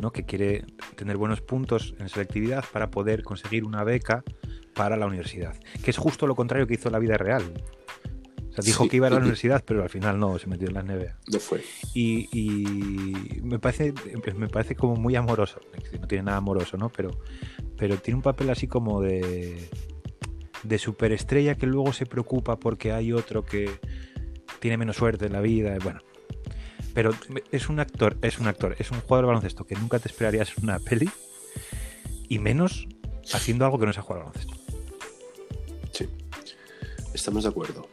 ¿no? 0.00 0.12
que 0.12 0.24
quiere 0.24 0.64
tener 0.94 1.16
buenos 1.16 1.40
puntos 1.40 1.96
en 1.98 2.08
selectividad 2.08 2.64
para 2.72 2.88
poder 2.88 3.24
conseguir 3.24 3.64
una 3.64 3.82
beca 3.82 4.22
para 4.72 4.96
la 4.96 5.06
universidad, 5.06 5.56
que 5.82 5.90
es 5.90 5.96
justo 5.96 6.28
lo 6.28 6.36
contrario 6.36 6.68
que 6.68 6.74
hizo 6.74 6.86
en 6.88 6.92
la 6.92 7.00
vida 7.00 7.16
real. 7.16 7.42
O 8.48 8.52
sea, 8.52 8.62
dijo 8.64 8.84
Sí. 8.84 8.90
que 8.90 8.96
iba 8.98 9.08
a 9.08 9.10
la 9.10 9.16
universidad, 9.16 9.64
pero 9.66 9.82
al 9.82 9.88
final 9.90 10.20
no, 10.20 10.38
se 10.38 10.46
metió 10.46 10.68
en 10.68 10.74
la 10.74 10.82
NBA. 10.84 11.18
No 11.32 11.40
fue. 11.40 11.64
Y, 11.94 12.28
y 12.32 13.40
me 13.42 13.58
parece 13.58 13.92
me 14.36 14.46
parece 14.48 14.76
como 14.76 14.94
muy 14.94 15.16
amoroso. 15.16 15.58
No 16.00 16.06
tiene 16.06 16.22
nada 16.22 16.36
amoroso, 16.38 16.76
¿no? 16.76 16.90
Pero, 16.90 17.10
pero 17.76 17.96
tiene 17.96 18.18
un 18.18 18.22
papel 18.22 18.50
así 18.50 18.68
como 18.68 19.00
de, 19.00 19.68
de 20.62 20.78
superestrella 20.78 21.56
que 21.56 21.66
luego 21.66 21.92
se 21.92 22.06
preocupa 22.06 22.56
porque 22.56 22.92
hay 22.92 23.12
otro 23.12 23.44
que 23.44 23.68
tiene 24.60 24.76
menos 24.76 24.96
suerte 24.96 25.26
en 25.26 25.32
la 25.32 25.40
vida. 25.40 25.74
y 25.76 25.78
Bueno, 25.78 26.00
pero 26.94 27.10
es 27.52 27.68
un 27.68 27.80
actor, 27.80 28.16
es 28.22 28.38
un 28.38 28.48
actor, 28.48 28.74
es 28.78 28.90
un 28.90 29.00
jugador 29.00 29.24
de 29.24 29.28
baloncesto 29.28 29.64
que 29.64 29.74
nunca 29.76 29.98
te 29.98 30.08
esperarías 30.08 30.52
en 30.58 30.64
una 30.64 30.78
peli 30.78 31.08
y 32.28 32.38
menos 32.38 32.86
haciendo 33.32 33.64
algo 33.64 33.78
que 33.78 33.86
no 33.86 33.92
sea 33.92 34.02
jugar 34.02 34.22
al 34.22 34.26
baloncesto. 34.32 34.54
Sí. 35.92 36.08
Estamos 37.14 37.44
de 37.44 37.50
acuerdo. 37.50 37.88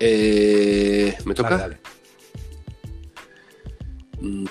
Eh, 0.00 1.16
¿Me 1.24 1.34
toca? 1.34 1.56
Dale. 1.56 1.78
Mm, 4.20 4.46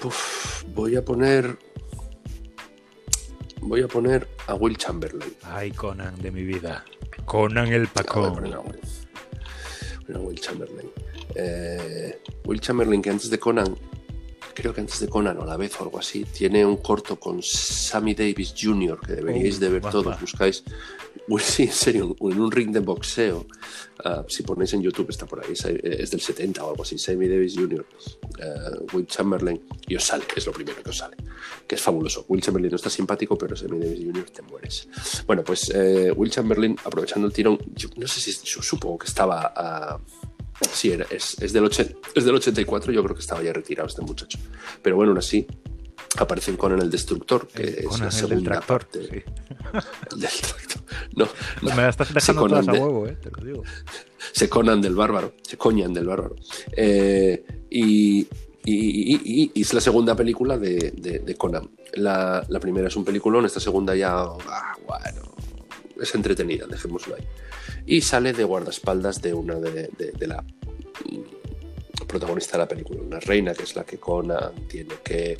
voy 0.74 0.96
a 0.96 1.04
poner. 1.04 1.58
Voy 3.62 3.82
a 3.82 3.88
poner 3.88 4.28
a 4.48 4.54
Will 4.54 4.78
Chamberlain. 4.78 5.34
Ay, 5.44 5.72
Conan 5.72 6.16
de 6.22 6.32
mi 6.32 6.44
vida. 6.44 6.86
Conan 7.26 7.68
el 7.74 7.84
Ah, 7.86 7.90
voy 7.90 7.90
a 7.90 7.94
Pacón. 7.94 8.34
poner 8.36 8.54
a 8.54 8.60
Will, 8.60 8.80
voy 8.80 8.82
a 8.82 10.06
poner 10.06 10.18
a 10.18 10.20
Will 10.20 10.40
Chamberlain. 10.40 10.92
Eh, 11.34 12.20
Will 12.46 12.62
Chamberlain, 12.62 13.02
que 13.02 13.10
antes 13.10 13.30
de 13.30 13.40
Conan, 13.40 13.76
creo 14.54 14.74
que 14.74 14.82
antes 14.82 15.00
de 15.00 15.08
Conan 15.10 15.38
o 15.38 15.44
a 15.44 15.46
la 15.46 15.58
vez 15.58 15.80
o 15.80 15.84
algo 15.84 16.00
así, 16.00 16.24
tiene 16.26 16.66
un 16.66 16.78
corto 16.78 17.20
con 17.20 17.42
Sammy 17.42 18.14
Davis 18.14 18.54
Jr. 18.60 19.00
que 19.06 19.14
deberíais 19.14 19.58
Oh, 19.58 19.60
de 19.60 19.70
ver 19.70 19.82
todos. 19.82 20.20
Buscáis. 20.22 20.64
Will, 21.28 21.42
sí, 21.44 21.64
en 21.64 21.72
serio, 21.72 22.16
en 22.20 22.40
un 22.40 22.52
ring 22.52 22.72
de 22.72 22.80
boxeo. 22.82 23.48
Ah, 24.04 24.24
si 24.28 24.44
ponéis 24.44 24.74
en 24.74 24.82
YouTube, 24.84 25.10
está 25.10 25.26
por 25.26 25.44
ahí. 25.44 25.54
Es, 25.54 26.12
del 26.12 26.22
70 26.22 26.64
o 26.64 26.70
algo 26.70 26.84
así. 26.84 27.00
Sammy 27.00 27.28
Davis 27.28 27.56
Jr., 27.58 27.84
eh, 28.40 28.54
Will 28.94 29.08
Chamberlain, 29.08 29.60
y 29.88 29.96
os 29.96 30.04
sale, 30.04 30.24
es 30.36 30.46
lo 30.46 30.52
primero 30.52 30.84
que 30.84 30.90
os 30.92 30.98
sale. 30.98 31.18
Que 31.68 31.76
es 31.76 31.82
fabuloso. 31.82 32.26
Will 32.28 32.42
Chamberlain 32.42 32.70
no 32.70 32.76
está 32.76 32.92
simpático, 32.92 33.38
pero 33.38 33.56
Sammy 33.56 33.80
Davis 33.80 34.02
Jr. 34.06 34.30
te 34.30 34.42
mueres. 34.44 34.88
Bueno, 35.26 35.44
pues 35.44 35.72
eh, 35.74 36.12
Will 36.16 36.30
Chamberlain, 36.30 36.76
aprovechando 36.84 37.26
el 37.28 37.34
tirón, 37.34 37.58
yo 37.74 37.90
no 37.98 38.08
sé 38.08 38.20
si 38.22 38.32
supongo 38.34 39.00
que 39.00 39.08
estaba. 39.08 39.52
ah, 39.56 40.00
sí, 40.72 40.92
era- 40.92 41.06
es, 41.10 41.40
es, 41.42 41.54
del 41.54 41.66
80 41.66 41.96
es 42.16 42.26
del 42.26 42.36
84, 42.36 42.92
yo 42.92 43.04
creo 43.04 43.16
que 43.16 43.22
estaba 43.22 43.42
ya 43.44 43.54
retirado 43.54 43.88
este 43.88 44.02
muchacho. 44.02 44.38
Pero 44.82 44.96
bueno, 44.96 45.12
aún 45.12 45.20
así, 45.20 45.46
aparece 46.18 46.52
en 46.52 46.58
Conan 46.58 46.82
el 46.82 46.90
Destructor, 46.90 47.48
que 47.48 47.64
El 47.64 47.70
es 47.80 47.86
Conan 47.88 48.10
la 48.12 48.20
el 48.20 48.30
del 48.30 48.44
tractor. 48.44 48.66
parte. 48.68 49.00
sí. 49.04 49.24
El 50.14 50.20
del 50.22 50.30
tractor. 50.32 50.82
No, 51.16 51.28
Me 51.62 51.76
la 51.76 51.90
estás 51.90 52.14
dejando 52.14 52.48
todas 52.48 52.68
a 52.68 52.72
de- 52.72 52.80
huevo, 52.80 53.08
eh, 53.08 53.18
te 53.22 53.32
lo 53.32 53.44
digo. 53.46 53.64
se 54.32 54.50
Conan 54.50 54.82
del 54.82 54.96
bárbaro, 54.96 55.34
se 55.42 55.58
coñan 55.58 55.94
del 55.94 56.06
bárbaro. 56.08 56.36
Eh, 56.76 57.46
y, 57.70 58.20
y- 58.20 58.26
y- 58.66 59.22
y- 59.24 59.52
y 59.54 59.62
es 59.62 59.74
la 59.74 59.82
segunda 59.82 60.16
película 60.16 60.58
de, 60.58 60.94
de- 60.98 61.20
de 61.20 61.36
Conan. 61.36 61.70
La, 61.96 62.46
la 62.50 62.60
primera 62.60 62.88
es 62.88 62.96
un 62.96 63.06
peliculón, 63.06 63.46
esta 63.46 63.60
segunda 63.60 63.96
ya, 63.96 64.14
ah, 64.18 64.76
bueno, 64.86 65.35
es 66.06 66.16
entretenida, 66.16 66.66
dejémoslo 66.68 67.16
ahí. 67.16 67.28
Y 67.86 68.02
sale 68.02 68.34
de 68.34 68.44
guardaespaldas 68.44 69.22
de 69.22 69.34
una 69.34 69.56
de, 69.56 69.90
la 70.28 70.44
protagonista 72.08 72.54
de 72.54 72.58
la 72.60 72.68
película, 72.68 73.02
una 73.02 73.20
reina 73.20 73.54
que 73.54 73.64
es 73.64 73.76
la 73.76 73.84
que 73.84 73.98
Conan 73.98 74.68
tiene 74.68 74.96
que 75.04 75.38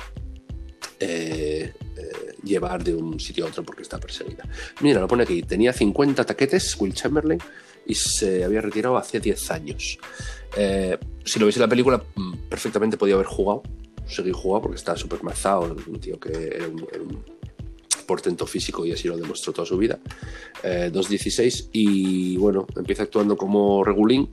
eh, 0.98 1.72
eh, 1.96 2.34
llevar 2.42 2.82
de 2.82 2.94
un 2.94 3.18
sitio 3.18 3.44
a 3.46 3.48
otro 3.48 3.62
porque 3.62 3.82
está 3.82 3.98
perseguida. 3.98 4.44
Mira, 4.80 5.00
lo 5.00 5.08
pone 5.08 5.22
aquí, 5.22 5.42
tenía 5.42 5.72
50 5.72 6.24
taquetes 6.24 6.76
Will 6.78 6.94
Chamberlain 6.94 7.40
y 7.86 7.94
se 7.94 8.44
había 8.44 8.60
retirado 8.60 8.96
hace 8.96 9.20
10 9.20 9.50
años. 9.50 9.98
Eh, 10.56 10.98
si 11.24 11.38
lo 11.38 11.46
veis 11.46 11.56
en 11.56 11.62
la 11.62 11.68
película, 11.68 12.02
mm, 12.14 12.48
perfectamente 12.48 12.96
podía 12.96 13.14
haber 13.14 13.26
jugado, 13.26 13.62
seguir 14.06 14.32
jugando 14.32 14.62
porque 14.62 14.76
está 14.76 14.96
súper 14.96 15.22
mazado, 15.22 15.76
un 15.86 16.00
tío 16.00 16.18
que 16.18 16.32
era 16.56 16.66
un 16.68 17.35
portento 18.06 18.46
físico 18.46 18.86
y 18.86 18.92
así 18.92 19.08
lo 19.08 19.16
demostró 19.16 19.52
toda 19.52 19.66
su 19.66 19.76
vida. 19.76 19.98
Eh, 20.62 20.90
2.16 20.92 21.70
y 21.72 22.36
bueno, 22.36 22.66
empieza 22.76 23.02
actuando 23.02 23.36
como 23.36 23.84
regulín 23.84 24.30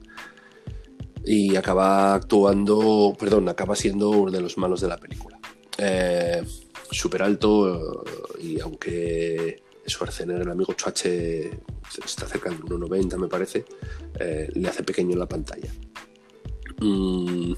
y 1.24 1.56
acaba 1.56 2.14
actuando, 2.14 3.16
perdón, 3.18 3.48
acaba 3.48 3.74
siendo 3.74 4.10
uno 4.10 4.30
de 4.30 4.40
los 4.40 4.58
malos 4.58 4.80
de 4.80 4.88
la 4.88 4.98
película. 4.98 5.38
Eh, 5.78 6.42
súper 6.90 7.22
alto 7.22 8.04
eh, 8.04 8.42
y 8.42 8.60
aunque 8.60 9.62
Schwarzenegger, 9.86 10.42
el 10.42 10.50
amigo 10.50 10.72
Chuache, 10.74 11.60
está 12.04 12.26
cerca 12.26 12.50
de 12.50 12.56
1,90 12.56 13.18
me 13.18 13.28
parece, 13.28 13.64
eh, 14.18 14.48
le 14.54 14.68
hace 14.68 14.82
pequeño 14.82 15.12
en 15.12 15.18
la 15.18 15.26
pantalla. 15.26 15.72
Mm, 16.80 17.52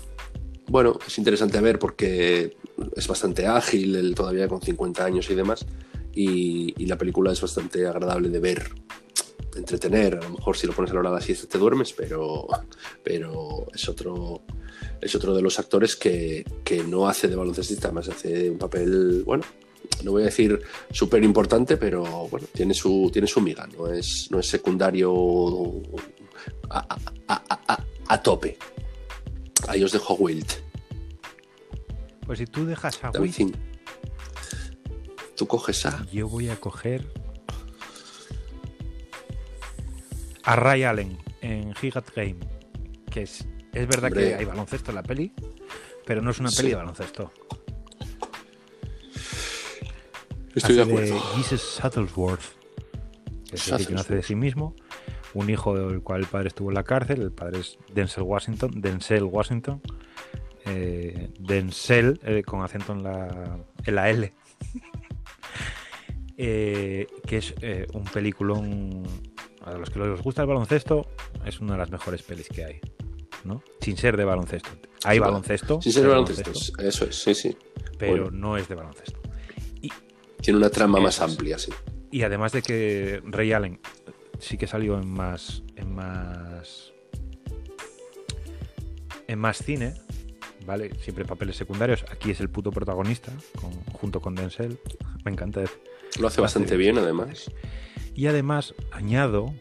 bueno, 0.68 0.98
es 1.06 1.18
interesante 1.18 1.60
ver 1.60 1.78
porque 1.78 2.56
es 2.94 3.06
bastante 3.06 3.46
ágil, 3.46 3.94
él 3.94 4.14
todavía 4.14 4.48
con 4.48 4.60
50 4.60 5.04
años 5.04 5.30
y 5.30 5.34
demás, 5.34 5.66
y, 6.16 6.74
y 6.82 6.86
la 6.86 6.98
película 6.98 7.30
es 7.30 7.40
bastante 7.40 7.86
agradable 7.86 8.28
de 8.30 8.40
ver, 8.40 8.70
entretener, 9.54 10.16
a 10.16 10.22
lo 10.22 10.30
mejor 10.30 10.56
si 10.56 10.66
lo 10.66 10.72
pones 10.72 10.90
a 10.90 10.94
la 10.94 11.00
hora 11.00 11.10
de 11.10 11.16
la 11.16 11.22
siesta 11.22 11.46
te 11.46 11.58
duermes, 11.58 11.92
pero, 11.92 12.46
pero 13.04 13.66
es 13.72 13.88
otro 13.88 14.42
es 15.00 15.14
otro 15.14 15.34
de 15.34 15.42
los 15.42 15.58
actores 15.58 15.94
que, 15.96 16.44
que 16.64 16.82
no 16.82 17.06
hace 17.08 17.28
de 17.28 17.36
baloncestista, 17.36 17.92
más 17.92 18.08
hace 18.08 18.50
un 18.50 18.58
papel, 18.58 19.22
bueno, 19.24 19.44
no 20.02 20.10
voy 20.12 20.22
a 20.22 20.26
decir 20.26 20.60
súper 20.90 21.22
importante, 21.22 21.76
pero 21.76 22.02
bueno, 22.28 22.46
tiene 22.52 22.74
su, 22.74 23.08
tiene 23.12 23.28
su 23.28 23.40
miga, 23.40 23.66
no 23.76 23.88
es, 23.92 24.28
no 24.30 24.40
es 24.40 24.46
secundario 24.48 25.12
a, 26.70 26.78
a- 26.80 26.98
a- 27.28 27.62
a- 27.74 27.84
a 28.08 28.22
tope. 28.22 28.56
Ahí 29.68 29.82
os 29.84 29.92
dejo 29.92 30.14
a 30.14 30.16
Wilt. 30.16 30.50
Pues 32.26 32.38
si 32.38 32.46
tú 32.46 32.64
dejas 32.66 32.98
a 33.04 33.10
David 33.10 33.32
Zin. 33.32 33.56
Tú 35.37 35.47
coges 35.47 35.84
a. 35.87 36.05
yo 36.12 36.28
voy 36.28 36.49
a 36.49 36.57
coger 36.57 37.07
a 40.45 40.57
Ray 40.57 40.84
Allen 40.84 41.18
en 41.43 41.74
Gigat 41.74 42.09
Game, 42.14 42.37
que 43.11 43.22
es, 43.22 43.47
es 43.72 43.87
verdad 43.89 44.05
Hombre. 44.07 44.28
que 44.28 44.34
hay 44.37 44.45
baloncesto 44.45 44.91
en 44.91 44.95
la 44.95 45.03
peli, 45.03 45.32
pero 46.07 46.22
no 46.22 46.30
es 46.30 46.39
una 46.41 46.51
Sí. 46.51 46.59
peli 46.59 46.68
de 46.70 46.76
baloncesto. 46.76 47.32
Estoy 50.55 50.74
de 50.76 50.82
Hace 50.82 50.91
acuerdo. 50.93 51.20
Jesus 51.37 51.80
Shuttlesworth, 51.82 52.43
que 53.51 53.57
es 53.57 53.68
el 53.68 53.87
que 53.87 53.93
no 53.95 54.01
hace 54.01 54.14
de 54.14 54.22
sí 54.22 54.34
mismo, 54.34 54.74
un 55.34 55.51
hijo 55.51 55.76
del 55.76 56.01
cual 56.01 56.20
el 56.22 56.26
padre 56.26 56.49
estuvo 56.49 56.70
en 56.70 56.74
la 56.76 56.84
cárcel, 56.84 57.20
el 57.20 57.32
padre 57.32 57.61
es 57.61 57.76
Denzel 57.93 58.22
Washington, 58.22 58.70
Denzel 58.80 59.24
Washington, 59.24 59.82
eh, 60.64 61.30
Denzel 61.39 62.18
eh, 62.22 62.43
con 62.43 62.62
acento 62.62 62.93
en 62.95 63.03
la, 63.03 63.59
en 63.84 63.95
la 63.95 64.09
L, 64.09 64.32
Eh, 66.39 67.07
que 67.26 67.39
es 67.39 67.55
eh, 67.62 67.87
un 67.95 68.05
peliculón 68.05 69.03
a 69.62 69.72
los 69.72 69.89
que 69.91 69.99
les 69.99 70.20
gusta 70.22 70.43
el 70.43 70.49
baloncesto, 70.49 71.07
es 71.47 71.61
una 71.61 71.72
de 71.72 71.78
las 71.78 71.91
mejores 71.91 72.22
pelis 72.22 72.49
que 72.49 72.64
hay, 72.64 72.80
¿no? 73.45 73.62
Sin 73.80 73.97
ser 73.97 74.16
de 74.16 74.24
baloncesto. 74.24 74.68
Hay 75.05 75.16
Sí, 75.16 75.20
baloncesto, 75.20 75.80
Sin 75.82 75.93
ser 75.93 76.05
hay 76.05 76.11
baloncesto. 76.11 76.53
Eso 76.82 77.05
es, 77.07 77.16
sí, 77.16 77.34
sí. 77.34 77.57
pero 77.99 78.24
bueno. 78.24 78.30
no 78.39 78.57
es 78.57 78.68
de 78.68 78.74
baloncesto. 78.74 79.18
Tiene 80.43 80.59
una 80.59 80.68
trama 80.70 81.01
más 81.01 81.16
es. 81.16 81.22
amplia, 81.22 81.59
sí. 81.59 81.72
Y 82.11 82.22
además 82.22 82.53
de 82.53 82.62
que 82.62 83.20
Ray 83.24 83.53
Allen 83.53 83.80
sí 84.39 84.57
que 84.59 84.66
salió 84.66 84.99
en 85.01 85.09
más 85.09 85.62
en 85.74 85.93
más 85.95 86.93
en 89.26 89.39
más 89.39 89.59
cine, 89.59 89.95
¿vale? 90.66 90.95
Siempre 91.01 91.24
papeles 91.24 91.57
secundarios. 91.57 92.05
Aquí 92.12 92.30
es 92.30 92.41
el 92.41 92.49
puto 92.51 92.70
protagonista 92.70 93.32
con- 93.61 93.72
junto 93.95 94.20
con 94.20 94.34
Denzel. 94.34 94.78
Me 95.24 95.32
encanta. 95.32 95.64
Lo 96.18 96.28
hace 96.28 96.40
bastante 96.40 96.76
bien, 96.76 96.98
además. 96.98 97.50
Y 98.14 98.26
además 98.26 98.74
añado, 98.92 99.54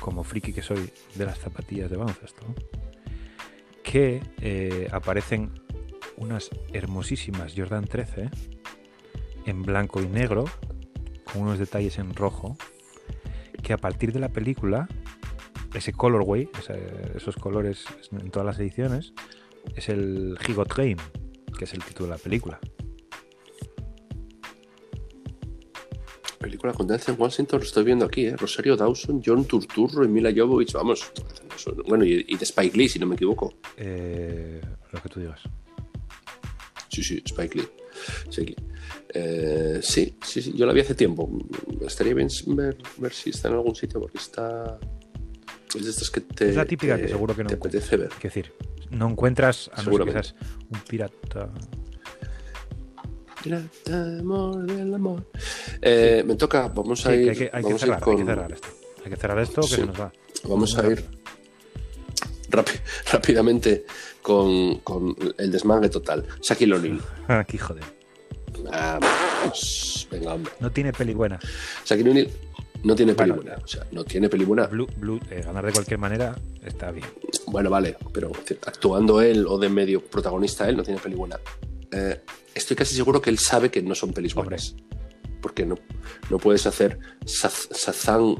como 0.00 0.24
friki 0.24 0.52
que 0.52 0.62
soy 0.62 0.90
de 1.14 1.26
las 1.26 1.38
zapatillas 1.38 1.90
de 1.90 1.96
baloncesto, 1.96 2.42
que 3.82 4.22
eh, 4.40 4.88
aparecen 4.92 5.50
unas 6.16 6.50
hermosísimas 6.72 7.54
Jordan 7.56 7.84
13 7.84 8.30
en 9.46 9.62
blanco 9.62 10.00
y 10.02 10.06
negro, 10.06 10.44
con 11.30 11.42
unos 11.42 11.58
detalles 11.58 11.98
en 11.98 12.14
rojo, 12.14 12.56
que 13.62 13.72
a 13.72 13.78
partir 13.78 14.12
de 14.12 14.20
la 14.20 14.28
película, 14.30 14.88
ese 15.74 15.92
colorway, 15.92 16.48
ese- 16.58 17.16
esos 17.16 17.36
colores 17.36 17.84
en 18.12 18.30
todas 18.30 18.46
las 18.46 18.58
ediciones, 18.58 19.12
es 19.76 19.88
el 19.88 20.38
He 20.46 20.52
Got 20.54 20.74
Game, 20.74 20.96
que 21.58 21.64
es 21.64 21.72
el 21.74 21.84
título 21.84 22.06
de 22.10 22.16
la 22.16 22.22
película. 22.22 22.58
Película 26.40 26.72
con 26.72 26.86
Denzel 26.86 27.16
Washington, 27.18 27.60
lo 27.60 27.66
estoy 27.66 27.84
viendo 27.84 28.06
aquí, 28.06 28.24
¿eh? 28.24 28.34
Rosario 28.34 28.74
Dawson, 28.74 29.20
John 29.22 29.44
Turturro 29.44 30.02
y 30.06 30.08
Mila 30.08 30.32
Jovovich, 30.34 30.72
vamos. 30.72 31.12
Bueno, 31.86 32.02
y, 32.02 32.24
y 32.26 32.36
de 32.38 32.44
Spike 32.44 32.74
Lee, 32.78 32.88
si 32.88 32.98
no 32.98 33.04
me 33.04 33.14
equivoco. 33.14 33.52
Eh, 33.76 34.58
lo 34.90 35.02
que 35.02 35.08
tú 35.10 35.20
digas. 35.20 35.42
Sí, 36.88 37.02
sí, 37.04 37.22
Spike 37.26 37.58
Lee. 37.58 37.68
Eh, 39.12 39.80
sí, 39.82 40.16
sí, 40.24 40.40
sí, 40.40 40.54
yo 40.56 40.64
la 40.64 40.72
vi 40.72 40.80
hace 40.80 40.94
tiempo. 40.94 41.30
Estaría 41.86 42.14
bien 42.14 42.28
ver, 42.46 42.78
ver 42.96 43.12
si 43.12 43.28
está 43.30 43.48
en 43.48 43.54
algún 43.56 43.74
sitio, 43.76 44.00
porque 44.00 44.16
está. 44.16 44.78
Es 45.74 45.84
de 45.84 45.90
estas 45.90 46.08
que 46.10 46.22
te. 46.22 46.48
es 46.48 46.56
la 46.56 46.64
típica 46.64 46.96
te- 46.96 47.02
que 47.02 47.08
seguro 47.08 47.36
que 47.36 47.42
no 47.44 47.48
te 47.50 47.56
apetece 47.56 47.98
ver. 47.98 48.08
Es 48.16 48.22
decir, 48.22 48.54
no 48.88 49.10
encuentras 49.10 49.70
a 49.74 49.82
no 49.82 49.92
ser 49.92 50.04
que 50.06 50.12
seas 50.12 50.34
un 50.70 50.80
pirata. 50.88 51.52
Pirata 53.42 54.04
de 54.04 54.20
amor 54.20 54.66
del 54.66 54.94
amor. 54.94 55.24
Eh, 55.80 56.22
Me 56.26 56.34
toca, 56.36 56.68
vamos 56.68 57.04
a 57.06 57.14
ir. 57.14 57.30
hay 57.30 57.36
que, 57.36 57.44
hay 57.44 57.48
que 57.50 57.62
vamos 57.62 57.70
a 57.70 57.74
ir 57.74 57.78
cerrar, 57.80 57.96
hay 57.98 58.02
con- 58.04 58.16
que 58.16 58.24
cerrar 58.24 58.52
esto. 58.52 58.68
Hay 59.04 59.10
que 59.10 59.16
cerrar 59.16 59.38
esto 59.38 59.60
que 59.62 59.66
Sí. 59.68 59.74
se 59.76 59.86
nos 59.86 60.00
va. 60.00 60.12
Vamos 60.44 60.78
a 60.78 60.86
ir 60.88 61.04
rápi- 62.50 62.80
rápidamente 63.12 63.84
con, 64.22 64.76
con 64.80 65.16
el 65.38 65.50
desmangue 65.50 65.88
total. 65.88 66.24
Shaquille 66.42 66.74
O'Neal. 66.76 67.00
Aquí, 67.28 67.56
joder. 67.58 67.84
Vamos, 68.70 70.08
venga, 70.10 70.34
hombre. 70.34 70.52
No 70.60 70.70
tiene 70.70 70.92
peli 70.92 71.14
buena. 71.14 71.38
Shaquille 71.86 72.10
O'Neal 72.10 72.28
no 72.84 72.94
tiene 72.94 73.14
peli 73.14 73.30
Bueno. 73.30 73.42
buena. 73.42 73.62
O 73.64 73.66
sea, 73.66 73.86
no 73.92 74.04
tiene 74.04 74.28
peli 74.28 74.44
buena. 74.44 74.66
Blue, 74.66 74.86
Blue, 74.96 75.20
eh, 75.30 75.42
ganar 75.44 75.64
de 75.64 75.72
cualquier 75.72 75.98
manera 75.98 76.36
está 76.64 76.90
bien. 76.90 77.06
Bueno, 77.46 77.70
vale, 77.70 77.96
pero 78.12 78.30
actuando 78.66 79.20
él 79.22 79.46
o 79.48 79.58
de 79.58 79.68
medio 79.68 80.02
protagonista 80.04 80.68
él 80.68 80.76
no 80.76 80.82
tiene 80.82 81.00
peli 81.00 81.14
buena. 81.14 81.38
Eh, 81.92 82.20
estoy 82.54 82.76
casi 82.76 82.94
seguro 82.94 83.20
que 83.20 83.30
él 83.30 83.38
sabe 83.38 83.70
que 83.70 83.82
no 83.82 83.94
son 83.94 84.12
pelis 84.12 84.34
buenas. 84.34 84.74
Porque 85.40 85.64
no, 85.64 85.76
no 86.28 86.38
puedes 86.38 86.66
hacer 86.66 86.98
Saz- 87.24 87.68
Sazán, 87.72 88.36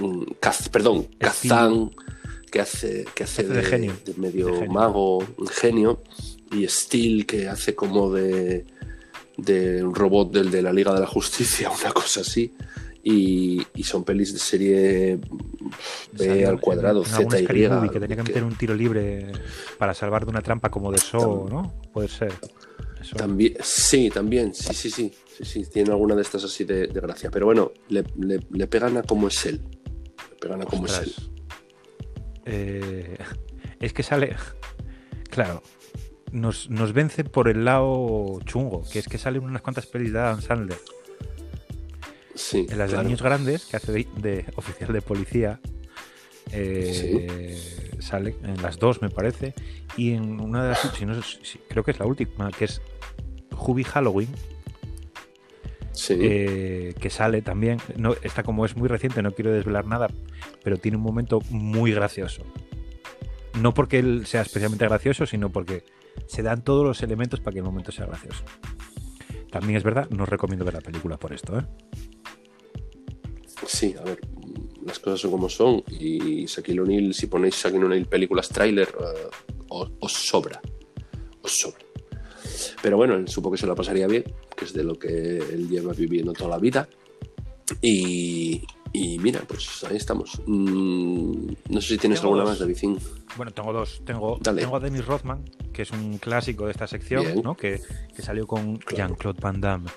mm, 0.00 0.22
perdón, 0.72 1.06
Kazán, 1.18 1.90
que 2.50 2.60
hace, 2.60 3.04
que 3.14 3.24
hace 3.24 3.42
Hace 3.42 3.52
de 3.52 3.62
genio. 3.62 3.92
de 4.06 4.14
medio 4.14 4.46
De 4.46 4.52
genio. 4.54 4.72
mago, 4.72 5.18
un 5.18 5.46
genio, 5.48 6.02
y 6.50 6.66
Steel, 6.66 7.26
que 7.26 7.48
hace 7.48 7.74
como 7.74 8.10
de, 8.10 8.64
de 9.36 9.84
un 9.84 9.94
robot 9.94 10.32
del 10.32 10.50
de 10.50 10.62
la 10.62 10.72
Liga 10.72 10.94
de 10.94 11.00
la 11.00 11.06
Justicia, 11.06 11.70
una 11.82 11.92
cosa 11.92 12.22
así. 12.22 12.54
Y, 13.04 13.62
y 13.74 13.84
son 13.84 14.04
pelis 14.04 14.32
de 14.32 14.38
serie 14.38 15.18
B 16.12 16.26
Salió 16.26 16.48
al 16.48 16.60
cuadrado, 16.60 17.04
en, 17.04 17.30
Z, 17.30 17.40
Y. 17.40 17.88
Que 17.90 18.00
tenía 18.00 18.16
que 18.16 18.22
meter 18.22 18.44
un 18.44 18.56
tiro 18.56 18.74
libre 18.74 19.30
para 19.78 19.94
salvar 19.94 20.24
de 20.24 20.30
una 20.30 20.42
trampa 20.42 20.68
como 20.70 20.90
de 20.90 20.98
So, 20.98 21.46
¿no? 21.48 21.74
Puede 21.92 22.08
ser. 22.08 22.32
Eso. 23.00 23.16
También, 23.16 23.54
sí, 23.62 24.10
también, 24.10 24.52
sí, 24.54 24.74
sí, 24.74 24.90
sí, 24.90 25.12
sí, 25.36 25.44
sí, 25.44 25.62
tiene 25.72 25.90
alguna 25.90 26.14
de 26.16 26.22
estas 26.22 26.42
así 26.44 26.64
de, 26.64 26.86
de 26.88 27.00
gracia. 27.00 27.30
Pero 27.30 27.46
bueno, 27.46 27.72
le, 27.88 28.04
le- 28.18 28.40
le 28.50 28.66
pegan 28.66 28.96
a 28.96 29.02
como 29.02 29.28
es 29.28 29.46
él. 29.46 29.60
Le 30.30 30.36
pegan 30.40 30.62
a 30.62 30.64
como 30.64 30.86
es 30.86 30.98
él. 30.98 31.14
Eh, 32.46 33.18
es 33.80 33.92
que 33.92 34.02
sale. 34.02 34.36
Claro. 35.30 35.62
Nos, 36.32 36.68
nos 36.68 36.92
vence 36.92 37.22
por 37.22 37.48
el 37.48 37.64
lado 37.64 38.40
chungo, 38.44 38.82
que 38.90 38.98
es 38.98 39.06
que 39.08 39.18
salen 39.18 39.44
unas 39.44 39.62
cuantas 39.62 39.86
pelis 39.86 40.12
de 40.12 40.18
Adam 40.18 40.40
Sandler. 40.42 40.78
Sí, 42.34 42.66
En 42.68 42.78
las 42.78 42.88
claro. 42.88 42.98
de 42.98 43.04
niños 43.04 43.22
grandes, 43.22 43.64
que 43.66 43.76
hace 43.76 43.92
de, 43.92 44.08
de 44.16 44.44
oficial 44.56 44.92
de 44.92 45.00
policía, 45.02 45.60
eh, 46.52 47.56
sale 48.00 48.36
en 48.42 48.60
las 48.62 48.78
dos, 48.78 49.02
me 49.02 49.10
parece. 49.10 49.54
Y 49.96 50.12
en 50.12 50.40
una 50.40 50.62
de 50.62 50.68
las. 50.70 50.80
si 50.96 51.04
no 51.06 51.20
sé 51.20 51.38
si- 51.42 51.58
creo 51.68 51.82
que 51.84 51.90
es 51.92 51.98
la 51.98 52.06
última, 52.06 52.50
que 52.50 52.64
es 52.66 52.80
Hubie 53.58 53.84
Halloween, 53.84 54.28
Sí, 55.92 56.16
eh, 56.20 56.94
que 57.00 57.10
sale 57.10 57.42
también. 57.42 57.78
No, 57.96 58.14
esta, 58.22 58.42
como 58.44 58.64
es 58.64 58.76
muy 58.76 58.88
reciente, 58.88 59.20
no 59.22 59.32
quiero 59.32 59.50
desvelar 59.52 59.86
nada, 59.86 60.08
pero 60.62 60.76
tiene 60.76 60.96
un 60.96 61.02
momento 61.02 61.40
muy 61.50 61.92
gracioso. 61.92 62.44
No 63.60 63.74
porque 63.74 63.98
él 63.98 64.24
sea 64.26 64.42
especialmente 64.42 64.86
gracioso, 64.86 65.26
sino 65.26 65.50
porque 65.50 65.82
se 66.26 66.42
dan 66.42 66.62
todos 66.62 66.86
los 66.86 67.02
elementos 67.02 67.40
para 67.40 67.52
que 67.54 67.58
el 67.58 67.64
momento 67.64 67.90
sea 67.90 68.06
gracioso. 68.06 68.44
También 69.50 69.76
es 69.76 69.82
verdad, 69.82 70.08
no 70.10 70.22
os 70.22 70.28
recomiendo 70.28 70.64
ver 70.64 70.74
la 70.74 70.80
película 70.80 71.16
por 71.16 71.32
esto, 71.32 71.58
¿eh? 71.58 71.62
sí, 73.66 73.94
a 73.98 74.04
ver, 74.04 74.20
las 74.88 74.98
cosas 74.98 75.20
son 75.20 75.30
como 75.30 75.48
son. 75.48 75.82
Y 75.88 76.46
Shaquille 76.46 76.80
O'Neal, 76.80 77.14
si 77.14 77.26
ponéis 77.28 77.54
Shaquille 77.54 77.84
O'Neal 77.84 78.06
películas 78.06 78.48
tráiler, 78.48 78.88
eh, 78.88 79.28
os, 79.68 79.90
os 80.00 80.12
sobra. 80.12 80.60
Os 81.42 81.52
sobra. 81.60 81.78
Pero 82.82 82.96
bueno, 82.96 83.14
él 83.14 83.28
supo 83.28 83.50
que 83.50 83.58
se 83.58 83.66
la 83.66 83.74
pasaría 83.74 84.06
bien, 84.06 84.24
que 84.56 84.64
es 84.64 84.72
de 84.72 84.82
lo 84.84 84.98
que 84.98 85.08
él 85.38 85.68
lleva 85.68 85.92
viviendo 85.92 86.32
toda 86.32 86.50
la 86.50 86.58
vida. 86.58 86.88
Y, 87.82 88.62
y 88.92 89.18
mira, 89.18 89.42
pues 89.46 89.84
ahí 89.84 89.96
estamos. 89.96 90.40
Mm, 90.46 91.52
no 91.68 91.80
sé 91.80 91.88
si 91.88 91.98
tienes 91.98 92.20
Tengo 92.20 92.34
alguna 92.34 92.44
dos. 92.44 92.50
más, 92.52 92.58
Davidín. 92.60 92.98
Bueno, 93.36 93.52
tengo 93.52 93.72
dos. 93.72 94.00
Tengo, 94.04 94.38
Dale. 94.40 94.62
tengo 94.62 94.76
a 94.76 94.80
Dennis 94.80 95.04
Rothman, 95.04 95.44
que 95.72 95.82
es 95.82 95.90
un 95.90 96.18
clásico 96.18 96.64
de 96.64 96.72
esta 96.72 96.86
sección. 96.86 97.42
¿no? 97.42 97.54
que, 97.56 97.80
que 98.16 98.22
salió 98.22 98.46
con 98.46 98.76
Claro. 98.78 98.96
Jean-Claude 99.08 99.40
Van 99.40 99.60
Damme 99.60 99.88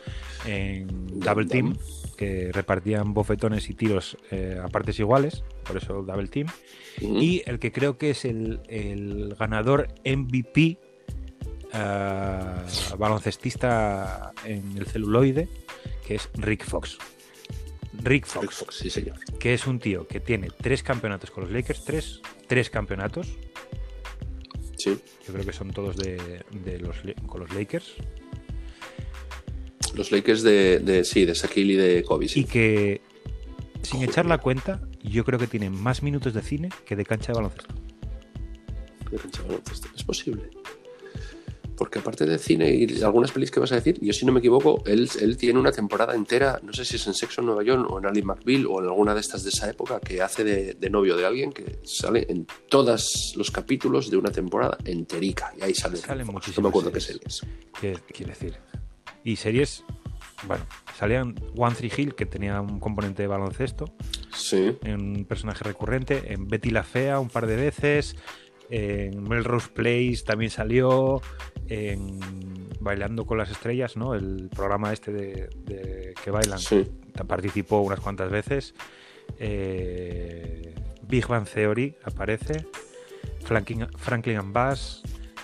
en 0.45 1.19
Double 1.19 1.45
Damme. 1.45 1.75
Que 2.21 2.51
repartían 2.51 3.15
bofetones 3.15 3.67
y 3.67 3.73
tiros 3.73 4.15
eh, 4.29 4.59
a 4.63 4.67
partes 4.67 4.99
iguales, 4.99 5.43
por 5.65 5.77
eso 5.77 6.03
Double 6.03 6.27
Team. 6.27 6.45
Y 6.99 7.41
el 7.47 7.57
que 7.57 7.71
creo 7.71 7.97
que 7.97 8.11
es 8.11 8.25
el, 8.25 8.59
el 8.67 9.33
ganador 9.39 9.87
MVP 10.05 10.77
ah, 11.73 12.63
baloncestista 12.95 14.33
en 14.45 14.77
el 14.77 14.85
celuloide, 14.85 15.47
que 16.05 16.13
es 16.13 16.29
Rick 16.35 16.63
Fox. 16.63 16.99
Rick 18.03 18.27
Fox, 18.27 18.41
Rick 18.43 18.51
Fox, 18.51 18.75
sí, 18.75 18.89
señor. 18.91 19.15
que 19.39 19.55
es 19.55 19.65
un 19.65 19.79
tío 19.79 20.07
que 20.07 20.19
tiene 20.19 20.49
tres 20.61 20.83
campeonatos 20.83 21.31
con 21.31 21.45
los 21.45 21.51
Lakers, 21.51 21.83
tres, 21.85 22.21
tres 22.47 22.69
campeonatos, 22.69 23.35
Sí. 24.77 24.99
yo 25.27 25.33
creo 25.33 25.45
que 25.45 25.53
son 25.53 25.71
todos 25.71 25.97
de, 25.97 26.43
de 26.51 26.79
los, 26.79 26.97
con 27.25 27.41
los 27.41 27.51
Lakers, 27.53 27.95
Los 29.95 30.11
Lakers 30.11 30.41
de, 30.43 30.79
de 30.79 31.03
sí, 31.03 31.25
de 31.25 31.33
Shaquille 31.33 31.73
y 31.73 31.75
de 31.75 32.03
Kobe, 32.03 32.27
sí. 32.27 32.41
y 32.41 32.43
que 32.45 33.01
sin 33.81 33.95
Joder. 33.99 34.09
echar 34.09 34.25
la 34.25 34.37
cuenta, 34.37 34.81
yo 35.03 35.25
creo 35.25 35.39
que 35.39 35.47
tiene 35.47 35.69
más 35.69 36.03
minutos 36.03 36.33
de 36.33 36.41
cine 36.41 36.69
que 36.85 36.95
de 36.95 37.03
cancha 37.05 37.31
de 37.33 37.37
baloncesto. 37.37 37.73
de 39.11 39.17
cancha 39.17 39.41
de 39.41 39.47
baloncesto. 39.49 39.87
Es 39.95 40.03
posible. 40.03 40.49
Porque 41.75 41.97
aparte 41.97 42.27
de 42.27 42.37
cine 42.37 42.71
y 42.71 43.01
algunas 43.01 43.31
pelis 43.31 43.49
que 43.49 43.59
vas 43.59 43.71
a 43.71 43.75
decir, 43.75 43.97
yo 44.01 44.13
si 44.13 44.23
no 44.23 44.31
me 44.31 44.37
equivoco, 44.37 44.83
él, 44.85 45.09
él 45.19 45.35
tiene 45.35 45.59
una 45.59 45.71
temporada 45.71 46.13
entera, 46.13 46.59
no 46.61 46.71
sé 46.73 46.85
si 46.85 46.97
es 46.97 47.07
en 47.07 47.15
Sexo 47.15 47.41
en 47.41 47.47
Nueva 47.47 47.63
York 47.63 47.89
o 47.89 47.97
en 47.97 48.05
Ali 48.05 48.21
McBeal 48.21 48.67
o 48.67 48.79
en 48.79 48.85
alguna 48.85 49.15
de 49.15 49.21
estas 49.21 49.43
de 49.43 49.49
esa 49.49 49.67
época, 49.67 49.99
que 49.99 50.21
hace 50.21 50.43
de, 50.43 50.75
de 50.75 50.89
novio 50.91 51.17
de 51.17 51.25
alguien 51.25 51.51
que 51.51 51.79
sale 51.83 52.27
en 52.29 52.45
todos 52.69 53.33
los 53.35 53.49
capítulos 53.49 54.11
de 54.11 54.17
una 54.17 54.29
temporada 54.31 54.77
enterica. 54.85 55.55
Y 55.57 55.63
ahí 55.63 55.73
sale. 55.73 55.97
Salen 55.97 56.27
muchísimas 56.27 56.57
No 56.57 56.63
me 56.63 56.69
acuerdo 56.69 56.91
qué 56.91 56.99
series. 57.01 57.41
¿Qué 57.79 57.97
quiere 58.13 58.33
decir? 58.33 58.57
Y 59.23 59.35
series, 59.35 59.83
bueno, 60.47 60.65
salían 60.97 61.35
One 61.55 61.75
Three 61.75 61.91
Hill, 61.95 62.15
que 62.15 62.25
tenía 62.25 62.59
un 62.61 62.79
componente 62.79 63.21
de 63.23 63.27
baloncesto, 63.27 63.85
Sí. 64.33 64.77
en 64.83 65.17
un 65.17 65.25
personaje 65.25 65.63
recurrente, 65.63 66.33
en 66.33 66.47
Betty 66.47 66.69
la 66.71 66.83
Fea 66.83 67.19
un 67.19 67.29
par 67.29 67.45
de 67.47 67.55
veces, 67.55 68.15
en 68.69 69.21
Melrose 69.23 69.67
Place 69.69 70.23
también 70.25 70.49
salió, 70.49 71.21
en 71.67 72.19
Bailando 72.79 73.25
con 73.25 73.37
las 73.37 73.51
Estrellas, 73.51 73.95
¿no? 73.97 74.15
El 74.15 74.49
programa 74.49 74.91
este 74.93 75.11
de, 75.11 75.49
de 75.65 76.13
que 76.23 76.31
bailan, 76.31 76.57
Sí. 76.59 76.87
participó 77.27 77.81
unas 77.81 77.99
cuantas 77.99 78.31
veces. 78.31 78.73
Eh, 79.39 80.73
Big 81.03 81.27
Bang 81.27 81.45
Theory 81.47 81.95
aparece, 82.03 82.65
Franklin, 83.43 83.87
Franklin 83.97 84.37
and 84.37 84.53
Bass, 84.53 85.03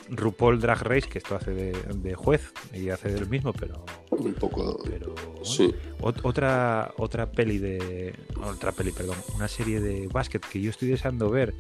RuPaul 0.09 0.59
Drag 0.59 0.81
Race, 0.83 1.07
que 1.09 1.17
esto 1.17 1.35
hace 1.35 1.51
de, 1.51 1.71
de 1.95 2.15
juez 2.15 2.51
y 2.73 2.89
hace 2.89 3.09
del 3.09 3.27
mismo, 3.29 3.53
pero... 3.53 3.83
Un 4.11 4.33
poco. 4.33 4.79
pero 4.83 5.13
bueno. 5.13 5.45
Sí. 5.45 5.73
Ot- 6.01 6.19
otra 6.23 6.91
otra 6.97 7.31
peli 7.31 7.57
de 7.59 8.13
otra 8.41 8.71
peli 8.71 8.91
perdón 8.91 9.17
una 9.35 9.47
serie 9.47 9.79
de 9.79 10.07
básquet 10.07 10.43
que 10.45 10.59
yo 10.61 10.69
estoy 10.71 10.89
deseando 10.89 11.29
ver 11.29 11.53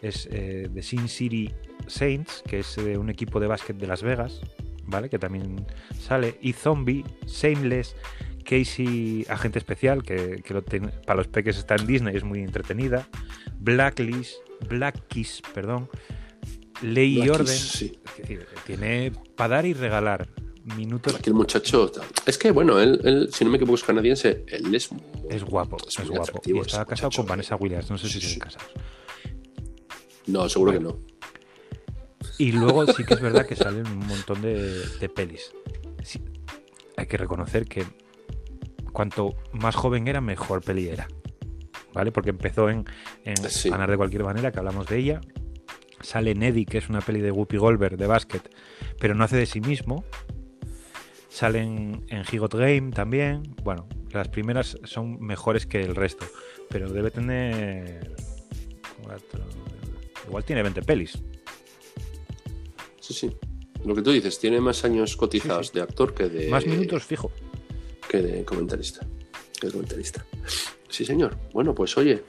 es 0.00 0.26
eh, 0.30 0.68
The 0.72 0.82
Sin 0.82 1.08
City 1.08 1.52
Saints 1.86 2.42
que 2.46 2.60
es 2.60 2.76
de 2.76 2.96
un 2.98 3.10
equipo 3.10 3.40
de 3.40 3.46
básquet 3.46 3.76
de 3.76 3.86
Las 3.86 4.02
Vegas 4.02 4.40
vale 4.84 5.08
que 5.10 5.18
también 5.18 5.66
sale 5.98 6.38
y 6.40 6.52
Zombie 6.54 7.04
Shameless 7.26 7.94
Casey, 8.44 9.26
agente 9.28 9.58
especial, 9.58 10.02
que, 10.02 10.40
que 10.42 10.54
lo 10.54 10.62
ten- 10.62 10.90
para 11.04 11.18
los 11.18 11.28
peques 11.28 11.58
está 11.58 11.74
en 11.74 11.86
Disney, 11.86 12.16
es 12.16 12.24
muy 12.24 12.38
entretenida. 12.40 13.06
Blacklist, 13.60 14.36
Black 14.70 15.06
Kiss, 15.08 15.42
perdón. 15.52 15.90
Ley 16.82 17.22
y 17.22 17.28
orden. 17.28 17.46
Kiss, 17.46 17.68
sí. 17.72 17.98
Es 18.16 18.28
decir, 18.28 18.46
tiene 18.66 19.12
para 19.36 19.56
dar 19.56 19.66
y 19.66 19.74
regalar. 19.74 20.28
Minutos. 20.76 21.14
Aquí 21.14 21.30
el 21.30 21.34
muchacho. 21.34 21.90
Es 22.26 22.36
que, 22.36 22.50
bueno, 22.50 22.78
él, 22.78 23.00
él, 23.02 23.30
si 23.32 23.42
no 23.42 23.50
me 23.50 23.56
equivoco, 23.56 23.76
es 23.76 23.84
canadiense. 23.84 24.44
Él 24.48 24.74
es. 24.74 24.90
Es 25.30 25.42
guapo, 25.42 25.78
es, 25.86 25.98
muy 26.00 26.08
guapo. 26.08 26.42
Y 26.44 26.58
está 26.58 26.82
ese 26.82 26.86
casado 26.86 27.08
muchacho, 27.08 27.22
con 27.22 27.26
Vanessa. 27.26 27.56
Williams, 27.56 27.90
no 27.90 27.96
sé 27.96 28.08
si 28.08 28.20
siguen 28.20 28.40
casados. 28.40 28.68
No, 30.26 30.46
seguro 30.48 30.72
que 30.72 30.80
no. 30.80 30.98
Y 32.36 32.52
luego 32.52 32.86
sí 32.92 33.04
que 33.04 33.14
es 33.14 33.20
verdad 33.20 33.46
que 33.46 33.56
salen 33.56 33.86
un 33.86 34.06
montón 34.06 34.42
de, 34.42 34.84
de 35.00 35.08
pelis. 35.08 35.52
Sí, 36.04 36.22
hay 36.96 37.06
que 37.06 37.16
reconocer 37.16 37.66
que 37.66 37.86
cuanto 38.92 39.36
más 39.52 39.74
joven 39.74 40.06
era, 40.06 40.20
mejor 40.20 40.62
peli 40.62 40.88
era. 40.88 41.08
¿Vale? 41.94 42.12
Porque 42.12 42.30
empezó 42.30 42.68
en, 42.68 42.84
en 43.24 43.36
Sí. 43.48 43.70
Ganar 43.70 43.90
de 43.90 43.96
cualquier 43.96 44.24
manera, 44.24 44.52
que 44.52 44.58
hablamos 44.58 44.86
de 44.86 44.98
ella. 44.98 45.20
Sale 46.00 46.34
Neddy, 46.34 46.64
que 46.64 46.78
es 46.78 46.88
una 46.88 47.00
peli 47.00 47.20
de 47.20 47.30
Whoopi 47.32 47.56
Goldberg 47.56 47.96
de 47.96 48.06
básquet, 48.06 48.48
pero 49.00 49.14
no 49.14 49.24
hace 49.24 49.36
de 49.36 49.46
sí 49.46 49.60
mismo. 49.60 50.04
Salen 51.28 52.04
en 52.08 52.22
He 52.30 52.38
Got 52.38 52.54
Game 52.54 52.90
también. 52.92 53.42
Bueno, 53.62 53.86
las 54.12 54.28
primeras 54.28 54.78
son 54.84 55.20
mejores 55.20 55.66
que 55.66 55.80
el 55.82 55.94
resto, 55.94 56.26
pero 56.68 56.88
debe 56.90 57.10
tener. 57.10 58.14
cuatro- 59.02 59.44
Igual 60.26 60.44
tiene 60.44 60.62
20 60.62 60.82
pelis. 60.82 61.18
Sí, 63.00 63.14
sí. 63.14 63.30
Lo 63.84 63.94
que 63.94 64.02
tú 64.02 64.10
dices, 64.10 64.38
tiene 64.38 64.60
más 64.60 64.84
años 64.84 65.16
cotizados 65.16 65.68
Sí, 65.68 65.72
sí. 65.72 65.78
de 65.78 65.82
actor 65.82 66.14
que 66.14 66.28
de. 66.28 66.48
Más 66.50 66.66
minutos 66.66 67.04
fijo. 67.04 67.30
que 68.08 68.18
de 68.22 68.44
comentarista. 68.44 69.06
Que 69.60 69.66
de 69.68 69.72
comentarista. 69.72 70.24
Sí, 70.88 71.04
señor. 71.04 71.36
Bueno, 71.52 71.74
pues 71.74 71.96
oye. 71.98 72.24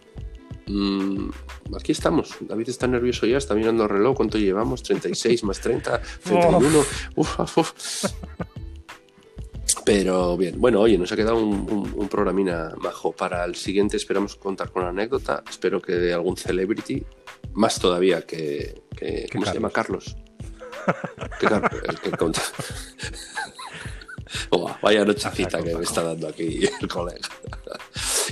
Aquí 1.78 1.92
estamos. 1.92 2.36
David 2.42 2.70
está 2.70 2.88
nervioso 2.88 3.26
ya, 3.26 3.38
está 3.38 3.54
mirando 3.56 3.84
el 3.84 3.90
reloj. 3.90 4.16
¿Cuánto 4.18 4.38
llevamos? 4.38 4.84
36 4.84 5.44
más 5.44 5.60
30, 5.60 6.02
31. 6.24 6.80
Uf, 7.16 7.40
uf, 7.40 7.58
uf. 7.58 7.74
Pero 9.86 10.38
bien, 10.38 10.60
bueno, 10.60 10.82
oye, 10.82 10.98
nos 10.98 11.12
ha 11.12 11.16
quedado 11.16 11.38
un, 11.38 11.54
un- 11.72 11.94
un 11.96 12.10
programina 12.10 12.74
majo. 12.80 13.12
Para 13.12 13.44
el 13.46 13.56
siguiente 13.56 13.98
esperamos 13.98 14.36
contar 14.36 14.72
con 14.72 14.82
una 14.84 14.92
anécdota. 14.92 15.44
Espero 15.50 15.82
que 15.82 15.94
de 15.94 16.14
algún 16.14 16.38
celebrity, 16.38 17.04
más 17.54 17.80
todavía 17.80 18.22
que. 18.26 18.82
que- 18.96 19.28
¿Cómo 19.32 19.46
se 19.46 19.54
llama? 19.54 19.70
Carlos. 19.72 20.16
Que 21.40 21.48
Car- 21.48 21.72
el 21.88 22.00
que 22.00 22.12
conta. 22.12 22.42
Vaya 24.82 25.04
nochecita 25.06 25.62
que 25.62 25.76
me 25.76 25.84
está 25.84 26.04
dando 26.04 26.28
aquí 26.28 26.62
el 26.82 26.88
colega. 26.88 27.28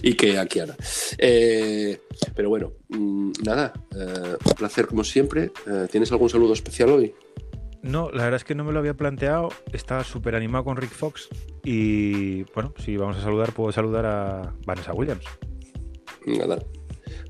Y 0.02 0.14
que 0.14 0.38
aquí 0.38 0.60
ahora. 0.60 0.76
Eh, 1.18 2.00
pero 2.36 2.50
bueno, 2.50 2.74
mm, 2.90 3.32
nada, 3.44 3.74
eh, 3.96 4.36
un 4.46 4.54
placer 4.54 4.88
como 4.88 5.04
siempre. 5.04 5.52
Eh, 5.68 5.88
¿Tienes 5.92 6.12
algún 6.12 6.30
saludo 6.30 6.54
especial 6.54 6.90
hoy? 6.90 7.14
No, 7.82 8.10
la 8.12 8.24
verdad 8.24 8.38
es 8.38 8.44
que 8.44 8.56
no 8.56 8.64
me 8.64 8.74
lo 8.74 8.80
había 8.80 8.96
planteado. 8.96 9.50
Estaba 9.72 10.04
súper 10.04 10.36
animado 10.36 10.66
con 10.66 10.78
Rick 10.78 10.92
Fox. 10.92 11.30
Y 11.64 12.44
bueno, 12.54 12.74
si 12.84 12.98
vamos 12.98 13.18
a 13.18 13.22
saludar, 13.22 13.54
puedo 13.54 13.72
saludar 13.72 14.06
a 14.06 14.54
Vanessa 14.66 14.94
Williams. 14.94 15.26
Nada. 16.26 16.60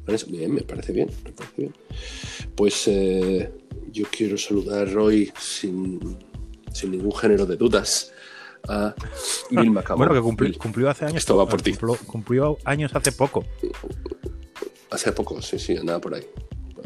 Vale, 0.05 0.19
Bien, 0.27 0.53
me 0.53 0.61
parece 0.61 0.93
bien, 0.93 1.09
me 1.25 1.31
parece 1.31 1.53
bien. 1.57 1.73
Pues 2.55 2.87
eh, 2.87 3.51
yo 3.91 4.05
quiero 4.09 4.37
saludar 4.37 4.95
hoy 4.97 5.31
sin, 5.37 6.17
sin 6.71 6.91
ningún 6.91 7.13
género 7.13 7.45
de 7.45 7.57
dudas 7.57 8.13
a 8.69 8.93
Vilma 9.51 9.81
Cabón. 9.83 10.07
Bueno, 10.07 10.35
que 10.37 10.57
cumplió 10.57 10.89
hace 10.89 11.05
años. 11.05 11.17
Esto 11.17 11.37
va 11.37 11.47
por 11.47 11.61
ti. 11.61 11.71
Cumplió, 11.73 11.97
cumplió 12.05 12.57
años 12.65 12.93
hace 12.95 13.11
poco. 13.11 13.45
Hace 14.91 15.11
poco, 15.11 15.41
sí, 15.41 15.59
sí, 15.59 15.75
andaba 15.77 15.99
por 15.99 16.13
ahí. 16.15 16.25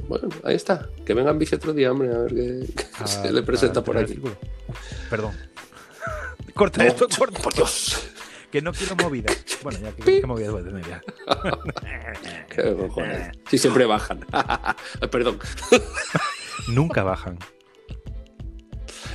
Bueno, 0.07 0.29
ahí 0.43 0.55
está. 0.55 0.89
Que 1.05 1.13
venga 1.13 1.31
en 1.31 1.39
bici 1.39 1.55
otro 1.55 1.73
día, 1.73 1.91
hombre, 1.91 2.13
a 2.13 2.17
ver 2.19 2.33
qué, 2.33 2.73
qué 2.75 2.85
A- 2.99 3.07
se 3.07 3.31
le 3.31 3.43
presenta 3.43 3.81
a 3.81 3.83
por 3.83 3.97
aquí. 3.97 4.19
Perdón. 5.09 5.31
corta 6.53 6.85
esto, 6.85 7.07
corta. 7.17 7.41
Por 7.41 7.53
Dios. 7.53 8.07
Que 8.51 8.61
no 8.61 8.73
quiero 8.73 8.95
movidas. 8.97 9.37
Bueno, 9.63 9.79
ya, 9.79 9.91
¿qué, 9.93 10.19
qué 10.19 10.27
movidas 10.27 10.51
voy 10.51 10.61
a 10.61 10.65
tener 10.65 10.85
ya? 10.85 11.01
Qué 12.49 12.75
cojones. 12.75 13.29
Sí, 13.49 13.57
siempre 13.57 13.85
bajan. 13.85 14.25
Perdón. 15.11 15.39
Nunca 16.67 17.03
bajan. 17.03 17.37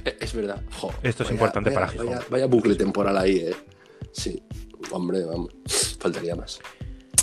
Eh, 0.05 0.17
Es 0.21 0.33
verdad. 0.35 0.63
Jo, 0.73 0.93
Esto 1.03 1.23
es 1.23 1.29
vaya- 1.29 1.33
importante 1.33 1.71
vaya- 1.71 1.81
para 1.81 1.93
Gijón. 1.93 2.07
Vaya, 2.09 2.25
vaya 2.31 2.47
bucle 2.47 2.75
temporal 2.75 3.17
ahí, 3.19 3.37
¿eh? 3.39 3.55
Sí. 4.13 4.43
Hombre, 4.91 5.25
vamos. 5.25 5.55
Faltaría 5.99 6.35
más. 6.37 6.59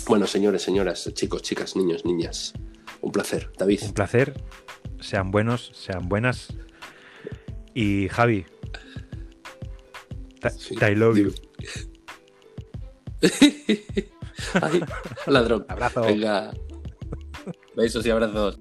Bueno, 0.06 0.26
señores, 0.26 0.62
señoras, 0.62 1.10
chicos, 1.14 1.42
chicas, 1.42 1.76
niños, 1.76 2.04
niñas. 2.04 2.52
Un 3.00 3.10
placer. 3.12 3.50
David. 3.58 3.80
Un 3.84 3.92
placer. 3.94 4.34
Sean 5.00 5.30
buenos, 5.30 5.70
sean 5.74 6.08
buenas. 6.08 6.48
Y 7.74 8.08
Javi. 8.08 8.44
Sí, 10.58 10.74
I 10.74 10.94
love 10.94 11.16
you. 11.16 11.32
Ay, 14.60 14.80
ladrón. 15.26 15.64
Abrazo. 15.68 16.02
Venga. 16.02 16.52
Besos 17.76 18.04
y 18.06 18.10
abrazos. 18.10 18.58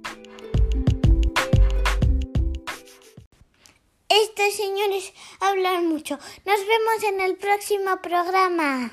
Estos 4.21 4.53
señores 4.53 5.11
hablan 5.39 5.87
mucho. 5.87 6.19
Nos 6.45 6.59
vemos 6.67 7.03
en 7.03 7.19
el 7.19 7.35
próximo 7.35 7.99
programa. 7.99 8.91